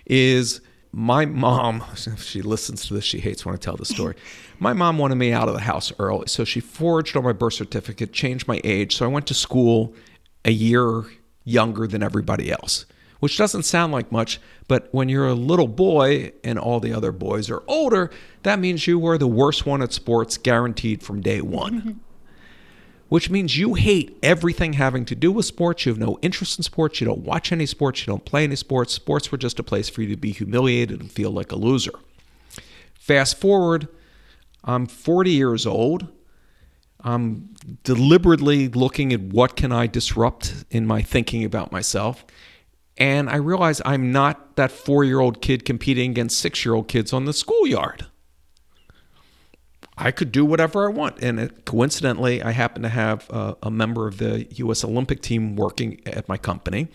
is 0.05 0.61
my 0.91 1.25
mom, 1.25 1.83
if 1.93 2.23
she 2.23 2.41
listens 2.41 2.87
to 2.87 2.93
this, 2.93 3.03
she 3.03 3.19
hates 3.19 3.45
when 3.45 3.55
I 3.55 3.57
tell 3.57 3.75
the 3.75 3.85
story. 3.85 4.15
my 4.59 4.71
mom 4.71 4.97
wanted 4.97 5.15
me 5.15 5.33
out 5.33 5.49
of 5.49 5.53
the 5.53 5.61
house 5.61 5.91
early. 5.99 6.27
So 6.27 6.45
she 6.45 6.61
forged 6.61 7.17
on 7.17 7.23
my 7.23 7.33
birth 7.33 7.53
certificate, 7.53 8.13
changed 8.13 8.47
my 8.47 8.61
age. 8.63 8.95
So 8.95 9.05
I 9.05 9.09
went 9.09 9.27
to 9.27 9.33
school 9.33 9.93
a 10.45 10.51
year 10.51 11.03
younger 11.43 11.87
than 11.87 12.03
everybody 12.03 12.51
else, 12.51 12.85
which 13.19 13.37
doesn't 13.37 13.63
sound 13.63 13.91
like 13.91 14.11
much. 14.11 14.39
But 14.67 14.87
when 14.91 15.09
you're 15.09 15.27
a 15.27 15.33
little 15.33 15.67
boy 15.67 16.31
and 16.43 16.59
all 16.59 16.79
the 16.79 16.93
other 16.93 17.11
boys 17.11 17.49
are 17.49 17.63
older, 17.67 18.11
that 18.43 18.59
means 18.59 18.87
you 18.87 18.99
were 18.99 19.17
the 19.17 19.27
worst 19.27 19.65
one 19.65 19.81
at 19.81 19.91
sports 19.91 20.37
guaranteed 20.37 21.03
from 21.03 21.21
day 21.21 21.41
one 21.41 21.99
which 23.09 23.29
means 23.29 23.57
you 23.57 23.75
hate 23.75 24.17
everything 24.23 24.73
having 24.73 25.05
to 25.05 25.15
do 25.15 25.31
with 25.31 25.45
sports. 25.45 25.85
You 25.85 25.91
have 25.91 25.99
no 25.99 26.17
interest 26.21 26.57
in 26.57 26.63
sports. 26.63 26.99
You 26.99 27.05
don't 27.05 27.23
watch 27.23 27.51
any 27.51 27.65
sports. 27.65 28.01
You 28.01 28.11
don't 28.11 28.25
play 28.25 28.43
any 28.43 28.55
sports. 28.55 28.93
Sports 28.93 29.31
were 29.31 29.37
just 29.37 29.59
a 29.59 29.63
place 29.63 29.89
for 29.89 30.01
you 30.01 30.09
to 30.09 30.17
be 30.17 30.31
humiliated 30.31 31.01
and 31.01 31.11
feel 31.11 31.31
like 31.31 31.51
a 31.51 31.55
loser. 31.55 31.93
Fast 32.95 33.37
forward, 33.37 33.87
I'm 34.63 34.87
40 34.87 35.31
years 35.31 35.65
old. 35.65 36.07
I'm 37.01 37.49
deliberately 37.83 38.67
looking 38.67 39.13
at 39.13 39.21
what 39.21 39.55
can 39.55 39.71
I 39.71 39.85
disrupt 39.85 40.65
in 40.71 40.87
my 40.87 41.03
thinking 41.03 41.43
about 41.43 41.71
myself. 41.71 42.25
And 42.97 43.29
I 43.29 43.35
realize 43.35 43.79
I'm 43.85 44.11
not 44.11 44.55
that 44.55 44.71
four 44.71 45.03
year 45.03 45.19
old 45.19 45.41
kid 45.41 45.65
competing 45.65 46.11
against 46.11 46.39
six 46.39 46.65
year 46.65 46.73
old 46.73 46.87
kids 46.87 47.13
on 47.13 47.25
the 47.25 47.33
schoolyard. 47.33 48.07
I 49.97 50.11
could 50.11 50.31
do 50.31 50.43
whatever 50.43 50.85
I 50.85 50.91
want. 50.91 51.21
And 51.21 51.39
it, 51.39 51.65
coincidentally, 51.65 52.43
I 52.43 52.51
happen 52.51 52.81
to 52.83 52.89
have 52.89 53.29
a, 53.29 53.55
a 53.63 53.71
member 53.71 54.07
of 54.07 54.17
the 54.17 54.45
U.S. 54.55 54.83
Olympic 54.83 55.21
team 55.21 55.55
working 55.55 56.01
at 56.05 56.27
my 56.27 56.37
company. 56.37 56.87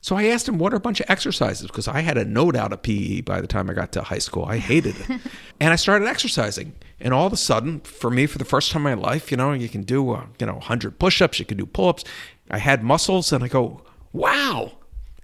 So 0.00 0.14
I 0.14 0.26
asked 0.26 0.48
him, 0.48 0.58
what 0.58 0.72
are 0.72 0.76
a 0.76 0.80
bunch 0.80 1.00
of 1.00 1.10
exercises? 1.10 1.66
Because 1.66 1.88
I 1.88 2.00
had 2.00 2.16
a 2.16 2.24
note 2.24 2.54
out 2.54 2.72
of 2.72 2.82
PE 2.82 3.22
by 3.22 3.40
the 3.40 3.48
time 3.48 3.68
I 3.68 3.74
got 3.74 3.90
to 3.92 4.02
high 4.02 4.18
school. 4.20 4.44
I 4.44 4.58
hated 4.58 4.94
it. 5.00 5.20
and 5.60 5.72
I 5.72 5.76
started 5.76 6.06
exercising. 6.06 6.74
And 7.00 7.12
all 7.12 7.26
of 7.26 7.32
a 7.32 7.36
sudden, 7.36 7.80
for 7.80 8.10
me, 8.10 8.26
for 8.26 8.38
the 8.38 8.44
first 8.44 8.70
time 8.70 8.86
in 8.86 8.98
my 8.98 9.02
life, 9.08 9.30
you 9.30 9.36
know, 9.36 9.52
you 9.52 9.68
can 9.68 9.82
do, 9.82 10.12
uh, 10.12 10.26
you 10.38 10.46
know, 10.46 10.54
100 10.54 10.98
push 10.98 11.20
ups, 11.20 11.40
you 11.40 11.44
can 11.44 11.58
do 11.58 11.66
pull 11.66 11.88
ups. 11.88 12.04
I 12.50 12.58
had 12.58 12.84
muscles, 12.84 13.32
and 13.32 13.42
I 13.42 13.48
go, 13.48 13.82
wow, 14.12 14.72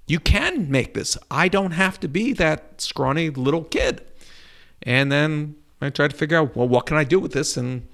you 0.06 0.20
can 0.20 0.70
make 0.70 0.94
this. 0.94 1.16
I 1.30 1.48
don't 1.48 1.70
have 1.70 2.00
to 2.00 2.08
be 2.08 2.32
that 2.34 2.80
scrawny 2.80 3.30
little 3.30 3.64
kid. 3.64 4.02
And 4.82 5.10
then 5.10 5.56
I 5.84 5.90
tried 5.90 6.10
to 6.10 6.16
figure 6.16 6.38
out, 6.38 6.56
well, 6.56 6.68
what 6.68 6.86
can 6.86 6.96
I 6.96 7.04
do 7.04 7.18
with 7.18 7.32
this? 7.32 7.56
And 7.56 7.88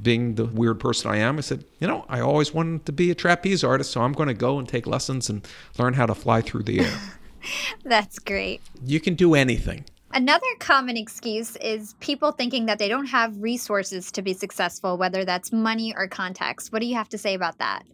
being 0.00 0.36
the 0.36 0.44
weird 0.44 0.80
person 0.80 1.10
I 1.10 1.18
am, 1.18 1.38
I 1.38 1.40
said, 1.40 1.64
you 1.80 1.86
know, 1.86 2.04
I 2.08 2.20
always 2.20 2.54
wanted 2.54 2.86
to 2.86 2.92
be 2.92 3.10
a 3.10 3.14
trapeze 3.14 3.62
artist, 3.62 3.92
so 3.92 4.02
I'm 4.02 4.12
going 4.12 4.28
to 4.28 4.34
go 4.34 4.58
and 4.58 4.68
take 4.68 4.86
lessons 4.86 5.28
and 5.28 5.46
learn 5.78 5.94
how 5.94 6.06
to 6.06 6.14
fly 6.14 6.40
through 6.40 6.62
the 6.64 6.80
air. 6.80 6.98
That's 7.84 8.18
great. 8.18 8.62
You 8.84 9.00
can 9.00 9.14
do 9.14 9.34
anything. 9.34 9.84
Another 10.14 10.46
common 10.58 10.96
excuse 10.98 11.56
is 11.56 11.94
people 12.00 12.32
thinking 12.32 12.66
that 12.66 12.78
they 12.78 12.88
don't 12.88 13.06
have 13.06 13.40
resources 13.42 14.12
to 14.12 14.20
be 14.20 14.34
successful, 14.34 14.98
whether 14.98 15.24
that's 15.24 15.52
money 15.52 15.94
or 15.96 16.06
contacts. 16.06 16.70
What 16.70 16.80
do 16.80 16.86
you 16.86 16.96
have 16.96 17.08
to 17.08 17.18
say 17.18 17.32
about 17.32 17.56
that? 17.58 17.84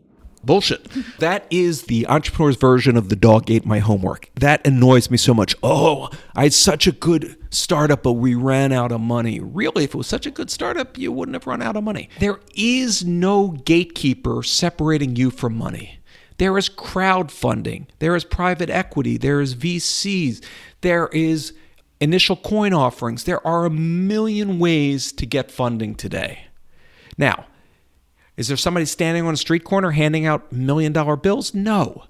Bullshit. 0.45 0.89
that 1.18 1.47
is 1.51 1.82
the 1.82 2.07
entrepreneur's 2.07 2.57
version 2.57 2.97
of 2.97 3.09
the 3.09 3.16
dog 3.16 3.51
ate 3.51 3.66
my 3.66 3.78
homework. 3.78 4.30
That 4.36 4.66
annoys 4.66 5.11
me 5.11 5.16
so 5.16 5.34
much. 5.34 5.55
Oh, 5.62 6.11
I 6.34 6.45
had 6.45 6.53
such 6.53 6.86
a 6.86 6.93
good 6.93 7.36
startup, 7.51 8.03
but 8.03 8.12
we 8.12 8.34
ran 8.34 8.72
out 8.72 8.93
of 8.93 9.01
money. 9.01 9.41
Really, 9.41 9.84
if 9.84 9.95
it 9.95 9.97
was 9.97 10.07
such 10.07 10.26
a 10.26 10.30
good 10.30 10.51
startup, 10.51 10.99
you 10.99 11.12
wouldn't 11.12 11.34
have 11.34 11.47
run 11.47 11.62
out 11.62 11.76
of 11.76 11.84
money. 11.84 12.09
There 12.20 12.41
is 12.55 13.05
no 13.05 13.49
gatekeeper 13.49 14.43
separating 14.43 15.16
you 15.16 15.30
from 15.30 15.57
money. 15.57 15.99
There 16.39 16.57
is 16.57 16.68
crowdfunding, 16.68 17.86
there 17.99 18.14
is 18.14 18.22
private 18.22 18.70
equity, 18.70 19.18
there 19.18 19.41
is 19.41 19.57
VCs, 19.57 20.45
there 20.82 21.09
is 21.09 21.53
initial 22.01 22.36
coin 22.36 22.72
offerings. 22.72 23.24
There 23.24 23.45
are 23.47 23.64
a 23.64 23.70
million 23.70 24.59
ways 24.61 25.12
to 25.12 25.26
get 25.26 25.51
funding 25.51 25.95
today. 25.95 26.47
Now, 27.16 27.47
is 28.39 28.47
there 28.47 28.57
somebody 28.57 28.86
standing 28.86 29.26
on 29.26 29.34
a 29.34 29.36
street 29.36 29.64
corner 29.64 29.91
handing 29.91 30.24
out 30.24 30.53
million 30.53 30.93
dollar 30.93 31.16
bills? 31.16 31.53
No. 31.53 32.05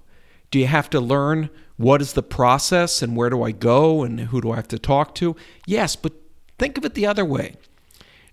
Do 0.51 0.59
you 0.59 0.67
have 0.67 0.87
to 0.91 0.99
learn 0.99 1.49
what 1.75 2.03
is 2.03 2.13
the 2.13 2.21
process 2.21 3.01
and 3.01 3.15
where 3.15 3.31
do 3.31 3.41
I 3.41 3.51
go 3.51 4.03
and 4.03 4.19
who 4.19 4.39
do 4.39 4.51
I 4.51 4.55
have 4.55 4.67
to 4.67 4.77
talk 4.77 5.15
to? 5.15 5.35
Yes, 5.65 5.95
but 5.95 6.13
think 6.59 6.77
of 6.77 6.85
it 6.85 6.93
the 6.93 7.07
other 7.07 7.25
way. 7.25 7.55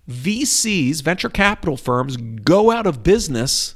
VCs, 0.07 1.01
venture 1.01 1.29
capital 1.29 1.75
firms, 1.75 2.17
go 2.17 2.69
out 2.69 2.85
of 2.85 3.01
business 3.01 3.73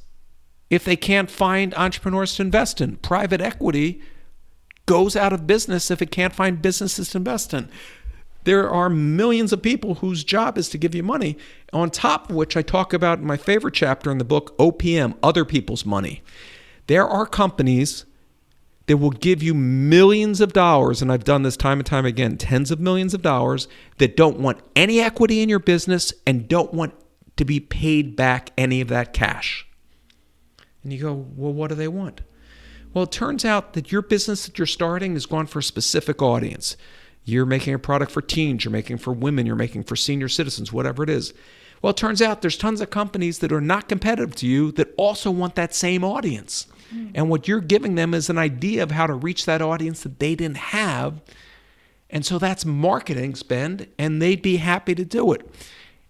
if 0.69 0.83
they 0.85 0.95
can't 0.95 1.31
find 1.31 1.73
entrepreneurs 1.73 2.35
to 2.35 2.43
invest 2.43 2.79
in. 2.79 2.97
Private 2.97 3.41
equity 3.41 4.03
goes 4.85 5.15
out 5.15 5.33
of 5.33 5.47
business 5.47 5.89
if 5.89 5.99
it 5.99 6.11
can't 6.11 6.33
find 6.33 6.61
businesses 6.61 7.09
to 7.09 7.17
invest 7.17 7.55
in. 7.55 7.69
There 8.43 8.69
are 8.69 8.89
millions 8.89 9.53
of 9.53 9.61
people 9.61 9.95
whose 9.95 10.23
job 10.23 10.57
is 10.57 10.69
to 10.69 10.77
give 10.77 10.95
you 10.95 11.03
money, 11.03 11.37
on 11.71 11.91
top 11.91 12.29
of 12.29 12.35
which 12.35 12.57
I 12.57 12.61
talk 12.61 12.93
about 12.93 13.19
in 13.19 13.25
my 13.25 13.37
favorite 13.37 13.73
chapter 13.73 14.11
in 14.11 14.17
the 14.17 14.23
book, 14.23 14.57
OPM, 14.57 15.15
Other 15.21 15.45
People's 15.45 15.85
Money. 15.85 16.23
There 16.87 17.07
are 17.07 17.25
companies 17.25 18.05
that 18.87 18.97
will 18.97 19.11
give 19.11 19.43
you 19.43 19.53
millions 19.53 20.41
of 20.41 20.53
dollars, 20.53 21.01
and 21.01 21.11
I've 21.11 21.23
done 21.23 21.43
this 21.43 21.55
time 21.55 21.79
and 21.79 21.85
time 21.85 22.05
again, 22.05 22.37
tens 22.37 22.71
of 22.71 22.79
millions 22.79 23.13
of 23.13 23.21
dollars, 23.21 23.67
that 23.99 24.17
don't 24.17 24.39
want 24.39 24.59
any 24.75 24.99
equity 24.99 25.41
in 25.41 25.49
your 25.49 25.59
business 25.59 26.11
and 26.25 26.47
don't 26.47 26.73
want 26.73 26.93
to 27.37 27.45
be 27.45 27.59
paid 27.59 28.15
back 28.15 28.51
any 28.57 28.81
of 28.81 28.87
that 28.87 29.13
cash. 29.13 29.67
And 30.83 30.91
you 30.91 30.99
go, 30.99 31.13
well, 31.13 31.53
what 31.53 31.69
do 31.69 31.75
they 31.75 31.87
want? 31.87 32.21
Well, 32.93 33.05
it 33.05 33.11
turns 33.11 33.45
out 33.45 33.73
that 33.73 33.91
your 33.91 34.01
business 34.01 34.45
that 34.45 34.57
you're 34.57 34.65
starting 34.65 35.15
is 35.15 35.25
gone 35.25 35.45
for 35.45 35.59
a 35.59 35.63
specific 35.63 36.21
audience. 36.21 36.75
You're 37.23 37.45
making 37.45 37.73
a 37.73 37.79
product 37.79 38.11
for 38.11 38.21
teens, 38.21 38.65
you're 38.65 38.71
making 38.71 38.97
for 38.97 39.13
women, 39.13 39.45
you're 39.45 39.55
making 39.55 39.83
for 39.83 39.95
senior 39.95 40.27
citizens, 40.27 40.73
whatever 40.73 41.03
it 41.03 41.09
is. 41.09 41.33
Well, 41.81 41.91
it 41.91 41.97
turns 41.97 42.21
out 42.21 42.41
there's 42.41 42.57
tons 42.57 42.81
of 42.81 42.89
companies 42.89 43.39
that 43.39 43.51
are 43.51 43.61
not 43.61 43.89
competitive 43.89 44.35
to 44.35 44.47
you 44.47 44.71
that 44.73 44.93
also 44.97 45.31
want 45.31 45.55
that 45.55 45.73
same 45.73 46.03
audience. 46.03 46.67
Mm. 46.93 47.11
And 47.15 47.29
what 47.29 47.47
you're 47.47 47.59
giving 47.59 47.95
them 47.95 48.13
is 48.13 48.29
an 48.29 48.37
idea 48.37 48.83
of 48.83 48.91
how 48.91 49.07
to 49.07 49.13
reach 49.13 49.45
that 49.45 49.61
audience 49.61 50.03
that 50.03 50.19
they 50.19 50.35
didn't 50.35 50.57
have. 50.57 51.21
And 52.09 52.25
so 52.25 52.37
that's 52.37 52.65
marketing 52.65 53.35
spend, 53.35 53.87
and 53.97 54.21
they'd 54.21 54.41
be 54.41 54.57
happy 54.57 54.93
to 54.95 55.05
do 55.05 55.31
it. 55.31 55.47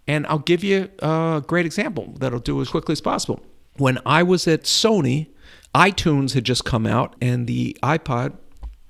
And 0.07 0.25
I'll 0.27 0.39
give 0.39 0.63
you 0.63 0.89
a 0.99 1.43
great 1.45 1.65
example 1.65 2.15
that'll 2.17 2.39
do 2.39 2.59
as 2.59 2.69
quickly 2.69 2.93
as 2.93 3.01
possible. 3.01 3.41
When 3.77 3.99
I 4.05 4.23
was 4.23 4.47
at 4.47 4.63
Sony, 4.63 5.27
iTunes 5.73 6.33
had 6.33 6.43
just 6.43 6.65
come 6.65 6.85
out, 6.85 7.15
and 7.21 7.47
the 7.47 7.77
iPod 7.83 8.33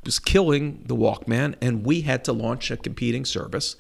was 0.04 0.20
killing 0.20 0.84
the 0.86 0.96
Walkman, 0.96 1.56
and 1.62 1.86
we 1.86 2.02
had 2.02 2.24
to 2.26 2.34
launch 2.34 2.72
a 2.72 2.78
competing 2.78 3.26
service. 3.26 3.76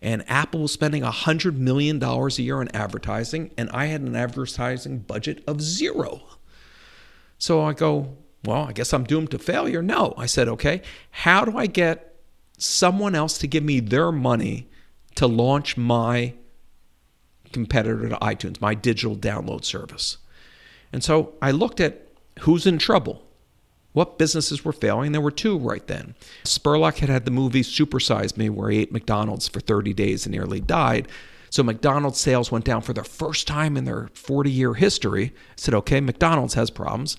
And 0.00 0.24
Apple 0.28 0.62
was 0.62 0.72
spending 0.72 1.02
$100 1.02 1.56
million 1.56 2.02
a 2.02 2.28
year 2.36 2.60
on 2.60 2.68
advertising, 2.68 3.50
and 3.58 3.68
I 3.70 3.86
had 3.86 4.00
an 4.00 4.16
advertising 4.16 5.00
budget 5.00 5.42
of 5.46 5.60
zero. 5.60 6.22
So 7.38 7.62
I 7.62 7.72
go, 7.74 8.16
Well, 8.44 8.64
I 8.64 8.72
guess 8.72 8.92
I'm 8.92 9.04
doomed 9.04 9.30
to 9.32 9.38
failure. 9.38 9.82
No. 9.82 10.14
I 10.16 10.26
said, 10.26 10.48
Okay, 10.48 10.82
how 11.10 11.44
do 11.44 11.58
I 11.58 11.66
get 11.66 12.14
someone 12.56 13.14
else 13.14 13.36
to 13.38 13.46
give 13.46 13.64
me 13.64 13.80
their 13.80 14.10
money 14.10 14.68
to 15.16 15.26
launch 15.26 15.76
my 15.76 16.34
competitor 17.52 18.08
to 18.08 18.16
iTunes, 18.16 18.60
my 18.60 18.74
digital 18.74 19.16
download 19.16 19.64
service? 19.64 20.18
And 20.92 21.04
so 21.04 21.34
I 21.42 21.50
looked 21.50 21.80
at 21.80 22.08
who's 22.40 22.66
in 22.66 22.78
trouble 22.78 23.25
what 23.96 24.18
businesses 24.18 24.62
were 24.62 24.74
failing. 24.74 25.12
There 25.12 25.22
were 25.22 25.30
two 25.30 25.56
right 25.56 25.86
then. 25.86 26.14
Spurlock 26.44 26.98
had 26.98 27.08
had 27.08 27.24
the 27.24 27.30
movie 27.30 27.62
Super 27.62 27.98
Size 27.98 28.36
Me, 28.36 28.50
where 28.50 28.68
he 28.68 28.80
ate 28.80 28.92
McDonald's 28.92 29.48
for 29.48 29.60
30 29.60 29.94
days 29.94 30.26
and 30.26 30.34
nearly 30.34 30.60
died. 30.60 31.08
So 31.48 31.62
McDonald's 31.62 32.20
sales 32.20 32.52
went 32.52 32.66
down 32.66 32.82
for 32.82 32.92
the 32.92 33.04
first 33.04 33.46
time 33.46 33.74
in 33.74 33.86
their 33.86 34.10
40 34.12 34.50
year 34.50 34.74
history. 34.74 35.32
I 35.34 35.52
said, 35.56 35.72
okay, 35.72 36.02
McDonald's 36.02 36.52
has 36.52 36.68
problems. 36.68 37.16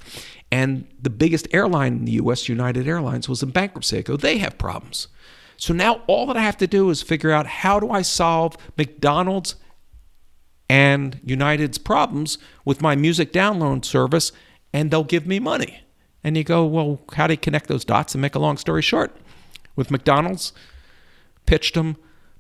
And 0.51 0.87
the 1.01 1.09
biggest 1.09 1.47
airline 1.51 1.93
in 1.93 2.05
the 2.05 2.11
US, 2.11 2.47
United 2.47 2.87
Airlines, 2.87 3.27
was 3.27 3.41
in 3.41 3.49
bankruptcy. 3.49 3.97
I 3.97 4.01
go, 4.03 4.15
they 4.15 4.37
have 4.37 4.59
problems. 4.59 5.07
So 5.57 5.73
now 5.73 6.03
all 6.05 6.27
that 6.27 6.37
I 6.37 6.41
have 6.41 6.57
to 6.57 6.67
do 6.67 6.91
is 6.91 7.01
figure 7.01 7.31
out 7.31 7.47
how 7.47 7.79
do 7.79 7.89
I 7.89 8.03
solve 8.03 8.55
McDonald's 8.77 9.55
and 10.69 11.19
United's 11.23 11.79
problems 11.79 12.37
with 12.65 12.83
my 12.83 12.95
music 12.95 13.33
download 13.33 13.83
service, 13.83 14.31
and 14.71 14.91
they'll 14.91 15.03
give 15.03 15.25
me 15.25 15.39
money. 15.39 15.81
And 16.27 16.35
you 16.35 16.43
go, 16.43 16.65
well, 16.65 16.99
how 17.13 17.25
do 17.25 17.31
you 17.31 17.37
connect 17.37 17.67
those 17.67 17.85
dots 17.85 18.13
and 18.13 18.21
make 18.21 18.35
a 18.35 18.39
long 18.39 18.57
story 18.57 18.81
short? 18.81 19.15
With 19.77 19.89
McDonald's, 19.89 20.51
pitched 21.45 21.75
them, 21.75 21.95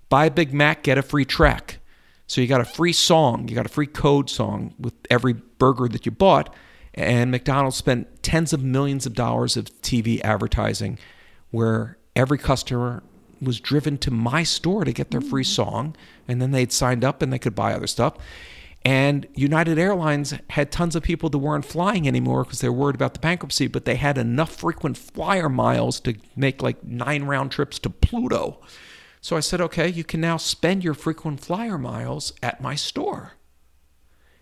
buy 0.09 0.25
a 0.25 0.29
Big 0.29 0.53
Mac, 0.53 0.83
get 0.83 0.97
a 0.97 1.01
free 1.01 1.23
track. 1.23 1.79
So 2.27 2.41
you 2.41 2.47
got 2.47 2.59
a 2.59 2.65
free 2.65 2.91
song, 2.91 3.47
you 3.47 3.55
got 3.55 3.65
a 3.65 3.69
free 3.69 3.87
code 3.87 4.29
song 4.29 4.73
with 4.77 4.93
every 5.09 5.31
burger 5.31 5.87
that 5.87 6.05
you 6.05 6.11
bought. 6.11 6.53
And 6.95 7.31
McDonald's 7.31 7.77
spent 7.77 8.23
tens 8.23 8.51
of 8.51 8.61
millions 8.61 9.05
of 9.05 9.13
dollars 9.13 9.55
of 9.55 9.67
TV 9.81 10.19
advertising 10.19 10.99
where 11.51 11.97
every 12.13 12.39
customer 12.39 13.03
was 13.41 13.61
driven 13.61 13.97
to 13.99 14.11
my 14.11 14.43
store 14.43 14.83
to 14.83 14.91
get 14.91 15.11
their 15.11 15.21
free 15.21 15.45
mm. 15.45 15.55
song. 15.55 15.95
And 16.27 16.41
then 16.41 16.51
they'd 16.51 16.73
signed 16.73 17.05
up 17.05 17.21
and 17.21 17.31
they 17.31 17.39
could 17.39 17.55
buy 17.55 17.71
other 17.71 17.87
stuff. 17.87 18.17
And 18.87 19.27
United 19.35 19.77
Airlines 19.77 20.33
had 20.51 20.71
tons 20.71 20.95
of 20.95 21.03
people 21.03 21.29
that 21.31 21.39
weren't 21.39 21.65
flying 21.65 22.07
anymore 22.07 22.45
because 22.45 22.61
they 22.61 22.69
were 22.69 22.77
worried 22.77 22.95
about 22.95 23.15
the 23.15 23.19
bankruptcy, 23.19 23.67
but 23.67 23.83
they 23.83 23.95
had 23.95 24.17
enough 24.17 24.55
frequent 24.55 24.97
flyer 24.97 25.49
miles 25.49 25.99
to 25.99 26.15
make 26.37 26.61
like 26.61 26.81
nine 26.85 27.25
round 27.25 27.51
trips 27.51 27.79
to 27.79 27.89
Pluto. 27.89 28.61
So 29.19 29.35
I 29.35 29.41
said, 29.41 29.59
okay, 29.59 29.89
you 29.89 30.05
can 30.05 30.21
now 30.21 30.37
spend 30.37 30.85
your 30.85 30.93
frequent 30.93 31.41
flyer 31.41 31.77
miles 31.77 32.31
at 32.41 32.61
my 32.61 32.75
store. 32.75 33.33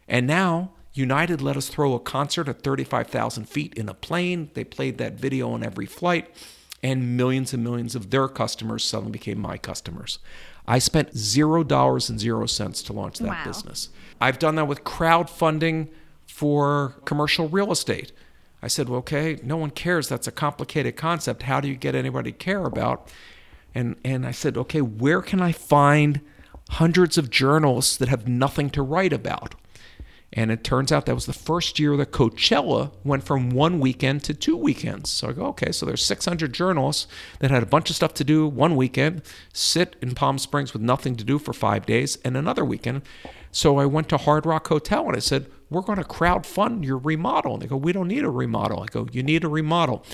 And 0.08 0.28
now 0.28 0.74
United 0.94 1.42
let 1.42 1.58
us 1.58 1.68
throw 1.68 1.96
a 1.96 2.00
concert 2.00 2.48
at 2.48 2.62
35,000 2.62 3.50
feet 3.50 3.74
in 3.74 3.90
a 3.90 3.96
plane. 3.96 4.52
They 4.54 4.64
played 4.64 5.00
that 5.00 5.14
video 5.14 5.54
on 5.54 5.64
every 5.64 5.88
flight, 5.88 6.30
and 6.84 7.18
millions 7.18 7.52
and 7.52 7.64
millions 7.64 7.96
of 7.96 8.12
their 8.12 8.28
customers 8.28 8.84
suddenly 8.84 9.14
became 9.14 9.40
my 9.40 9.58
customers. 9.58 10.20
I 10.68 10.80
spent 10.80 11.16
zero 11.16 11.64
dollars 11.64 12.10
and 12.10 12.20
zero 12.20 12.46
cents 12.46 12.82
to 12.84 12.94
launch 12.94 13.20
that 13.20 13.28
wow. 13.28 13.44
business. 13.46 13.90
I've 14.20 14.40
done 14.40 14.56
that 14.56 14.68
with 14.68 14.84
crowdfunding 14.84 15.90
for 16.26 16.96
commercial 17.06 17.48
real 17.48 17.72
estate. 17.72 18.12
I 18.62 18.68
said, 18.68 18.90
well, 18.90 19.00
okay, 19.00 19.38
no 19.44 19.58
one 19.58 19.70
cares. 19.70 20.10
That's 20.10 20.28
a 20.28 20.32
complicated 20.32 20.96
concept. 20.96 21.44
How 21.44 21.60
do 21.60 21.68
you 21.68 21.76
get 21.76 21.94
anybody 21.94 22.32
to 22.32 22.38
care 22.38 22.66
about? 22.66 23.12
And 23.76 23.96
and 24.04 24.26
I 24.26 24.32
said, 24.32 24.58
okay, 24.58 24.82
where 24.82 25.22
can 25.22 25.42
I 25.42 25.52
find 25.52 26.22
hundreds 26.72 27.18
of 27.18 27.30
journalists 27.30 27.96
that 27.98 28.10
have 28.10 28.28
nothing 28.28 28.70
to 28.72 28.82
write 28.82 29.14
about? 29.14 29.56
And 30.38 30.52
it 30.52 30.66
turns 30.66 30.92
out 30.92 31.06
that 31.06 31.16
was 31.16 31.28
the 31.28 31.34
first 31.34 31.80
year 31.80 31.96
that 31.96 32.12
Coachella 32.12 32.92
went 33.06 33.24
from 33.24 33.50
one 33.52 33.80
weekend 33.80 34.22
to 34.26 34.34
two 34.34 34.58
weekends. 34.58 35.10
So 35.10 35.30
I 35.30 35.32
go, 35.32 35.46
okay, 35.48 35.72
so 35.72 35.86
there's 35.86 36.06
600 36.06 36.54
journalists 36.54 37.08
that 37.40 37.52
had 37.52 37.64
a 37.64 37.68
bunch 37.68 37.90
of 37.90 37.96
stuff 37.96 38.14
to 38.16 38.26
do 38.26 38.46
one 38.46 38.76
weekend, 38.76 39.22
sit 39.54 39.96
in 40.02 40.14
Palm 40.14 40.38
Springs 40.38 40.74
with 40.74 40.82
nothing 40.82 41.16
to 41.16 41.24
do 41.24 41.40
for 41.40 41.54
five 41.54 41.86
days, 41.86 42.18
and 42.26 42.36
another 42.36 42.66
weekend. 42.66 43.04
So 43.52 43.78
I 43.78 43.86
went 43.86 44.10
to 44.10 44.18
Hard 44.18 44.46
Rock 44.46 44.68
Hotel 44.68 45.08
and 45.08 45.16
I 45.16 45.20
said, 45.20 45.50
we're 45.70 45.82
going 45.82 46.00
to 46.00 46.04
crowd 46.04 46.46
fund 46.46 46.84
your 46.84 46.98
remodel. 46.98 47.54
And 47.54 47.62
they 47.62 47.68
go, 47.68 47.78
we 47.78 47.94
don't 47.94 48.10
need 48.10 48.26
a 48.26 48.30
remodel. 48.30 48.84
I 48.84 48.88
go, 48.88 49.08
you 49.14 49.24
need 49.24 49.46
a 49.46 49.50
remodel. 49.50 50.06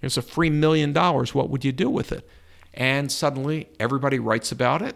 Here's 0.00 0.16
a 0.16 0.22
free 0.22 0.50
million 0.50 0.92
dollars. 0.92 1.34
What 1.34 1.50
would 1.50 1.64
you 1.64 1.72
do 1.72 1.90
with 1.90 2.12
it? 2.12 2.26
And 2.72 3.10
suddenly 3.10 3.68
everybody 3.80 4.20
writes 4.20 4.52
about 4.52 4.80
it, 4.80 4.94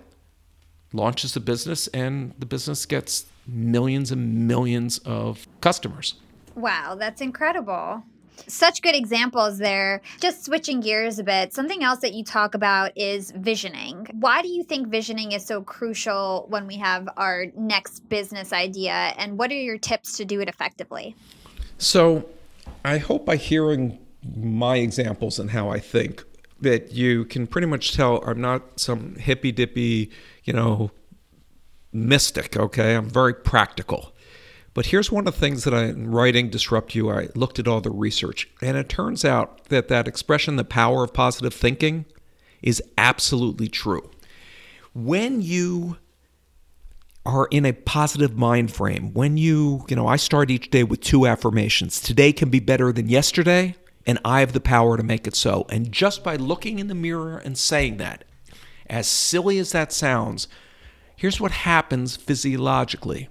launches 0.93 1.35
the 1.35 1.41
business, 1.41 1.89
and 1.89 2.35
the 2.39 2.47
business 2.47 2.87
gets 2.87 3.27
millions 3.47 4.11
and 4.11 4.47
millions 4.47 4.99
of 4.99 5.47
customers. 5.61 6.15
Wow, 6.55 6.97
that's 6.99 7.21
incredible. 7.21 8.03
Such 8.47 8.83
good 8.83 8.95
examples 8.95 9.59
there. 9.59 10.01
Just 10.21 10.45
switching 10.45 10.81
gears 10.81 11.19
a 11.19 11.25
bit, 11.25 11.53
something 11.53 11.85
else 11.85 12.01
that 12.01 12.15
you 12.15 12.25
talk 12.25 12.55
about 12.55 12.97
is 12.97 13.31
visioning. 13.31 14.07
Why 14.13 14.43
do 14.43 14.49
you 14.49 14.65
think 14.65 14.89
visioning 14.89 15.33
is 15.33 15.45
so 15.45 15.63
crucial 15.63 16.47
when 16.49 16.67
we 16.67 16.77
have 16.77 17.09
our 17.17 17.47
next 17.57 18.09
business 18.09 18.53
idea? 18.53 19.15
And 19.17 19.39
what 19.39 19.51
are 19.51 19.55
your 19.55 19.79
tips 19.79 20.17
to 20.17 20.25
do 20.25 20.41
it 20.41 20.49
effectively? 20.49 21.17
So, 21.79 22.29
I 22.85 22.99
hope 22.99 23.25
by 23.25 23.37
hearing 23.37 23.99
my 24.37 24.77
examples 24.77 25.39
and 25.39 25.51
how 25.51 25.71
I 25.71 25.79
think 25.79 26.25
that 26.61 26.93
you 26.93 27.25
can 27.27 27.47
pretty 27.47 27.67
much 27.67 27.95
tell 27.95 28.23
I'm 28.25 28.41
not 28.41 28.81
some 28.81 29.17
hippy 29.17 29.53
dippy, 29.53 30.11
you 30.45 30.53
know, 30.53 30.91
mystic, 31.95 32.57
okay? 32.57 32.95
I'm 32.97 33.09
very 33.09 33.35
practical. 33.35 34.15
But 34.75 34.87
here's 34.87 35.13
one 35.13 35.29
of 35.29 35.35
the 35.35 35.41
things 35.41 35.63
that 35.65 35.73
I, 35.73 35.85
in 35.85 36.11
writing 36.11 36.51
Disrupt 36.51 36.95
You, 36.97 37.11
I 37.11 37.29
looked 37.37 37.61
at 37.61 37.69
all 37.69 37.81
the 37.81 37.93
research, 37.93 38.49
and 38.61 38.77
it 38.77 38.89
turns 38.89 39.25
out 39.25 39.67
that 39.67 39.89
that 39.89 40.09
expression, 40.09 40.57
the 40.57 40.65
power 40.65 41.05
of 41.05 41.15
positive 41.15 41.55
thinking, 41.55 42.07
is 42.61 42.83
absolutely 42.99 43.69
true. 43.69 44.11
When 44.93 45.41
you 45.41 45.99
are 47.25 47.47
in 47.51 47.65
a 47.65 47.73
positive 47.73 48.37
mind 48.37 48.73
frame, 48.73 49.15
when 49.15 49.37
you, 49.37 49.85
you 49.89 49.97
know, 49.97 50.09
I 50.09 50.17
start 50.17 50.51
each 50.51 50.71
day 50.71 50.83
with 50.83 51.01
two 51.01 51.27
affirmations 51.27 52.01
today 52.01 52.33
can 52.33 52.51
be 52.51 52.61
better 52.61 52.93
than 52.93 53.09
yesterday, 53.09 53.77
and 54.07 54.19
I 54.25 54.41
have 54.41 54.53
the 54.53 54.61
power 54.61 54.97
to 54.97 55.03
make 55.03 55.27
it 55.27 55.37
so. 55.37 55.67
And 55.71 55.91
just 55.91 56.25
by 56.25 56.37
looking 56.37 56.81
in 56.81 56.89
the 56.89 56.95
mirror 56.95 57.39
and 57.39 57.57
saying 57.57 57.99
that, 57.99 58.25
as 58.87 59.07
silly 59.07 59.59
as 59.59 59.73
that 59.73 59.93
sounds, 59.93 60.49
here's 61.17 61.41
what 61.41 61.51
happens 61.53 62.17
physiologically 62.17 63.29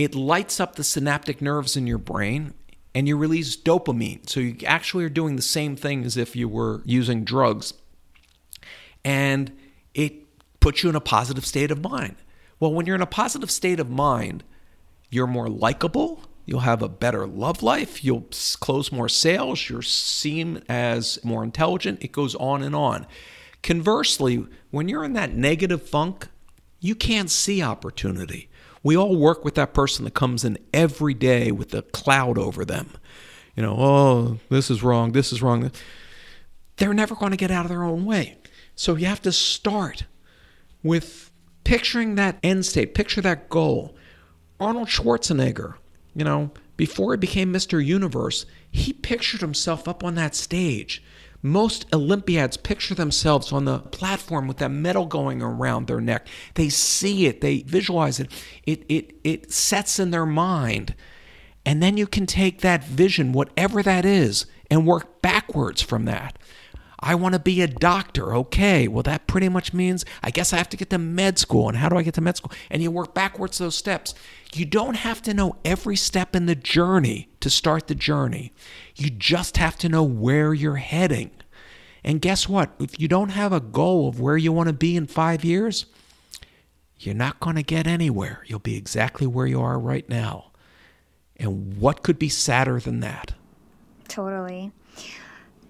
it 0.00 0.14
lights 0.14 0.58
up 0.58 0.76
the 0.76 0.84
synaptic 0.84 1.42
nerves 1.42 1.76
in 1.76 1.86
your 1.86 1.98
brain 1.98 2.54
and 2.94 3.06
you 3.06 3.18
release 3.18 3.54
dopamine. 3.54 4.26
So 4.28 4.40
you 4.40 4.56
actually 4.66 5.04
are 5.04 5.10
doing 5.10 5.36
the 5.36 5.42
same 5.42 5.76
thing 5.76 6.04
as 6.04 6.16
if 6.16 6.34
you 6.34 6.48
were 6.48 6.80
using 6.86 7.22
drugs. 7.22 7.74
And 9.04 9.52
it 9.92 10.14
puts 10.58 10.82
you 10.82 10.88
in 10.88 10.96
a 10.96 11.00
positive 11.00 11.44
state 11.44 11.70
of 11.70 11.82
mind. 11.82 12.16
Well, 12.58 12.72
when 12.72 12.86
you're 12.86 12.96
in 12.96 13.02
a 13.02 13.06
positive 13.06 13.50
state 13.50 13.78
of 13.78 13.90
mind, 13.90 14.42
you're 15.10 15.26
more 15.26 15.48
likable. 15.48 16.22
You'll 16.46 16.60
have 16.60 16.80
a 16.80 16.88
better 16.88 17.26
love 17.26 17.62
life. 17.62 18.02
You'll 18.02 18.26
close 18.58 18.90
more 18.90 19.08
sales. 19.08 19.68
You're 19.68 19.82
seen 19.82 20.62
as 20.66 21.22
more 21.22 21.44
intelligent. 21.44 22.02
It 22.02 22.12
goes 22.12 22.34
on 22.36 22.62
and 22.62 22.74
on. 22.74 23.06
Conversely, 23.62 24.46
when 24.70 24.88
you're 24.88 25.04
in 25.04 25.12
that 25.14 25.34
negative 25.34 25.88
funk, 25.88 26.28
you 26.80 26.94
can't 26.94 27.30
see 27.30 27.62
opportunity. 27.62 28.48
We 28.82 28.96
all 28.96 29.16
work 29.16 29.44
with 29.44 29.54
that 29.56 29.74
person 29.74 30.04
that 30.04 30.14
comes 30.14 30.44
in 30.44 30.58
every 30.72 31.14
day 31.14 31.52
with 31.52 31.74
a 31.74 31.82
cloud 31.82 32.38
over 32.38 32.64
them. 32.64 32.90
You 33.54 33.62
know, 33.62 33.76
oh, 33.78 34.38
this 34.48 34.70
is 34.70 34.82
wrong, 34.82 35.12
this 35.12 35.32
is 35.32 35.42
wrong. 35.42 35.70
They're 36.76 36.94
never 36.94 37.14
going 37.14 37.32
to 37.32 37.36
get 37.36 37.50
out 37.50 37.66
of 37.66 37.68
their 37.68 37.84
own 37.84 38.06
way. 38.06 38.38
So 38.74 38.94
you 38.94 39.06
have 39.06 39.20
to 39.22 39.32
start 39.32 40.04
with 40.82 41.30
picturing 41.64 42.14
that 42.14 42.38
end 42.42 42.64
state, 42.64 42.94
picture 42.94 43.20
that 43.20 43.50
goal. 43.50 43.94
Arnold 44.58 44.88
Schwarzenegger, 44.88 45.74
you 46.14 46.24
know, 46.24 46.50
before 46.76 47.12
he 47.12 47.18
became 47.18 47.52
Mr. 47.52 47.84
Universe, 47.84 48.46
he 48.70 48.92
pictured 48.92 49.42
himself 49.42 49.86
up 49.86 50.02
on 50.02 50.14
that 50.14 50.34
stage 50.34 51.02
most 51.42 51.86
Olympiads 51.92 52.56
picture 52.56 52.94
themselves 52.94 53.52
on 53.52 53.64
the 53.64 53.78
platform 53.78 54.46
with 54.46 54.58
that 54.58 54.70
medal 54.70 55.06
going 55.06 55.40
around 55.42 55.86
their 55.86 56.00
neck. 56.00 56.26
They 56.54 56.68
see 56.68 57.26
it, 57.26 57.40
they 57.40 57.62
visualize 57.62 58.20
it. 58.20 58.30
It 58.64 58.84
it 58.88 59.14
it 59.24 59.52
sets 59.52 59.98
in 59.98 60.10
their 60.10 60.26
mind. 60.26 60.94
And 61.64 61.82
then 61.82 61.96
you 61.96 62.06
can 62.06 62.26
take 62.26 62.60
that 62.60 62.84
vision, 62.84 63.32
whatever 63.32 63.82
that 63.82 64.04
is, 64.04 64.46
and 64.70 64.86
work 64.86 65.20
backwards 65.20 65.82
from 65.82 66.06
that. 66.06 66.38
I 67.00 67.14
want 67.14 67.34
to 67.34 67.38
be 67.38 67.62
a 67.62 67.66
doctor. 67.66 68.34
Okay, 68.34 68.86
well, 68.86 69.02
that 69.04 69.26
pretty 69.26 69.48
much 69.48 69.72
means 69.72 70.04
I 70.22 70.30
guess 70.30 70.52
I 70.52 70.58
have 70.58 70.68
to 70.70 70.76
get 70.76 70.90
to 70.90 70.98
med 70.98 71.38
school. 71.38 71.68
And 71.68 71.78
how 71.78 71.88
do 71.88 71.96
I 71.96 72.02
get 72.02 72.14
to 72.14 72.20
med 72.20 72.36
school? 72.36 72.52
And 72.70 72.82
you 72.82 72.90
work 72.90 73.14
backwards 73.14 73.58
those 73.58 73.76
steps. 73.76 74.14
You 74.54 74.66
don't 74.66 74.96
have 74.96 75.22
to 75.22 75.34
know 75.34 75.56
every 75.64 75.96
step 75.96 76.36
in 76.36 76.46
the 76.46 76.54
journey 76.54 77.29
to 77.40 77.50
start 77.50 77.86
the 77.86 77.94
journey. 77.94 78.52
You 78.96 79.10
just 79.10 79.56
have 79.56 79.76
to 79.78 79.88
know 79.88 80.02
where 80.02 80.54
you're 80.54 80.76
heading. 80.76 81.30
And 82.04 82.20
guess 82.20 82.48
what? 82.48 82.70
If 82.78 82.98
you 83.00 83.08
don't 83.08 83.30
have 83.30 83.52
a 83.52 83.60
goal 83.60 84.08
of 84.08 84.20
where 84.20 84.36
you 84.36 84.52
want 84.52 84.68
to 84.68 84.72
be 84.72 84.96
in 84.96 85.06
five 85.06 85.44
years, 85.44 85.86
you're 86.98 87.14
not 87.14 87.40
going 87.40 87.56
to 87.56 87.62
get 87.62 87.86
anywhere. 87.86 88.44
You'll 88.46 88.58
be 88.58 88.76
exactly 88.76 89.26
where 89.26 89.46
you 89.46 89.60
are 89.60 89.78
right 89.78 90.08
now. 90.08 90.52
And 91.36 91.78
what 91.78 92.02
could 92.02 92.18
be 92.18 92.28
sadder 92.28 92.78
than 92.80 93.00
that? 93.00 93.32
Totally. 94.08 94.72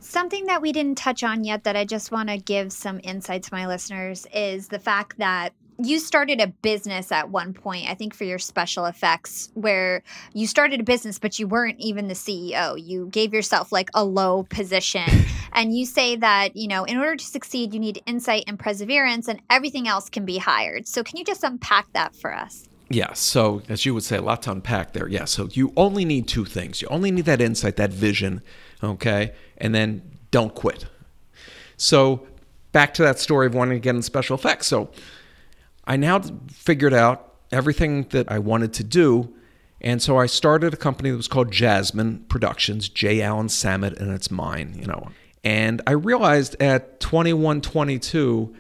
Something 0.01 0.47
that 0.47 0.61
we 0.61 0.73
didn't 0.73 0.99
touch 0.99 1.23
on 1.23 1.45
yet 1.45 1.62
that 1.64 1.77
I 1.77 1.85
just 1.85 2.11
want 2.11 2.29
to 2.31 2.39
give 2.39 2.73
some 2.73 3.01
insight 3.05 3.45
to 3.45 3.55
my 3.55 3.66
listeners 3.68 4.27
is 4.35 4.68
the 4.68 4.81
fact 4.81 5.18
that 5.18 5.53
you 5.83 5.99
started 5.99 6.41
a 6.41 6.49
business 6.49 7.11
at 7.11 7.31
one 7.31 7.55
point, 7.55 7.89
I 7.89 7.95
think 7.95 8.14
for 8.14 8.24
your 8.24 8.39
special 8.39 8.87
effects, 8.87 9.51
where 9.55 10.03
you 10.35 10.47
started 10.47 10.81
a 10.81 10.83
business, 10.83 11.18
but 11.18 11.39
you 11.39 11.47
weren't 11.47 11.78
even 11.78 12.09
the 12.09 12.14
CEO. 12.14 12.81
You 12.83 13.07
gave 13.07 13.33
yourself 13.33 13.72
like 13.72 13.91
a 13.95 14.05
low 14.05 14.45
position. 14.45 15.09
and 15.53 15.76
you 15.76 15.87
say 15.87 16.16
that, 16.16 16.57
you 16.57 16.68
know, 16.68 16.85
in 16.85 16.99
order 16.99 17.16
to 17.16 17.24
succeed, 17.24 17.72
you 17.72 17.81
need 17.81 18.03
insight 18.07 18.45
and 18.47 18.59
perseverance, 18.59 19.28
and 19.28 19.41
everything 19.49 19.89
else 19.89 20.09
can 20.09 20.24
be 20.24 20.39
hired. 20.39 20.87
So, 20.87 21.03
can 21.03 21.16
you 21.16 21.24
just 21.24 21.45
unpack 21.45 21.93
that 21.95 22.14
for 22.14 22.35
us? 22.35 22.68
Yeah. 22.89 23.12
So, 23.12 23.62
as 23.68 23.87
you 23.87 23.95
would 23.95 24.03
say, 24.03 24.16
a 24.16 24.22
lot 24.22 24.43
to 24.43 24.53
unpack 24.53 24.93
there. 24.93 25.09
Yeah. 25.09 25.24
So, 25.24 25.49
you 25.53 25.72
only 25.76 26.05
need 26.05 26.28
two 26.28 26.45
things 26.45 26.83
you 26.83 26.89
only 26.89 27.11
need 27.11 27.24
that 27.24 27.41
insight, 27.41 27.76
that 27.76 27.93
vision, 27.93 28.43
okay? 28.83 29.33
And 29.59 29.74
then 29.74 30.03
don't 30.31 30.55
quit. 30.55 30.87
So, 31.76 32.26
back 32.72 32.93
to 32.95 33.03
that 33.03 33.18
story 33.18 33.47
of 33.47 33.55
wanting 33.55 33.76
to 33.76 33.81
get 33.81 33.95
in 33.95 34.03
special 34.03 34.37
effects. 34.37 34.66
So, 34.66 34.91
I 35.91 35.97
now 35.97 36.20
figured 36.49 36.95
out 36.95 37.34
everything 37.51 38.05
that 38.11 38.30
I 38.30 38.38
wanted 38.38 38.72
to 38.74 38.84
do. 38.84 39.34
And 39.80 40.01
so 40.01 40.18
I 40.18 40.26
started 40.26 40.72
a 40.72 40.76
company 40.76 41.11
that 41.11 41.16
was 41.16 41.26
called 41.26 41.51
Jasmine 41.51 42.26
Productions, 42.28 42.88
J. 42.88 43.20
Allen 43.22 43.49
Samit, 43.49 43.99
and 43.99 44.12
it's 44.12 44.30
mine, 44.30 44.76
you 44.78 44.86
know. 44.86 45.09
And 45.43 45.82
I 45.88 45.93
realized 45.93 46.55
at 46.62 47.01
21, 47.01 47.61
22, 47.61 48.55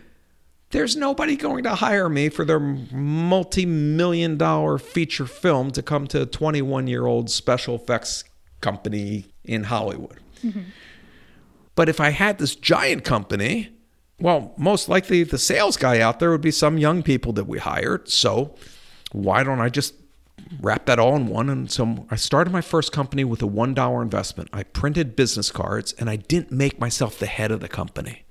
there's 0.70 0.96
nobody 0.96 1.36
going 1.36 1.62
to 1.62 1.76
hire 1.76 2.08
me 2.08 2.30
for 2.30 2.44
their 2.44 2.58
multi 2.58 3.64
million 3.64 4.36
dollar 4.36 4.76
feature 4.78 5.26
film 5.26 5.70
to 5.70 5.82
come 5.82 6.08
to 6.08 6.22
a 6.22 6.26
21 6.26 6.88
year 6.88 7.06
old 7.06 7.30
special 7.30 7.76
effects 7.76 8.24
company 8.60 9.26
in 9.44 9.64
Hollywood. 9.64 10.18
Mm-hmm. 10.44 10.62
But 11.76 11.88
if 11.88 12.00
I 12.00 12.10
had 12.10 12.38
this 12.38 12.56
giant 12.56 13.04
company, 13.04 13.70
well, 14.20 14.52
most 14.56 14.88
likely 14.88 15.22
the 15.24 15.38
sales 15.38 15.76
guy 15.76 16.00
out 16.00 16.20
there 16.20 16.30
would 16.30 16.40
be 16.40 16.50
some 16.50 16.78
young 16.78 17.02
people 17.02 17.32
that 17.34 17.44
we 17.44 17.58
hired. 17.58 18.08
So 18.08 18.54
why 19.12 19.42
don't 19.42 19.60
I 19.60 19.68
just 19.68 19.94
wrap 20.60 20.86
that 20.86 20.98
all 20.98 21.16
in 21.16 21.26
one? 21.26 21.48
And 21.48 21.70
so 21.70 22.06
I 22.10 22.16
started 22.16 22.52
my 22.52 22.60
first 22.60 22.92
company 22.92 23.24
with 23.24 23.42
a 23.42 23.46
$1 23.46 24.02
investment. 24.02 24.50
I 24.52 24.62
printed 24.62 25.16
business 25.16 25.50
cards 25.50 25.92
and 25.94 26.10
I 26.10 26.16
didn't 26.16 26.52
make 26.52 26.78
myself 26.78 27.18
the 27.18 27.26
head 27.26 27.50
of 27.50 27.60
the 27.60 27.68
company. 27.68 28.24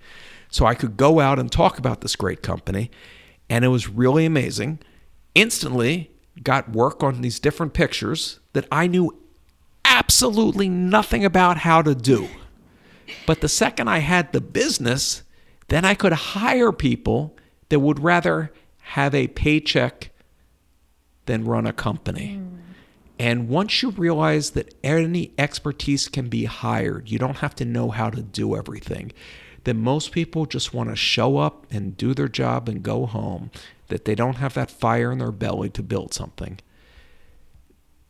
So 0.49 0.65
I 0.65 0.75
could 0.75 0.97
go 0.97 1.19
out 1.19 1.39
and 1.39 1.51
talk 1.51 1.77
about 1.77 2.01
this 2.01 2.15
great 2.15 2.41
company. 2.41 2.89
And 3.49 3.65
it 3.65 3.69
was 3.69 3.89
really 3.89 4.25
amazing. 4.25 4.79
Instantly 5.35 6.11
got 6.43 6.71
work 6.71 7.03
on 7.03 7.21
these 7.21 7.39
different 7.39 7.73
pictures 7.73 8.39
that 8.53 8.67
I 8.71 8.87
knew 8.87 9.15
absolutely 9.85 10.69
nothing 10.69 11.25
about 11.25 11.57
how 11.57 11.81
to 11.81 11.95
do. 11.95 12.27
But 13.25 13.41
the 13.41 13.49
second 13.49 13.87
I 13.87 13.99
had 13.99 14.31
the 14.31 14.41
business, 14.41 15.23
then 15.69 15.85
I 15.85 15.95
could 15.95 16.13
hire 16.13 16.71
people 16.71 17.35
that 17.69 17.79
would 17.79 17.99
rather 17.99 18.51
have 18.79 19.15
a 19.15 19.27
paycheck 19.27 20.11
than 21.25 21.45
run 21.45 21.67
a 21.67 21.73
company. 21.73 22.39
Mm. 22.39 22.57
And 23.19 23.49
once 23.49 23.83
you 23.83 23.91
realize 23.91 24.51
that 24.51 24.73
any 24.83 25.33
expertise 25.37 26.07
can 26.07 26.29
be 26.29 26.45
hired, 26.45 27.09
you 27.09 27.19
don't 27.19 27.37
have 27.37 27.53
to 27.55 27.65
know 27.65 27.89
how 27.89 28.09
to 28.09 28.21
do 28.21 28.55
everything, 28.55 29.11
then 29.65 29.77
most 29.77 30.11
people 30.11 30.45
just 30.45 30.73
want 30.73 30.89
to 30.89 30.95
show 30.95 31.37
up 31.37 31.67
and 31.69 31.97
do 31.97 32.13
their 32.13 32.29
job 32.29 32.69
and 32.69 32.81
go 32.81 33.05
home, 33.05 33.51
that 33.89 34.05
they 34.05 34.15
don't 34.15 34.37
have 34.37 34.53
that 34.53 34.71
fire 34.71 35.11
in 35.11 35.17
their 35.17 35.31
belly 35.31 35.69
to 35.69 35.83
build 35.83 36.13
something. 36.13 36.59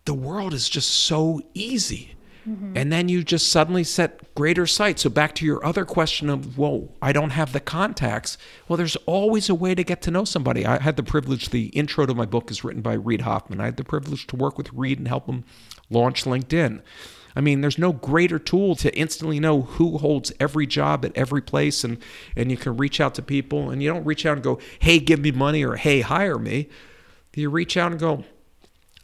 The 0.05 0.14
world 0.14 0.53
is 0.53 0.70
just 0.70 0.89
so 0.91 1.41
easy. 1.53 2.16
Mm-hmm. 2.48 2.78
And 2.78 2.92
then 2.92 3.10
you 3.10 3.24
just 3.24 3.50
suddenly 3.50 3.84
set 3.84 4.34
greater 4.36 4.66
sight. 4.66 5.00
So 5.00 5.10
back 5.10 5.36
to 5.36 5.46
your 5.46 5.64
other 5.66 5.86
question 5.86 6.30
of, 6.30 6.58
whoa, 6.58 6.92
I 7.02 7.12
don't 7.12 7.32
have 7.32 7.54
the 7.54 7.60
contacts. 7.60 8.38
Well, 8.68 8.78
there's 8.78 8.96
always 9.06 9.50
a 9.50 9.56
way 9.56 9.76
to 9.76 9.84
get 9.84 10.02
to 10.04 10.12
know 10.12 10.26
somebody. 10.26 10.66
I 10.66 10.82
had 10.82 10.96
the 10.96 11.04
privilege, 11.04 11.50
the 11.50 11.68
intro 11.68 12.06
to 12.06 12.14
my 12.14 12.26
book 12.26 12.50
is 12.50 12.64
written 12.64 12.82
by 12.82 12.94
Reid 12.94 13.22
Hoffman. 13.22 13.60
I 13.60 13.66
had 13.66 13.78
the 13.78 13.84
privilege 13.84 14.28
to 14.28 14.36
work 14.36 14.58
with 14.58 14.72
Reid 14.74 15.00
and 15.00 15.08
help 15.08 15.28
him 15.28 15.44
launch 15.90 16.24
LinkedIn. 16.24 16.82
I 17.36 17.42
mean, 17.42 17.62
there's 17.62 17.78
no 17.78 17.94
greater 17.94 18.40
tool 18.40 18.76
to 18.78 18.96
instantly 18.98 19.40
know 19.40 19.62
who 19.62 19.98
holds 19.98 20.34
every 20.40 20.66
job 20.66 21.06
at 21.06 21.16
every 21.16 21.42
place 21.42 21.84
and 21.84 22.00
and 22.36 22.50
you 22.50 22.58
can 22.58 22.76
reach 22.76 23.00
out 23.00 23.16
to 23.16 23.22
people 23.22 23.70
and 23.70 23.84
you 23.84 23.90
don't 23.90 24.04
reach 24.04 24.26
out 24.26 24.34
and 24.34 24.44
go, 24.44 24.60
"Hey, 24.80 25.00
give 25.00 25.20
me 25.20 25.32
money" 25.32 25.64
or 25.64 25.76
"Hey, 25.76 26.02
hire 26.02 26.40
me." 26.40 26.70
You 27.36 27.50
reach 27.50 27.78
out 27.78 27.92
and 27.92 28.00
go, 28.00 28.26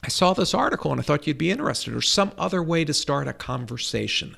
I 0.06 0.08
saw 0.08 0.34
this 0.34 0.54
article 0.54 0.92
and 0.92 1.02
I 1.02 1.04
thought 1.04 1.26
you'd 1.26 1.40
be 1.40 1.50
interested, 1.50 1.96
or 1.96 2.02
some 2.02 2.32
other 2.38 2.62
way 2.62 2.86
to 2.86 2.94
start 2.94 3.28
a 3.28 3.34
conversation. 3.34 4.38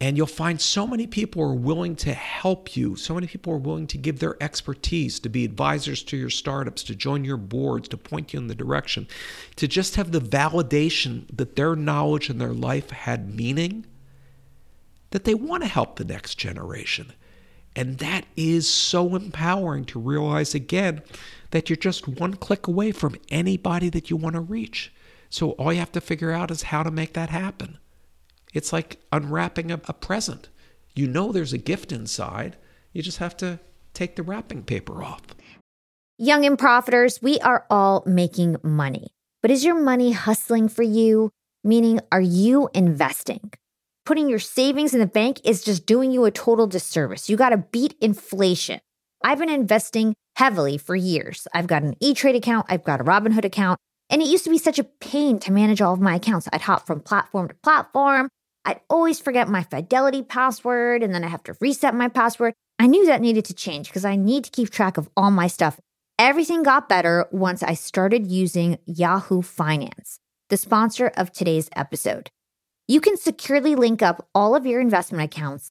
And 0.00 0.16
you'll 0.16 0.26
find 0.26 0.58
so 0.58 0.86
many 0.86 1.06
people 1.06 1.42
are 1.42 1.54
willing 1.54 1.94
to 1.96 2.14
help 2.14 2.74
you. 2.74 2.96
So 2.96 3.14
many 3.14 3.26
people 3.26 3.52
are 3.52 3.58
willing 3.58 3.86
to 3.88 3.98
give 3.98 4.18
their 4.18 4.42
expertise, 4.42 5.20
to 5.20 5.28
be 5.28 5.44
advisors 5.44 6.02
to 6.04 6.16
your 6.16 6.30
startups, 6.30 6.82
to 6.84 6.94
join 6.94 7.22
your 7.22 7.36
boards, 7.36 7.86
to 7.90 7.98
point 7.98 8.32
you 8.32 8.40
in 8.40 8.46
the 8.46 8.54
direction, 8.54 9.06
to 9.56 9.68
just 9.68 9.96
have 9.96 10.10
the 10.10 10.20
validation 10.20 11.26
that 11.36 11.54
their 11.54 11.76
knowledge 11.76 12.30
and 12.30 12.40
their 12.40 12.54
life 12.54 12.90
had 12.90 13.32
meaning, 13.36 13.84
that 15.10 15.24
they 15.24 15.34
want 15.34 15.62
to 15.64 15.68
help 15.68 15.96
the 15.96 16.04
next 16.04 16.36
generation. 16.36 17.12
And 17.76 17.98
that 17.98 18.24
is 18.36 18.68
so 18.68 19.14
empowering 19.16 19.84
to 19.84 20.00
realize 20.00 20.54
again 20.54 21.02
that 21.52 21.70
you're 21.70 21.76
just 21.76 22.08
one 22.08 22.34
click 22.34 22.66
away 22.66 22.92
from 22.92 23.16
anybody 23.30 23.88
that 23.90 24.10
you 24.10 24.16
want 24.16 24.34
to 24.34 24.40
reach. 24.40 24.92
So 25.30 25.52
all 25.52 25.72
you 25.72 25.78
have 25.78 25.92
to 25.92 26.00
figure 26.00 26.32
out 26.32 26.50
is 26.50 26.64
how 26.64 26.82
to 26.82 26.90
make 26.90 27.14
that 27.14 27.30
happen. 27.30 27.78
It's 28.52 28.72
like 28.72 29.00
unwrapping 29.12 29.70
a, 29.70 29.80
a 29.86 29.92
present. 29.94 30.48
You 30.94 31.06
know 31.06 31.32
there's 31.32 31.52
a 31.52 31.58
gift 31.58 31.92
inside. 31.92 32.56
You 32.92 33.02
just 33.02 33.18
have 33.18 33.36
to 33.38 33.60
take 33.94 34.16
the 34.16 34.22
wrapping 34.22 34.64
paper 34.64 35.02
off. 35.02 35.22
Young 36.18 36.44
and 36.44 36.58
profiters, 36.58 37.22
we 37.22 37.38
are 37.40 37.66
all 37.70 38.02
making 38.06 38.56
money. 38.62 39.08
But 39.40 39.50
is 39.50 39.64
your 39.64 39.74
money 39.74 40.12
hustling 40.12 40.68
for 40.68 40.82
you? 40.82 41.30
Meaning, 41.64 42.00
are 42.10 42.20
you 42.20 42.68
investing? 42.74 43.52
Putting 44.04 44.28
your 44.28 44.38
savings 44.38 44.94
in 44.94 45.00
the 45.00 45.06
bank 45.06 45.40
is 45.44 45.62
just 45.62 45.86
doing 45.86 46.10
you 46.10 46.24
a 46.24 46.30
total 46.30 46.66
disservice. 46.66 47.28
You 47.28 47.36
got 47.36 47.50
to 47.50 47.58
beat 47.58 47.94
inflation. 48.00 48.80
I've 49.24 49.38
been 49.38 49.48
investing 49.48 50.14
heavily 50.36 50.78
for 50.78 50.96
years. 50.96 51.46
I've 51.54 51.66
got 51.66 51.82
an 51.82 51.94
E 52.00 52.14
Trade 52.14 52.36
account, 52.36 52.66
I've 52.68 52.84
got 52.84 53.00
a 53.00 53.04
Robinhood 53.04 53.44
account, 53.44 53.78
and 54.10 54.20
it 54.20 54.28
used 54.28 54.44
to 54.44 54.50
be 54.50 54.58
such 54.58 54.78
a 54.78 54.84
pain 54.84 55.38
to 55.40 55.52
manage 55.52 55.80
all 55.80 55.94
of 55.94 56.00
my 56.00 56.16
accounts. 56.16 56.48
I'd 56.52 56.62
hop 56.62 56.86
from 56.86 57.00
platform 57.00 57.48
to 57.48 57.54
platform. 57.56 58.28
I'd 58.64 58.80
always 58.88 59.18
forget 59.18 59.48
my 59.48 59.62
Fidelity 59.62 60.22
password 60.22 61.02
and 61.02 61.14
then 61.14 61.24
I 61.24 61.28
have 61.28 61.42
to 61.44 61.56
reset 61.60 61.94
my 61.94 62.08
password. 62.08 62.54
I 62.78 62.86
knew 62.86 63.06
that 63.06 63.20
needed 63.20 63.44
to 63.46 63.54
change 63.54 63.88
because 63.88 64.04
I 64.04 64.16
need 64.16 64.44
to 64.44 64.50
keep 64.50 64.70
track 64.70 64.96
of 64.96 65.08
all 65.16 65.30
my 65.30 65.46
stuff. 65.46 65.80
Everything 66.18 66.62
got 66.62 66.88
better 66.88 67.26
once 67.32 67.62
I 67.62 67.74
started 67.74 68.26
using 68.26 68.78
Yahoo 68.86 69.42
Finance, 69.42 70.18
the 70.50 70.56
sponsor 70.56 71.10
of 71.16 71.32
today's 71.32 71.68
episode. 71.74 72.28
You 72.86 73.00
can 73.00 73.16
securely 73.16 73.74
link 73.74 74.02
up 74.02 74.28
all 74.34 74.54
of 74.54 74.66
your 74.66 74.80
investment 74.80 75.24
accounts 75.24 75.70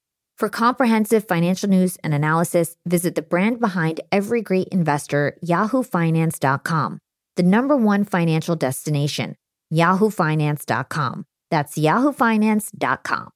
For 0.41 0.49
comprehensive 0.49 1.27
financial 1.27 1.69
news 1.69 1.97
and 2.03 2.15
analysis, 2.15 2.75
visit 2.87 3.13
the 3.13 3.21
brand 3.21 3.59
behind 3.59 4.01
every 4.11 4.41
great 4.41 4.69
investor, 4.69 5.37
yahoofinance.com, 5.45 6.97
the 7.35 7.43
number 7.43 7.77
one 7.77 8.03
financial 8.05 8.55
destination, 8.55 9.35
yahoofinance.com. 9.71 11.25
That's 11.51 11.77
yahoofinance.com. 11.77 13.29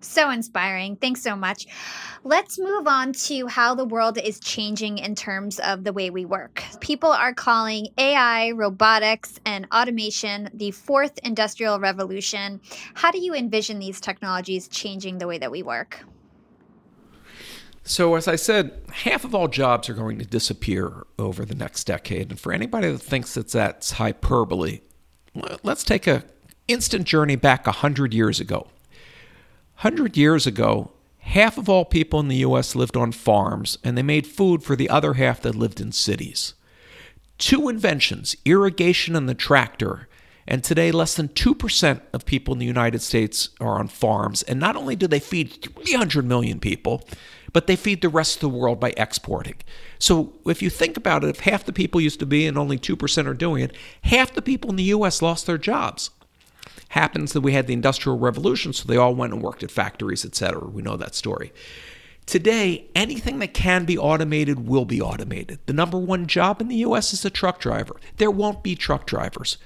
So 0.00 0.30
inspiring. 0.30 0.96
Thanks 0.96 1.22
so 1.22 1.36
much. 1.36 1.66
Let's 2.24 2.58
move 2.58 2.86
on 2.86 3.12
to 3.12 3.46
how 3.46 3.74
the 3.74 3.84
world 3.84 4.16
is 4.16 4.40
changing 4.40 4.98
in 4.98 5.14
terms 5.14 5.60
of 5.60 5.84
the 5.84 5.92
way 5.92 6.08
we 6.08 6.24
work. 6.24 6.64
People 6.80 7.10
are 7.10 7.34
calling 7.34 7.88
AI, 7.98 8.52
robotics, 8.52 9.38
and 9.44 9.66
automation 9.74 10.48
the 10.54 10.70
fourth 10.70 11.18
industrial 11.22 11.80
revolution. 11.80 12.62
How 12.94 13.10
do 13.10 13.18
you 13.18 13.34
envision 13.34 13.78
these 13.78 14.00
technologies 14.00 14.68
changing 14.68 15.18
the 15.18 15.26
way 15.26 15.36
that 15.36 15.50
we 15.50 15.62
work? 15.62 16.02
So, 17.86 18.14
as 18.14 18.26
I 18.26 18.36
said, 18.36 18.80
half 18.90 19.24
of 19.24 19.34
all 19.34 19.46
jobs 19.46 19.90
are 19.90 19.94
going 19.94 20.18
to 20.18 20.24
disappear 20.24 21.06
over 21.18 21.44
the 21.44 21.54
next 21.54 21.84
decade. 21.84 22.30
And 22.30 22.40
for 22.40 22.50
anybody 22.50 22.90
that 22.90 22.98
thinks 22.98 23.34
that 23.34 23.48
that's 23.50 23.92
hyperbole, 23.92 24.80
let's 25.62 25.84
take 25.84 26.06
a 26.06 26.24
instant 26.66 27.04
journey 27.04 27.36
back 27.36 27.66
100 27.66 28.14
years 28.14 28.40
ago. 28.40 28.68
100 29.82 30.16
years 30.16 30.46
ago, 30.46 30.92
half 31.18 31.58
of 31.58 31.68
all 31.68 31.84
people 31.84 32.20
in 32.20 32.28
the 32.28 32.36
US 32.36 32.74
lived 32.74 32.96
on 32.96 33.12
farms, 33.12 33.76
and 33.84 33.98
they 33.98 34.02
made 34.02 34.26
food 34.26 34.62
for 34.62 34.76
the 34.76 34.88
other 34.88 35.14
half 35.14 35.42
that 35.42 35.54
lived 35.54 35.78
in 35.78 35.92
cities. 35.92 36.54
Two 37.36 37.68
inventions, 37.68 38.34
irrigation 38.46 39.14
and 39.14 39.28
the 39.28 39.34
tractor, 39.34 40.08
and 40.46 40.64
today 40.64 40.90
less 40.90 41.14
than 41.14 41.28
2% 41.28 42.00
of 42.12 42.24
people 42.24 42.54
in 42.54 42.60
the 42.60 42.66
United 42.66 43.02
States 43.02 43.50
are 43.60 43.78
on 43.78 43.88
farms. 43.88 44.42
And 44.42 44.60
not 44.60 44.76
only 44.76 44.94
do 44.96 45.06
they 45.06 45.20
feed 45.20 45.68
300 45.84 46.24
million 46.24 46.60
people, 46.60 47.06
but 47.54 47.68
they 47.68 47.76
feed 47.76 48.02
the 48.02 48.08
rest 48.10 48.34
of 48.34 48.40
the 48.40 48.48
world 48.48 48.80
by 48.80 48.92
exporting. 48.96 49.54
So 49.98 50.34
if 50.44 50.60
you 50.60 50.68
think 50.68 50.98
about 50.98 51.22
it, 51.24 51.30
if 51.30 51.40
half 51.40 51.64
the 51.64 51.72
people 51.72 52.00
used 52.00 52.18
to 52.18 52.26
be 52.26 52.46
and 52.46 52.58
only 52.58 52.78
2% 52.78 53.26
are 53.26 53.32
doing 53.32 53.62
it, 53.62 53.72
half 54.02 54.34
the 54.34 54.42
people 54.42 54.68
in 54.70 54.76
the 54.76 54.82
US 54.82 55.22
lost 55.22 55.46
their 55.46 55.56
jobs. 55.56 56.10
Happens 56.88 57.32
that 57.32 57.40
we 57.40 57.52
had 57.52 57.66
the 57.68 57.72
industrial 57.72 58.18
revolution 58.18 58.72
so 58.72 58.86
they 58.86 58.96
all 58.96 59.14
went 59.14 59.32
and 59.32 59.40
worked 59.40 59.62
at 59.62 59.70
factories 59.70 60.24
etc 60.24 60.66
we 60.66 60.82
know 60.82 60.96
that 60.96 61.14
story. 61.14 61.52
Today 62.26 62.88
anything 62.94 63.38
that 63.38 63.54
can 63.54 63.84
be 63.84 63.96
automated 63.96 64.66
will 64.66 64.84
be 64.84 65.00
automated. 65.00 65.60
The 65.66 65.72
number 65.72 65.98
one 65.98 66.26
job 66.26 66.60
in 66.60 66.68
the 66.68 66.76
us 66.76 67.12
is 67.12 67.24
a 67.24 67.30
truck 67.30 67.60
driver. 67.60 67.96
There 68.16 68.30
won't 68.30 68.64
be 68.64 68.74
truck 68.74 69.06
drivers. 69.06 69.58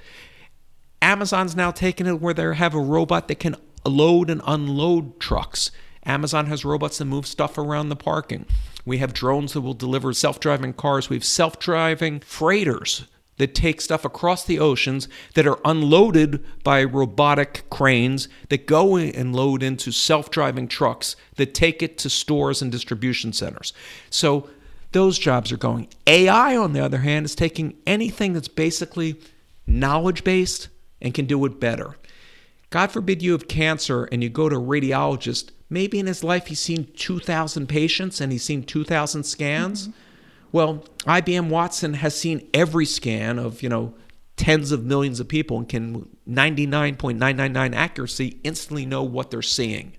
Amazon's 1.00 1.56
now 1.56 1.70
taken 1.70 2.06
it 2.06 2.20
where 2.20 2.34
they 2.34 2.54
have 2.54 2.74
a 2.74 2.80
robot 2.80 3.28
that 3.28 3.40
can 3.40 3.56
load 3.84 4.28
and 4.28 4.42
unload 4.44 5.18
trucks 5.20 5.70
amazon 6.08 6.46
has 6.46 6.64
robots 6.64 6.98
that 6.98 7.04
move 7.04 7.26
stuff 7.26 7.58
around 7.58 7.88
the 7.88 7.96
parking 7.96 8.44
we 8.84 8.98
have 8.98 9.12
drones 9.12 9.52
that 9.52 9.60
will 9.60 9.74
deliver 9.74 10.12
self-driving 10.12 10.72
cars 10.72 11.08
we 11.08 11.16
have 11.16 11.24
self-driving 11.24 12.20
freighters 12.20 13.06
that 13.38 13.54
take 13.54 13.80
stuff 13.80 14.04
across 14.04 14.44
the 14.44 14.58
oceans 14.58 15.08
that 15.34 15.46
are 15.46 15.60
unloaded 15.64 16.44
by 16.62 16.84
robotic 16.84 17.64
cranes 17.70 18.28
that 18.50 18.66
go 18.66 18.96
and 18.96 19.34
load 19.34 19.62
into 19.62 19.90
self 19.90 20.30
driving 20.30 20.68
trucks 20.68 21.16
that 21.36 21.54
take 21.54 21.82
it 21.82 21.96
to 21.98 22.10
stores 22.10 22.60
and 22.60 22.70
distribution 22.70 23.32
centers. 23.32 23.72
So 24.10 24.50
those 24.92 25.18
jobs 25.18 25.50
are 25.52 25.56
going. 25.56 25.88
AI, 26.06 26.56
on 26.56 26.72
the 26.72 26.84
other 26.84 26.98
hand, 26.98 27.26
is 27.26 27.34
taking 27.34 27.76
anything 27.86 28.32
that's 28.32 28.48
basically 28.48 29.20
knowledge 29.66 30.24
based 30.24 30.68
and 31.00 31.14
can 31.14 31.26
do 31.26 31.44
it 31.44 31.60
better. 31.60 31.96
God 32.70 32.90
forbid 32.90 33.22
you 33.22 33.32
have 33.32 33.48
cancer 33.48 34.04
and 34.04 34.22
you 34.22 34.28
go 34.28 34.48
to 34.48 34.56
a 34.56 34.60
radiologist. 34.60 35.50
Maybe 35.70 35.98
in 35.98 36.06
his 36.06 36.24
life 36.24 36.46
he's 36.46 36.60
seen 36.60 36.88
2,000 36.96 37.68
patients 37.68 38.20
and 38.20 38.32
he's 38.32 38.44
seen 38.44 38.62
2,000 38.62 39.24
scans. 39.24 39.88
Mm-hmm 39.88 39.98
well, 40.52 40.84
IBM 41.00 41.48
Watson 41.48 41.94
has 41.94 42.18
seen 42.18 42.48
every 42.54 42.86
scan 42.86 43.38
of, 43.38 43.62
you 43.62 43.68
know, 43.68 43.94
tens 44.36 44.72
of 44.72 44.84
millions 44.84 45.20
of 45.20 45.28
people 45.28 45.58
and 45.58 45.68
can 45.68 46.08
99.999 46.28 47.74
accuracy 47.74 48.38
instantly 48.44 48.86
know 48.86 49.02
what 49.02 49.30
they're 49.30 49.42
seeing. 49.42 49.94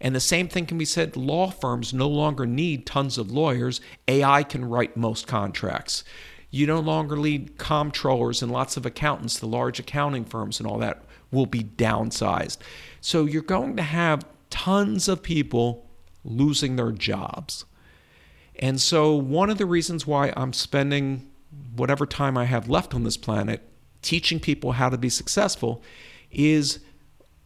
And 0.00 0.14
the 0.14 0.20
same 0.20 0.48
thing 0.48 0.66
can 0.66 0.78
be 0.78 0.84
said 0.84 1.16
law 1.16 1.50
firms 1.50 1.94
no 1.94 2.08
longer 2.08 2.46
need 2.46 2.86
tons 2.86 3.16
of 3.16 3.30
lawyers. 3.30 3.80
AI 4.08 4.42
can 4.42 4.64
write 4.64 4.96
most 4.96 5.26
contracts. 5.26 6.04
You 6.50 6.66
no 6.66 6.80
longer 6.80 7.16
need 7.16 7.58
comptrollers 7.58 8.42
and 8.42 8.50
lots 8.50 8.76
of 8.76 8.84
accountants. 8.84 9.38
The 9.38 9.46
large 9.46 9.78
accounting 9.78 10.24
firms 10.24 10.58
and 10.58 10.68
all 10.68 10.78
that 10.78 11.04
will 11.30 11.46
be 11.46 11.62
downsized. 11.62 12.58
So 13.00 13.24
you're 13.24 13.42
going 13.42 13.76
to 13.76 13.82
have 13.82 14.24
tons 14.50 15.08
of 15.08 15.22
people 15.22 15.88
losing 16.24 16.76
their 16.76 16.92
jobs. 16.92 17.64
And 18.58 18.80
so, 18.80 19.14
one 19.14 19.48
of 19.48 19.58
the 19.58 19.66
reasons 19.66 20.06
why 20.06 20.32
I'm 20.36 20.52
spending 20.52 21.30
whatever 21.74 22.06
time 22.06 22.36
I 22.36 22.44
have 22.44 22.68
left 22.68 22.94
on 22.94 23.04
this 23.04 23.16
planet 23.16 23.66
teaching 24.02 24.40
people 24.40 24.72
how 24.72 24.88
to 24.88 24.98
be 24.98 25.08
successful 25.08 25.82
is 26.30 26.80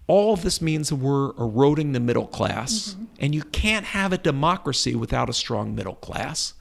all 0.06 0.34
of 0.34 0.42
this 0.42 0.60
means 0.60 0.90
that 0.90 0.96
we're 0.96 1.30
eroding 1.38 1.92
the 1.92 2.00
middle 2.00 2.26
class, 2.26 2.90
mm-hmm. 2.90 3.04
and 3.20 3.34
you 3.34 3.42
can't 3.42 3.86
have 3.86 4.12
a 4.12 4.18
democracy 4.18 4.94
without 4.94 5.30
a 5.30 5.32
strong 5.32 5.74
middle 5.74 5.94
class. 5.94 6.54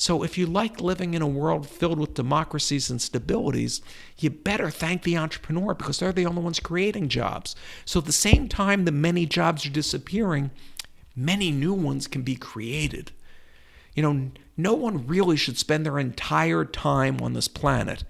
So, 0.00 0.22
if 0.22 0.38
you 0.38 0.46
like 0.46 0.80
living 0.80 1.14
in 1.14 1.22
a 1.22 1.26
world 1.26 1.68
filled 1.68 1.98
with 1.98 2.14
democracies 2.14 2.88
and 2.88 3.00
stabilities, 3.00 3.82
you 4.16 4.30
better 4.30 4.70
thank 4.70 5.02
the 5.02 5.18
entrepreneur 5.18 5.74
because 5.74 5.98
they're 5.98 6.12
the 6.12 6.24
only 6.24 6.40
ones 6.40 6.60
creating 6.60 7.08
jobs. 7.08 7.56
So, 7.84 7.98
at 7.98 8.06
the 8.06 8.12
same 8.12 8.48
time 8.48 8.84
that 8.84 8.92
many 8.92 9.26
jobs 9.26 9.66
are 9.66 9.70
disappearing, 9.70 10.52
many 11.16 11.50
new 11.50 11.74
ones 11.74 12.06
can 12.06 12.22
be 12.22 12.36
created. 12.36 13.10
You 13.96 14.04
know, 14.04 14.30
no 14.56 14.74
one 14.74 15.08
really 15.08 15.36
should 15.36 15.58
spend 15.58 15.84
their 15.84 15.98
entire 15.98 16.64
time 16.64 17.20
on 17.20 17.32
this 17.32 17.48
planet 17.48 18.04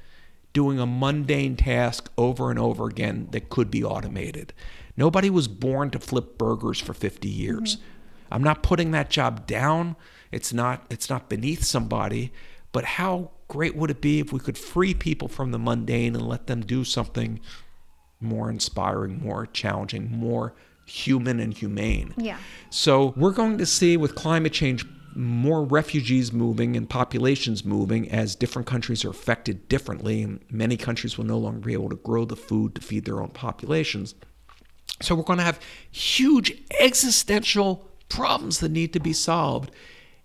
doing 0.53 0.79
a 0.79 0.87
mundane 0.87 1.57
task 1.57 2.11
over 2.19 2.51
and 2.51 2.59
over 2.59 2.87
again 2.87 3.29
that 3.31 3.49
could 3.49 3.71
be 3.71 3.83
automated. 3.83 4.53
Nobody 4.95 5.31
was 5.31 5.49
born 5.49 5.89
to 5.91 5.99
flip 5.99 6.37
burgers 6.37 6.81
for 6.81 6.93
50 6.93 7.29
years. 7.29 7.77
Mm-hmm. 7.77 8.35
I'm 8.35 8.43
not 8.43 8.63
putting 8.63 8.91
that 8.91 9.09
job 9.09 9.47
down. 9.47 9.97
It's 10.31 10.53
not 10.53 10.85
it's 10.91 11.09
not 11.09 11.29
beneath 11.29 11.65
somebody, 11.65 12.33
but 12.73 12.85
how 12.85 13.31
great 13.49 13.75
would 13.75 13.91
it 13.91 14.01
be 14.01 14.21
if 14.21 14.33
we 14.33 14.41
could 14.41 14.59
free 14.59 14.95
people 14.95 15.29
from 15.29 15.53
the 15.53 15.59
mundane 15.59 16.15
and 16.15 16.29
let 16.29 16.47
them 16.47 16.61
do 16.61 16.85
something 16.85 17.41
more 18.21 18.51
inspiring, 18.51 19.21
more 19.23 19.47
challenging, 19.47 20.11
more 20.11 20.55
human 20.87 21.39
and 21.39 21.55
humane. 21.55 22.15
Yeah. 22.17 22.39
So 22.71 23.13
we're 23.17 23.33
going 23.33 23.59
to 23.59 23.67
see 23.67 23.97
with 23.97 24.15
climate 24.15 24.53
change 24.53 24.87
more 25.15 25.65
refugees 25.65 26.33
moving 26.33 26.77
and 26.77 26.89
populations 26.89 27.65
moving 27.65 28.11
as 28.11 28.37
different 28.37 28.67
countries 28.69 29.05
are 29.05 29.11
affected 29.11 29.69
differently 29.69 30.23
and 30.23 30.41
many 30.51 30.77
countries 30.77 31.19
will 31.19 31.25
no 31.25 31.39
longer 31.39 31.61
be 31.61 31.73
able 31.73 31.89
to 31.89 31.97
grow 31.97 32.25
the 32.25 32.37
food 32.37 32.75
to 32.75 32.81
feed 32.81 33.05
their 33.05 33.21
own 33.21 33.31
populations. 33.31 34.15
So 35.01 35.15
we're 35.15 35.25
going 35.25 35.39
to 35.39 35.45
have 35.45 35.61
huge 35.91 36.53
existential 36.81 37.89
problems 38.09 38.61
that 38.61 38.71
need 38.71 38.93
to 38.93 39.01
be 39.01 39.13
solved. 39.13 39.71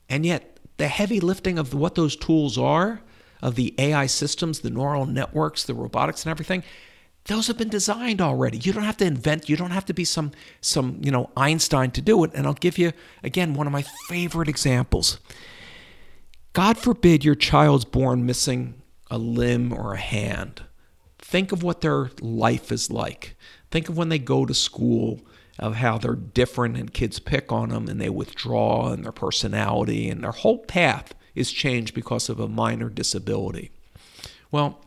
And 0.10 0.26
yet 0.26 0.60
the 0.78 0.88
heavy 0.88 1.20
lifting 1.20 1.58
of 1.58 1.74
what 1.74 1.96
those 1.96 2.16
tools 2.16 2.58
are, 2.58 3.02
of 3.42 3.56
the 3.56 3.76
AI 3.78 4.06
systems, 4.06 4.60
the 4.60 4.70
neural 4.70 5.06
networks, 5.06 5.64
the 5.64 5.74
robotics 5.74 6.24
and 6.24 6.32
everything, 6.32 6.64
those 7.26 7.48
have 7.48 7.58
been 7.58 7.70
designed 7.70 8.22
already. 8.22 8.58
You 8.58 8.74
don't 8.74 8.84
have 8.84 8.98
to 8.98 9.06
invent, 9.06 9.50
you 9.50 9.56
don't 9.56 9.72
have 9.72 9.86
to 9.86 9.94
be 9.94 10.06
some 10.06 10.32
some, 10.62 11.00
you 11.02 11.12
know, 11.12 11.30
Einstein 11.38 11.92
to 11.92 12.02
do 12.02 12.24
it. 12.24 12.32
And 12.34 12.46
I'll 12.46 12.54
give 12.54 12.78
you 12.78 12.92
again 13.24 13.54
one 13.54 13.68
of 13.68 13.74
my 13.74 13.84
favorite 14.08 14.50
examples. 14.50 15.20
God 16.54 16.78
forbid 16.78 17.26
your 17.26 17.36
child's 17.36 17.86
born 17.86 18.26
missing 18.26 18.82
a 19.10 19.18
limb 19.18 19.74
or 19.74 19.94
a 19.94 20.00
hand. 20.00 20.64
Think 21.20 21.52
of 21.52 21.64
what 21.64 21.82
their 21.82 22.12
life 22.22 22.72
is 22.72 22.92
like. 22.92 23.36
Think 23.72 23.90
of 23.90 23.98
when 23.98 24.10
they 24.10 24.20
go 24.20 24.46
to 24.46 24.54
school, 24.54 25.22
of 25.60 25.76
how 25.76 25.98
they're 25.98 26.16
different 26.16 26.78
and 26.78 26.94
kids 26.94 27.20
pick 27.20 27.52
on 27.52 27.70
them 27.70 27.88
and 27.88 28.02
they 28.02 28.10
withdraw 28.10 28.92
and 28.92 29.04
their 29.04 29.12
personality 29.12 30.10
and 30.10 30.24
their 30.24 30.32
whole 30.32 30.58
path 30.58 31.14
is 31.36 31.52
changed 31.52 31.94
because 31.94 32.30
of 32.30 32.40
a 32.40 32.48
minor 32.48 32.90
disability. 32.90 33.72
Well, 34.52 34.82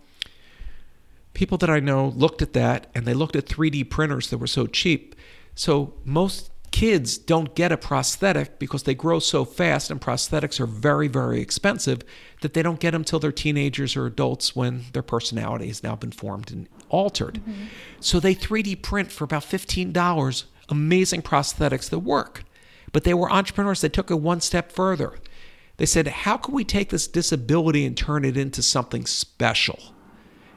people 1.34 1.58
that 1.58 1.70
I 1.70 1.80
know 1.80 2.08
looked 2.08 2.42
at 2.42 2.52
that 2.54 2.88
and 2.94 3.04
they 3.04 3.14
looked 3.14 3.36
at 3.36 3.46
3D 3.46 3.90
printers 3.90 4.30
that 4.30 4.38
were 4.38 4.46
so 4.46 4.66
cheap. 4.66 5.14
So 5.54 5.94
most 6.04 6.50
kids 6.72 7.16
don't 7.16 7.54
get 7.54 7.72
a 7.72 7.76
prosthetic 7.76 8.58
because 8.58 8.82
they 8.82 8.94
grow 8.94 9.18
so 9.18 9.44
fast 9.44 9.90
and 9.90 10.00
prosthetics 10.00 10.60
are 10.60 10.66
very, 10.66 11.08
very 11.08 11.40
expensive 11.40 12.02
that 12.42 12.54
they 12.54 12.62
don't 12.62 12.80
get 12.80 12.90
them 12.90 13.04
till 13.04 13.18
they're 13.18 13.32
teenagers 13.32 13.96
or 13.96 14.06
adults 14.06 14.54
when 14.54 14.84
their 14.92 15.02
personality 15.02 15.68
has 15.68 15.82
now 15.82 15.96
been 15.96 16.10
formed 16.10 16.50
and 16.50 16.68
altered. 16.88 17.36
Mm-hmm. 17.36 17.64
So 18.00 18.20
they 18.20 18.34
3D 18.34 18.82
print 18.82 19.10
for 19.10 19.24
about 19.24 19.42
$15 19.42 20.44
amazing 20.68 21.22
prosthetics 21.22 21.88
that 21.90 22.00
work. 22.00 22.44
But 22.92 23.04
they 23.04 23.14
were 23.14 23.30
entrepreneurs 23.30 23.80
that 23.82 23.92
took 23.92 24.10
it 24.10 24.20
one 24.20 24.40
step 24.40 24.72
further. 24.72 25.14
They 25.76 25.86
said, 25.86 26.08
How 26.08 26.36
can 26.36 26.54
we 26.54 26.64
take 26.64 26.90
this 26.90 27.06
disability 27.06 27.84
and 27.84 27.96
turn 27.96 28.24
it 28.24 28.36
into 28.36 28.62
something 28.62 29.06
special? 29.06 29.78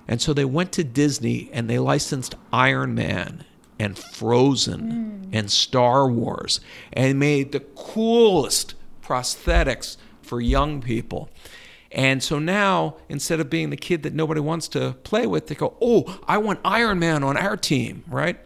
And 0.07 0.21
so 0.21 0.33
they 0.33 0.45
went 0.45 0.71
to 0.73 0.83
Disney 0.83 1.49
and 1.53 1.69
they 1.69 1.79
licensed 1.79 2.35
Iron 2.51 2.95
Man 2.95 3.45
and 3.77 3.97
Frozen 3.97 4.81
mm. 4.81 5.29
and 5.31 5.51
Star 5.51 6.09
Wars 6.09 6.59
and 6.91 7.19
made 7.19 7.51
the 7.51 7.59
coolest 7.59 8.75
prosthetics 9.03 9.97
for 10.21 10.41
young 10.41 10.81
people. 10.81 11.29
And 11.91 12.21
so 12.21 12.37
now, 12.37 12.97
instead 13.07 13.39
of 13.39 13.49
being 13.49 13.71
the 13.71 13.77
kid 13.77 14.03
that 14.03 14.13
nobody 14.13 14.41
wants 14.41 14.67
to 14.69 14.95
play 15.03 15.25
with, 15.25 15.47
they 15.47 15.55
go, 15.55 15.75
Oh, 15.81 16.19
I 16.27 16.37
want 16.37 16.59
Iron 16.63 16.99
Man 16.99 17.23
on 17.23 17.37
our 17.37 17.57
team, 17.57 18.03
right? 18.07 18.39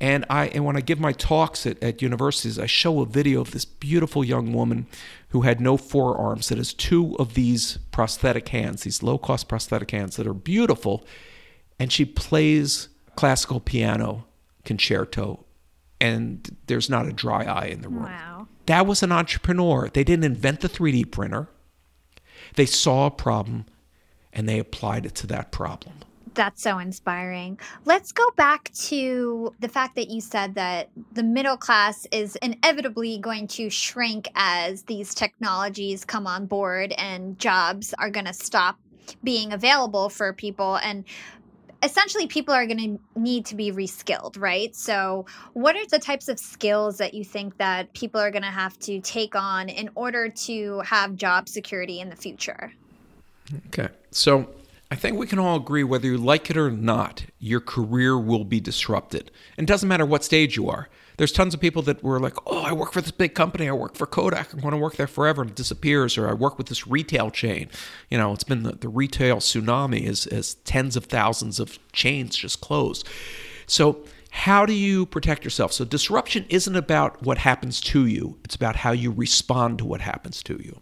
And 0.00 0.24
I 0.28 0.48
and 0.48 0.64
when 0.64 0.76
I 0.76 0.80
give 0.80 1.00
my 1.00 1.12
talks 1.12 1.66
at, 1.66 1.82
at 1.82 2.02
universities, 2.02 2.58
I 2.58 2.66
show 2.66 3.00
a 3.00 3.06
video 3.06 3.40
of 3.40 3.52
this 3.52 3.64
beautiful 3.64 4.24
young 4.24 4.52
woman 4.52 4.86
who 5.30 5.42
had 5.42 5.60
no 5.60 5.76
forearms 5.76 6.48
that 6.48 6.58
has 6.58 6.74
two 6.74 7.16
of 7.18 7.34
these 7.34 7.78
prosthetic 7.92 8.48
hands, 8.48 8.82
these 8.82 9.02
low 9.02 9.18
cost 9.18 9.48
prosthetic 9.48 9.90
hands 9.90 10.16
that 10.16 10.26
are 10.26 10.34
beautiful. 10.34 11.04
And 11.78 11.92
she 11.92 12.04
plays 12.04 12.88
classical 13.16 13.60
piano 13.60 14.26
concerto, 14.64 15.44
and 16.00 16.56
there's 16.66 16.90
not 16.90 17.06
a 17.06 17.12
dry 17.12 17.44
eye 17.44 17.66
in 17.66 17.82
the 17.82 17.88
room. 17.88 18.04
Wow. 18.04 18.48
That 18.66 18.86
was 18.86 19.02
an 19.02 19.12
entrepreneur. 19.12 19.88
They 19.92 20.04
didn't 20.04 20.24
invent 20.24 20.60
the 20.60 20.68
3D 20.68 21.10
printer, 21.10 21.48
they 22.54 22.66
saw 22.66 23.06
a 23.06 23.10
problem 23.10 23.66
and 24.32 24.48
they 24.48 24.58
applied 24.58 25.06
it 25.06 25.14
to 25.14 25.26
that 25.28 25.50
problem. 25.50 25.94
That's 26.36 26.62
so 26.62 26.78
inspiring. 26.78 27.58
Let's 27.86 28.12
go 28.12 28.30
back 28.36 28.70
to 28.74 29.54
the 29.58 29.68
fact 29.68 29.96
that 29.96 30.10
you 30.10 30.20
said 30.20 30.54
that 30.54 30.90
the 31.12 31.22
middle 31.22 31.56
class 31.56 32.06
is 32.12 32.36
inevitably 32.36 33.18
going 33.18 33.48
to 33.48 33.70
shrink 33.70 34.28
as 34.34 34.82
these 34.82 35.14
technologies 35.14 36.04
come 36.04 36.26
on 36.26 36.44
board 36.46 36.92
and 36.92 37.38
jobs 37.38 37.94
are 37.98 38.10
going 38.10 38.26
to 38.26 38.34
stop 38.34 38.78
being 39.24 39.54
available 39.54 40.10
for 40.10 40.34
people. 40.34 40.76
And 40.76 41.04
essentially 41.82 42.26
people 42.26 42.52
are 42.52 42.66
going 42.66 42.98
to 42.98 43.20
need 43.20 43.46
to 43.46 43.54
be 43.54 43.72
reskilled 43.72 44.38
right? 44.38 44.76
So 44.76 45.24
what 45.54 45.74
are 45.74 45.86
the 45.86 45.98
types 45.98 46.28
of 46.28 46.38
skills 46.38 46.98
that 46.98 47.14
you 47.14 47.24
think 47.24 47.56
that 47.58 47.94
people 47.94 48.20
are 48.20 48.30
going 48.30 48.42
to 48.42 48.48
have 48.48 48.78
to 48.80 49.00
take 49.00 49.34
on 49.34 49.70
in 49.70 49.88
order 49.94 50.28
to 50.28 50.80
have 50.80 51.16
job 51.16 51.48
security 51.48 52.00
in 52.00 52.10
the 52.10 52.16
future? 52.16 52.72
Okay. 53.68 53.88
So 54.10 54.48
I 54.90 54.94
think 54.94 55.18
we 55.18 55.26
can 55.26 55.38
all 55.38 55.56
agree 55.56 55.82
whether 55.82 56.06
you 56.06 56.16
like 56.16 56.48
it 56.48 56.56
or 56.56 56.70
not, 56.70 57.24
your 57.38 57.60
career 57.60 58.16
will 58.16 58.44
be 58.44 58.60
disrupted. 58.60 59.32
And 59.56 59.68
it 59.68 59.72
doesn't 59.72 59.88
matter 59.88 60.06
what 60.06 60.22
stage 60.22 60.56
you 60.56 60.68
are. 60.68 60.88
There's 61.16 61.32
tons 61.32 61.54
of 61.54 61.60
people 61.60 61.82
that 61.82 62.02
were 62.02 62.20
like, 62.20 62.36
oh, 62.46 62.62
I 62.62 62.72
work 62.72 62.92
for 62.92 63.00
this 63.00 63.10
big 63.10 63.34
company. 63.34 63.68
I 63.68 63.72
work 63.72 63.96
for 63.96 64.06
Kodak. 64.06 64.52
I'm 64.52 64.60
going 64.60 64.72
to 64.72 64.78
work 64.78 64.96
there 64.96 65.06
forever. 65.06 65.42
And 65.42 65.50
it 65.50 65.56
disappears. 65.56 66.16
Or 66.18 66.28
I 66.28 66.34
work 66.34 66.58
with 66.58 66.68
this 66.68 66.86
retail 66.86 67.30
chain. 67.30 67.68
You 68.10 68.18
know, 68.18 68.32
it's 68.32 68.44
been 68.44 68.62
the, 68.62 68.72
the 68.72 68.88
retail 68.88 69.38
tsunami 69.38 70.06
as, 70.06 70.26
as 70.26 70.54
tens 70.54 70.94
of 70.94 71.06
thousands 71.06 71.58
of 71.58 71.78
chains 71.92 72.36
just 72.36 72.60
closed. 72.60 73.08
So, 73.66 74.04
how 74.30 74.66
do 74.66 74.74
you 74.74 75.06
protect 75.06 75.44
yourself? 75.44 75.72
So, 75.72 75.84
disruption 75.84 76.44
isn't 76.50 76.76
about 76.76 77.22
what 77.22 77.38
happens 77.38 77.80
to 77.80 78.06
you, 78.06 78.38
it's 78.44 78.54
about 78.54 78.76
how 78.76 78.92
you 78.92 79.10
respond 79.10 79.78
to 79.78 79.86
what 79.86 80.02
happens 80.02 80.42
to 80.44 80.60
you. 80.62 80.80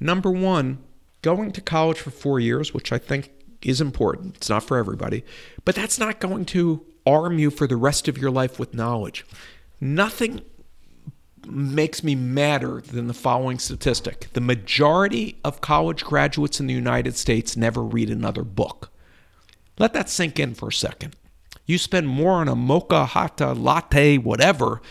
Number 0.00 0.30
one, 0.30 0.78
going 1.24 1.50
to 1.52 1.60
college 1.62 1.98
for 1.98 2.10
four 2.10 2.38
years, 2.38 2.74
which 2.74 2.92
I 2.92 2.98
think 2.98 3.30
is 3.62 3.80
important, 3.80 4.36
it's 4.36 4.50
not 4.50 4.62
for 4.62 4.76
everybody, 4.76 5.24
but 5.64 5.74
that's 5.74 5.98
not 5.98 6.20
going 6.20 6.44
to 6.44 6.84
arm 7.06 7.38
you 7.38 7.50
for 7.50 7.66
the 7.66 7.76
rest 7.76 8.08
of 8.08 8.18
your 8.18 8.30
life 8.30 8.58
with 8.58 8.74
knowledge. 8.74 9.24
Nothing 9.80 10.42
makes 11.46 12.04
me 12.04 12.14
madder 12.14 12.82
than 12.82 13.06
the 13.06 13.14
following 13.14 13.58
statistic 13.58 14.28
the 14.32 14.40
majority 14.40 15.38
of 15.44 15.60
college 15.60 16.02
graduates 16.02 16.58
in 16.58 16.66
the 16.66 16.72
United 16.72 17.16
States 17.16 17.56
never 17.56 17.82
read 17.82 18.10
another 18.10 18.44
book. 18.44 18.90
Let 19.78 19.92
that 19.94 20.08
sink 20.08 20.38
in 20.38 20.54
for 20.54 20.68
a 20.68 20.72
second. 20.72 21.16
You 21.66 21.78
spend 21.78 22.08
more 22.08 22.32
on 22.32 22.48
a 22.48 22.54
mocha, 22.54 23.06
hata, 23.06 23.52
latte, 23.52 24.18
whatever, 24.18 24.82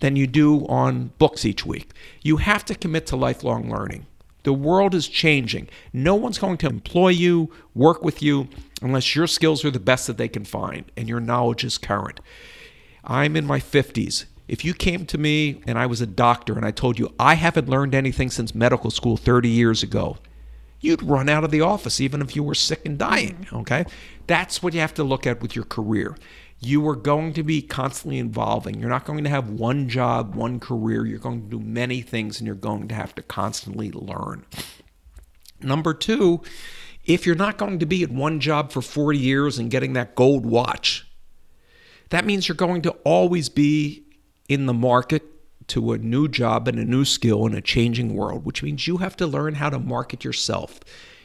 than 0.00 0.16
you 0.16 0.26
do 0.26 0.66
on 0.66 1.12
books 1.18 1.44
each 1.44 1.64
week. 1.64 1.92
You 2.22 2.38
have 2.38 2.64
to 2.66 2.74
commit 2.74 3.06
to 3.06 3.16
lifelong 3.16 3.70
learning. 3.70 4.06
The 4.42 4.52
world 4.52 4.94
is 4.94 5.08
changing. 5.08 5.68
No 5.92 6.14
one's 6.14 6.38
going 6.38 6.56
to 6.58 6.66
employ 6.66 7.08
you, 7.10 7.52
work 7.74 8.02
with 8.02 8.22
you, 8.22 8.48
unless 8.82 9.14
your 9.14 9.26
skills 9.26 9.64
are 9.64 9.70
the 9.70 9.80
best 9.80 10.06
that 10.06 10.16
they 10.16 10.28
can 10.28 10.44
find 10.44 10.90
and 10.96 11.08
your 11.08 11.20
knowledge 11.20 11.64
is 11.64 11.78
current. 11.78 12.20
I'm 13.04 13.36
in 13.36 13.46
my 13.46 13.60
50s. 13.60 14.24
If 14.48 14.64
you 14.64 14.74
came 14.74 15.06
to 15.06 15.18
me 15.18 15.62
and 15.66 15.78
I 15.78 15.86
was 15.86 16.00
a 16.00 16.06
doctor 16.06 16.56
and 16.56 16.64
I 16.64 16.70
told 16.70 16.98
you 16.98 17.14
I 17.18 17.34
haven't 17.34 17.68
learned 17.68 17.94
anything 17.94 18.30
since 18.30 18.54
medical 18.54 18.90
school 18.90 19.16
30 19.16 19.48
years 19.48 19.82
ago, 19.82 20.16
you'd 20.80 21.02
run 21.02 21.28
out 21.28 21.44
of 21.44 21.50
the 21.50 21.60
office 21.60 22.00
even 22.00 22.20
if 22.20 22.34
you 22.34 22.42
were 22.42 22.54
sick 22.54 22.84
and 22.84 22.98
dying. 22.98 23.36
Mm-hmm. 23.44 23.56
Okay? 23.58 23.84
That's 24.26 24.62
what 24.62 24.74
you 24.74 24.80
have 24.80 24.94
to 24.94 25.04
look 25.04 25.26
at 25.26 25.40
with 25.40 25.54
your 25.54 25.64
career 25.66 26.16
you 26.60 26.86
are 26.86 26.96
going 26.96 27.32
to 27.32 27.42
be 27.42 27.62
constantly 27.62 28.18
evolving. 28.18 28.78
You're 28.78 28.90
not 28.90 29.06
going 29.06 29.24
to 29.24 29.30
have 29.30 29.48
one 29.48 29.88
job, 29.88 30.34
one 30.34 30.60
career. 30.60 31.06
You're 31.06 31.18
going 31.18 31.42
to 31.42 31.48
do 31.48 31.58
many 31.58 32.02
things 32.02 32.38
and 32.38 32.46
you're 32.46 32.54
going 32.54 32.88
to 32.88 32.94
have 32.94 33.14
to 33.14 33.22
constantly 33.22 33.90
learn. 33.90 34.44
Number 35.62 35.94
two, 35.94 36.42
if 37.04 37.24
you're 37.24 37.34
not 37.34 37.56
going 37.56 37.78
to 37.78 37.86
be 37.86 38.02
at 38.02 38.10
one 38.10 38.40
job 38.40 38.72
for 38.72 38.82
40 38.82 39.18
years 39.18 39.58
and 39.58 39.70
getting 39.70 39.94
that 39.94 40.14
gold 40.14 40.44
watch, 40.44 41.06
that 42.10 42.26
means 42.26 42.46
you're 42.46 42.56
going 42.56 42.82
to 42.82 42.90
always 43.04 43.48
be 43.48 44.04
in 44.48 44.66
the 44.66 44.74
market 44.74 45.22
to 45.68 45.92
a 45.92 45.98
new 45.98 46.28
job 46.28 46.68
and 46.68 46.78
a 46.78 46.84
new 46.84 47.04
skill 47.04 47.46
in 47.46 47.54
a 47.54 47.60
changing 47.60 48.14
world, 48.14 48.44
which 48.44 48.62
means 48.62 48.86
you 48.86 48.98
have 48.98 49.16
to 49.16 49.26
learn 49.26 49.54
how 49.54 49.70
to 49.70 49.78
market 49.78 50.24
yourself. 50.24 50.80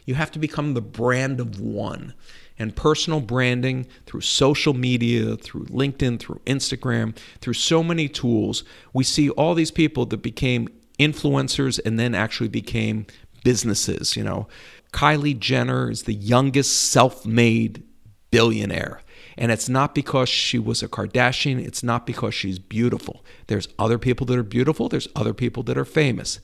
You 0.05 0.15
have 0.15 0.31
to 0.31 0.39
become 0.39 0.75
the 0.75 0.81
brand 0.81 1.39
of 1.39 1.59
one 1.59 2.13
and 2.58 2.76
personal 2.76 3.20
branding 3.20 3.86
through 4.06 4.22
social 4.22 4.74
media, 4.74 5.36
through 5.36 5.66
LinkedIn, 5.66 6.20
through 6.20 6.41
Instagram, 6.45 7.16
through 7.41 7.53
so 7.53 7.84
many 7.84 8.08
tools. 8.08 8.64
We 8.93 9.03
see 9.03 9.30
all 9.32 9.53
these 9.53 9.72
people 9.72 10.06
that 10.08 10.22
became 10.22 10.70
influencers 10.99 11.80
and 11.86 11.99
then 11.99 12.16
actually 12.16 12.47
became 12.47 13.06
businesses. 13.43 14.16
You 14.16 14.24
know, 14.24 14.47
Kylie 14.91 15.38
Jenner 15.38 15.91
is 15.91 16.03
the 16.03 16.14
youngest 16.14 16.91
self 16.91 17.26
made 17.26 17.84
billionaire. 18.32 19.01
And 19.38 19.51
it's 19.51 19.68
not 19.68 19.93
because 19.93 20.30
she 20.30 20.58
was 20.58 20.82
a 20.82 20.88
Kardashian, 20.88 21.60
it's 21.60 21.84
not 21.84 22.06
because 22.06 22.34
she's 22.34 22.58
beautiful. 22.58 23.24
There's 23.47 23.68
other 23.78 23.97
people 23.97 24.26
that 24.28 24.38
are 24.38 24.43
beautiful, 24.43 24.88
there's 24.88 25.10
other 25.16 25.34
people 25.34 25.64
that 25.64 25.78
are 25.78 25.86
famous. 25.86 26.39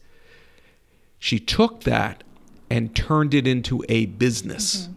She 1.18 1.40
took 1.40 1.84
that 1.84 2.24
and 2.70 2.96
turned 2.96 3.34
it 3.34 3.48
into 3.48 3.84
a 3.88 4.08
business. 4.08 4.84
Mm-hmm. 4.84 4.94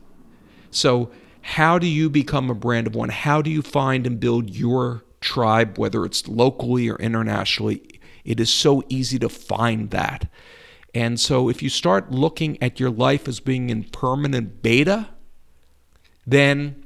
So, 0.75 1.11
how 1.43 1.79
do 1.79 1.87
you 1.87 2.09
become 2.09 2.51
a 2.51 2.55
brand 2.55 2.87
of 2.87 2.95
one? 2.95 3.11
How 3.11 3.43
do 3.43 3.51
you 3.51 3.63
find 3.63 4.07
and 4.07 4.19
build 4.19 4.51
your 4.51 5.05
tribe, 5.21 5.79
whether 5.79 6.05
it's 6.05 6.27
locally 6.27 6.89
or 6.89 6.97
internationally? 6.97 8.01
It 8.25 8.41
is 8.41 8.51
so 8.51 8.83
easy 8.89 9.19
to 9.19 9.29
find 9.29 9.91
that. 9.91 10.31
And 10.95 11.21
so, 11.21 11.49
if 11.49 11.63
you 11.63 11.69
start 11.69 12.11
looking 12.11 12.61
at 12.63 12.81
your 12.81 12.91
life 12.91 13.29
as 13.29 13.41
being 13.41 13.71
in 13.71 13.85
permanent 13.85 14.63
beta, 14.63 15.11
then 16.27 16.85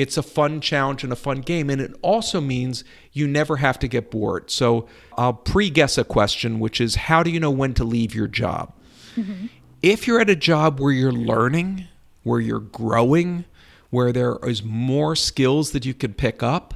it's 0.00 0.16
a 0.16 0.22
fun 0.22 0.62
challenge 0.62 1.04
and 1.04 1.12
a 1.12 1.16
fun 1.16 1.42
game. 1.42 1.68
And 1.68 1.80
it 1.80 1.92
also 2.00 2.40
means 2.40 2.84
you 3.12 3.26
never 3.26 3.56
have 3.56 3.78
to 3.80 3.88
get 3.88 4.10
bored. 4.10 4.50
So 4.50 4.86
I'll 5.18 5.34
pre 5.34 5.68
guess 5.68 5.98
a 5.98 6.04
question, 6.04 6.58
which 6.58 6.80
is 6.80 6.94
how 6.94 7.22
do 7.22 7.30
you 7.30 7.38
know 7.38 7.50
when 7.50 7.74
to 7.74 7.84
leave 7.84 8.14
your 8.14 8.26
job? 8.26 8.72
Mm-hmm. 9.14 9.46
If 9.82 10.06
you're 10.06 10.20
at 10.20 10.30
a 10.30 10.36
job 10.36 10.80
where 10.80 10.92
you're 10.92 11.12
learning, 11.12 11.86
where 12.22 12.40
you're 12.40 12.60
growing, 12.60 13.44
where 13.90 14.12
there 14.12 14.36
is 14.42 14.62
more 14.62 15.16
skills 15.16 15.72
that 15.72 15.84
you 15.84 15.94
can 15.94 16.14
pick 16.14 16.42
up, 16.42 16.74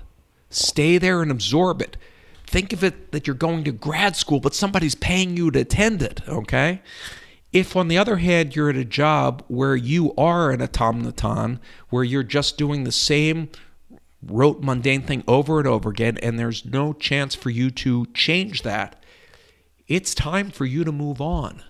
stay 0.50 0.98
there 0.98 1.22
and 1.22 1.30
absorb 1.30 1.80
it. 1.80 1.96
Think 2.46 2.72
of 2.72 2.84
it 2.84 3.12
that 3.12 3.26
you're 3.26 3.34
going 3.34 3.64
to 3.64 3.72
grad 3.72 4.16
school, 4.16 4.40
but 4.40 4.54
somebody's 4.54 4.94
paying 4.94 5.36
you 5.36 5.50
to 5.50 5.60
attend 5.60 6.02
it, 6.02 6.20
okay? 6.28 6.82
If, 7.52 7.76
on 7.76 7.88
the 7.88 7.98
other 7.98 8.16
hand, 8.16 8.54
you're 8.54 8.70
at 8.70 8.76
a 8.76 8.84
job 8.84 9.44
where 9.48 9.76
you 9.76 10.14
are 10.16 10.50
an 10.50 10.60
automaton, 10.60 11.60
where 11.88 12.04
you're 12.04 12.22
just 12.22 12.58
doing 12.58 12.84
the 12.84 12.92
same 12.92 13.48
rote, 14.26 14.62
mundane 14.62 15.02
thing 15.02 15.22
over 15.26 15.58
and 15.58 15.68
over 15.68 15.90
again, 15.90 16.18
and 16.18 16.38
there's 16.38 16.64
no 16.64 16.92
chance 16.92 17.34
for 17.34 17.50
you 17.50 17.70
to 17.70 18.06
change 18.06 18.62
that, 18.62 19.02
it's 19.86 20.14
time 20.14 20.50
for 20.50 20.64
you 20.64 20.84
to 20.84 20.92
move 20.92 21.20
on. 21.20 21.62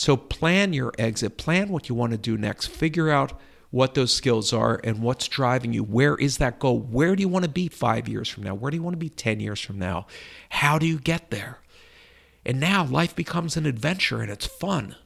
So 0.00 0.16
plan 0.16 0.72
your 0.72 0.94
exit, 0.98 1.36
plan 1.36 1.68
what 1.68 1.90
you 1.90 1.94
want 1.94 2.12
to 2.12 2.16
do 2.16 2.38
next, 2.38 2.68
figure 2.68 3.10
out 3.10 3.38
what 3.68 3.92
those 3.92 4.14
skills 4.14 4.50
are 4.50 4.80
and 4.82 5.02
what's 5.02 5.28
driving 5.28 5.74
you. 5.74 5.84
Where 5.84 6.16
is 6.16 6.38
that 6.38 6.58
goal? 6.58 6.78
Where 6.78 7.14
do 7.14 7.20
you 7.20 7.28
want 7.28 7.44
to 7.44 7.50
be 7.50 7.68
five 7.68 8.08
years 8.08 8.26
from 8.26 8.44
now? 8.44 8.54
Where 8.54 8.70
do 8.70 8.78
you 8.78 8.82
want 8.82 8.94
to 8.94 8.98
be 8.98 9.10
10 9.10 9.40
years 9.40 9.60
from 9.60 9.78
now? 9.78 10.06
How 10.48 10.78
do 10.78 10.86
you 10.86 10.98
get 10.98 11.30
there? 11.30 11.58
And 12.46 12.58
now 12.58 12.82
life 12.82 13.14
becomes 13.14 13.58
an 13.58 13.66
adventure 13.66 14.22
and 14.22 14.30
it's 14.30 14.46
fun. 14.46 14.96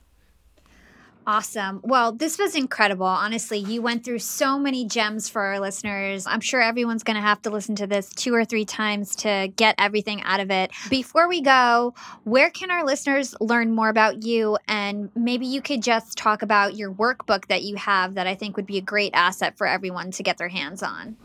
Awesome. 1.26 1.80
Well, 1.82 2.12
this 2.12 2.38
was 2.38 2.54
incredible. 2.54 3.06
Honestly, 3.06 3.58
you 3.58 3.80
went 3.80 4.04
through 4.04 4.18
so 4.18 4.58
many 4.58 4.86
gems 4.86 5.28
for 5.28 5.40
our 5.40 5.58
listeners. 5.58 6.26
I'm 6.26 6.40
sure 6.40 6.60
everyone's 6.60 7.02
going 7.02 7.16
to 7.16 7.22
have 7.22 7.40
to 7.42 7.50
listen 7.50 7.76
to 7.76 7.86
this 7.86 8.10
two 8.10 8.34
or 8.34 8.44
three 8.44 8.66
times 8.66 9.16
to 9.16 9.50
get 9.56 9.74
everything 9.78 10.20
out 10.22 10.40
of 10.40 10.50
it. 10.50 10.70
Before 10.90 11.26
we 11.26 11.40
go, 11.40 11.94
where 12.24 12.50
can 12.50 12.70
our 12.70 12.84
listeners 12.84 13.34
learn 13.40 13.74
more 13.74 13.88
about 13.88 14.22
you? 14.22 14.58
And 14.68 15.10
maybe 15.16 15.46
you 15.46 15.62
could 15.62 15.82
just 15.82 16.18
talk 16.18 16.42
about 16.42 16.76
your 16.76 16.92
workbook 16.92 17.46
that 17.46 17.62
you 17.62 17.76
have 17.76 18.14
that 18.14 18.26
I 18.26 18.34
think 18.34 18.56
would 18.56 18.66
be 18.66 18.76
a 18.76 18.82
great 18.82 19.12
asset 19.14 19.56
for 19.56 19.66
everyone 19.66 20.10
to 20.12 20.22
get 20.22 20.36
their 20.36 20.48
hands 20.48 20.82
on. 20.82 21.16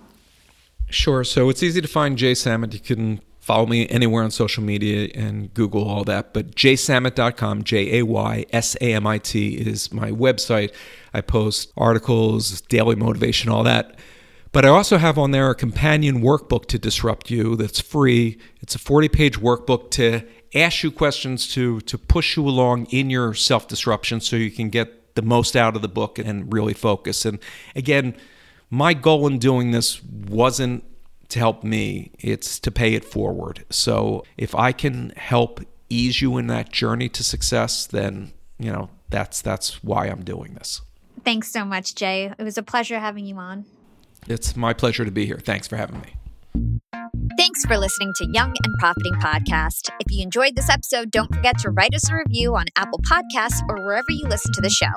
Sure. 0.90 1.24
So 1.24 1.50
it's 1.50 1.62
easy 1.62 1.82
to 1.82 1.88
find 1.88 2.18
Jay 2.18 2.34
Samit. 2.34 2.74
You 2.74 2.80
can 2.80 3.22
Follow 3.50 3.66
me 3.66 3.90
anywhere 3.90 4.24
on 4.24 4.30
social 4.30 4.62
media 4.62 5.10
and 5.16 5.52
Google 5.56 5.90
all 5.90 6.04
that. 6.04 6.36
But 6.36 6.54
jaysamit.com, 6.54 7.64
J 7.64 7.98
A 7.98 8.06
Y 8.06 8.46
S 8.54 8.78
A 8.80 8.94
M 8.94 9.08
I 9.08 9.18
T, 9.18 9.56
is 9.56 9.92
my 9.92 10.12
website. 10.12 10.72
I 11.16 11.22
post 11.22 11.74
articles, 11.76 12.62
daily 12.62 12.96
motivation, 12.96 13.50
all 13.50 13.64
that. 13.64 13.98
But 14.52 14.66
I 14.66 14.68
also 14.68 15.00
have 15.00 15.18
on 15.18 15.32
there 15.32 15.50
a 15.50 15.56
companion 15.56 16.22
workbook 16.22 16.68
to 16.68 16.78
disrupt 16.78 17.32
you 17.32 17.56
that's 17.56 17.80
free. 17.80 18.38
It's 18.62 18.76
a 18.76 18.78
40 18.78 19.10
page 19.10 19.40
workbook 19.40 19.90
to 19.94 20.22
ask 20.54 20.84
you 20.84 20.92
questions 20.92 21.48
to, 21.56 21.82
to 21.82 21.98
push 21.98 22.38
you 22.38 22.48
along 22.48 22.86
in 22.92 23.10
your 23.10 23.34
self 23.34 23.68
disruption 23.68 24.22
so 24.22 24.36
you 24.36 24.52
can 24.52 24.70
get 24.70 25.16
the 25.16 25.24
most 25.24 25.56
out 25.56 25.76
of 25.76 25.82
the 25.82 25.90
book 25.90 26.20
and 26.20 26.54
really 26.54 26.76
focus. 26.76 27.26
And 27.26 27.40
again, 27.76 28.16
my 28.70 28.94
goal 28.94 29.26
in 29.26 29.40
doing 29.40 29.72
this 29.72 30.04
wasn't 30.04 30.84
to 31.30 31.40
help 31.40 31.64
me, 31.64 32.12
it's 32.20 32.60
to 32.60 32.72
pay 32.72 32.94
it 32.96 33.06
forward. 33.06 33.66
So 33.70 34.24
if 34.38 34.54
I 34.56 34.72
can 34.72 35.12
help 35.16 35.62
ease 35.90 36.22
you 36.22 36.38
in 36.38 36.48
that 36.48 36.72
journey 36.72 37.10
to 37.10 37.24
success, 37.24 37.86
then, 37.88 38.32
you 38.58 38.72
know, 38.72 38.90
that's 39.10 39.42
that's 39.42 39.84
why 39.84 40.08
I'm 40.08 40.24
doing 40.24 40.54
this. 40.56 40.82
Thanks 41.24 41.52
so 41.52 41.66
much, 41.66 41.96
Jay. 41.96 42.34
It 42.38 42.44
was 42.44 42.58
a 42.58 42.64
pleasure 42.64 43.00
having 43.00 43.26
you 43.26 43.38
on. 43.38 43.66
It's 44.28 44.56
my 44.56 44.74
pleasure 44.74 45.06
to 45.06 45.12
be 45.12 45.26
here. 45.26 45.40
Thanks 45.40 45.68
for 45.68 45.78
having 45.78 46.02
me. 46.02 46.14
Thanks 47.38 47.64
for 47.66 47.78
listening 47.78 48.12
to 48.18 48.28
Young 48.34 48.50
and 48.50 48.76
Profiting 48.80 49.14
Podcast. 49.14 49.90
If 50.00 50.12
you 50.12 50.24
enjoyed 50.24 50.56
this 50.56 50.70
episode, 50.70 51.10
don't 51.10 51.34
forget 51.34 51.58
to 51.60 51.70
write 51.70 51.94
us 51.96 52.10
a 52.10 52.16
review 52.16 52.56
on 52.56 52.66
Apple 52.76 53.00
Podcasts 53.10 53.62
or 53.70 53.82
wherever 53.84 54.10
you 54.10 54.28
listen 54.28 54.52
to 54.54 54.62
the 54.62 54.70
show. 54.70 54.92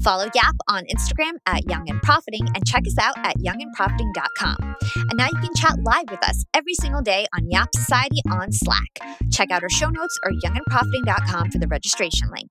Follow 0.00 0.28
Yap 0.34 0.54
on 0.68 0.84
Instagram 0.84 1.32
at 1.46 1.68
Young 1.68 1.90
and 1.90 2.00
Profiting 2.02 2.46
and 2.54 2.64
check 2.66 2.84
us 2.86 2.96
out 2.98 3.18
at 3.18 3.36
youngandprofiting.com. 3.38 4.76
And 4.96 5.16
now 5.16 5.26
you 5.26 5.40
can 5.40 5.54
chat 5.56 5.78
live 5.84 6.10
with 6.10 6.22
us 6.24 6.44
every 6.54 6.74
single 6.74 7.02
day 7.02 7.26
on 7.36 7.50
Yap 7.50 7.68
Society 7.74 8.20
on 8.30 8.52
Slack. 8.52 8.98
Check 9.32 9.50
out 9.50 9.62
our 9.62 9.70
show 9.70 9.90
notes 9.90 10.18
or 10.24 10.32
youngandprofiting.com 10.32 11.50
for 11.50 11.58
the 11.58 11.68
registration 11.68 12.30
link. 12.30 12.50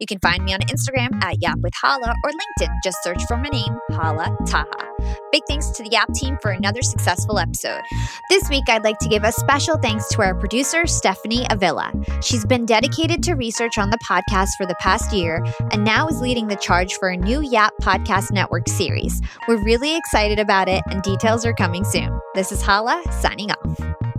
You 0.00 0.06
can 0.06 0.18
find 0.18 0.44
me 0.44 0.52
on 0.52 0.60
Instagram 0.60 1.22
at 1.22 1.40
Yap 1.40 1.58
with 1.60 1.74
Hala 1.80 2.14
or 2.24 2.30
LinkedIn. 2.30 2.74
Just 2.82 2.98
search 3.02 3.22
for 3.26 3.36
my 3.36 3.48
name, 3.50 3.78
Hala 3.92 4.36
Taha. 4.46 4.89
Big 5.32 5.42
thanks 5.48 5.68
to 5.70 5.82
the 5.82 5.90
Yap 5.90 6.12
team 6.14 6.38
for 6.42 6.50
another 6.50 6.82
successful 6.82 7.38
episode. 7.38 7.80
This 8.28 8.48
week, 8.48 8.64
I'd 8.68 8.84
like 8.84 8.98
to 9.00 9.08
give 9.08 9.24
a 9.24 9.32
special 9.32 9.76
thanks 9.78 10.08
to 10.10 10.22
our 10.22 10.34
producer, 10.34 10.86
Stephanie 10.86 11.46
Avila. 11.50 11.92
She's 12.22 12.44
been 12.44 12.66
dedicated 12.66 13.22
to 13.24 13.34
research 13.34 13.78
on 13.78 13.90
the 13.90 13.98
podcast 13.98 14.50
for 14.56 14.66
the 14.66 14.76
past 14.80 15.12
year 15.12 15.44
and 15.70 15.84
now 15.84 16.08
is 16.08 16.20
leading 16.20 16.48
the 16.48 16.56
charge 16.56 16.94
for 16.94 17.08
a 17.08 17.16
new 17.16 17.40
Yap 17.40 17.74
Podcast 17.82 18.32
Network 18.32 18.68
series. 18.68 19.20
We're 19.48 19.62
really 19.62 19.96
excited 19.96 20.38
about 20.38 20.68
it, 20.68 20.82
and 20.90 21.02
details 21.02 21.44
are 21.44 21.54
coming 21.54 21.84
soon. 21.84 22.18
This 22.34 22.52
is 22.52 22.62
Hala 22.62 23.02
signing 23.20 23.50
off. 23.50 24.09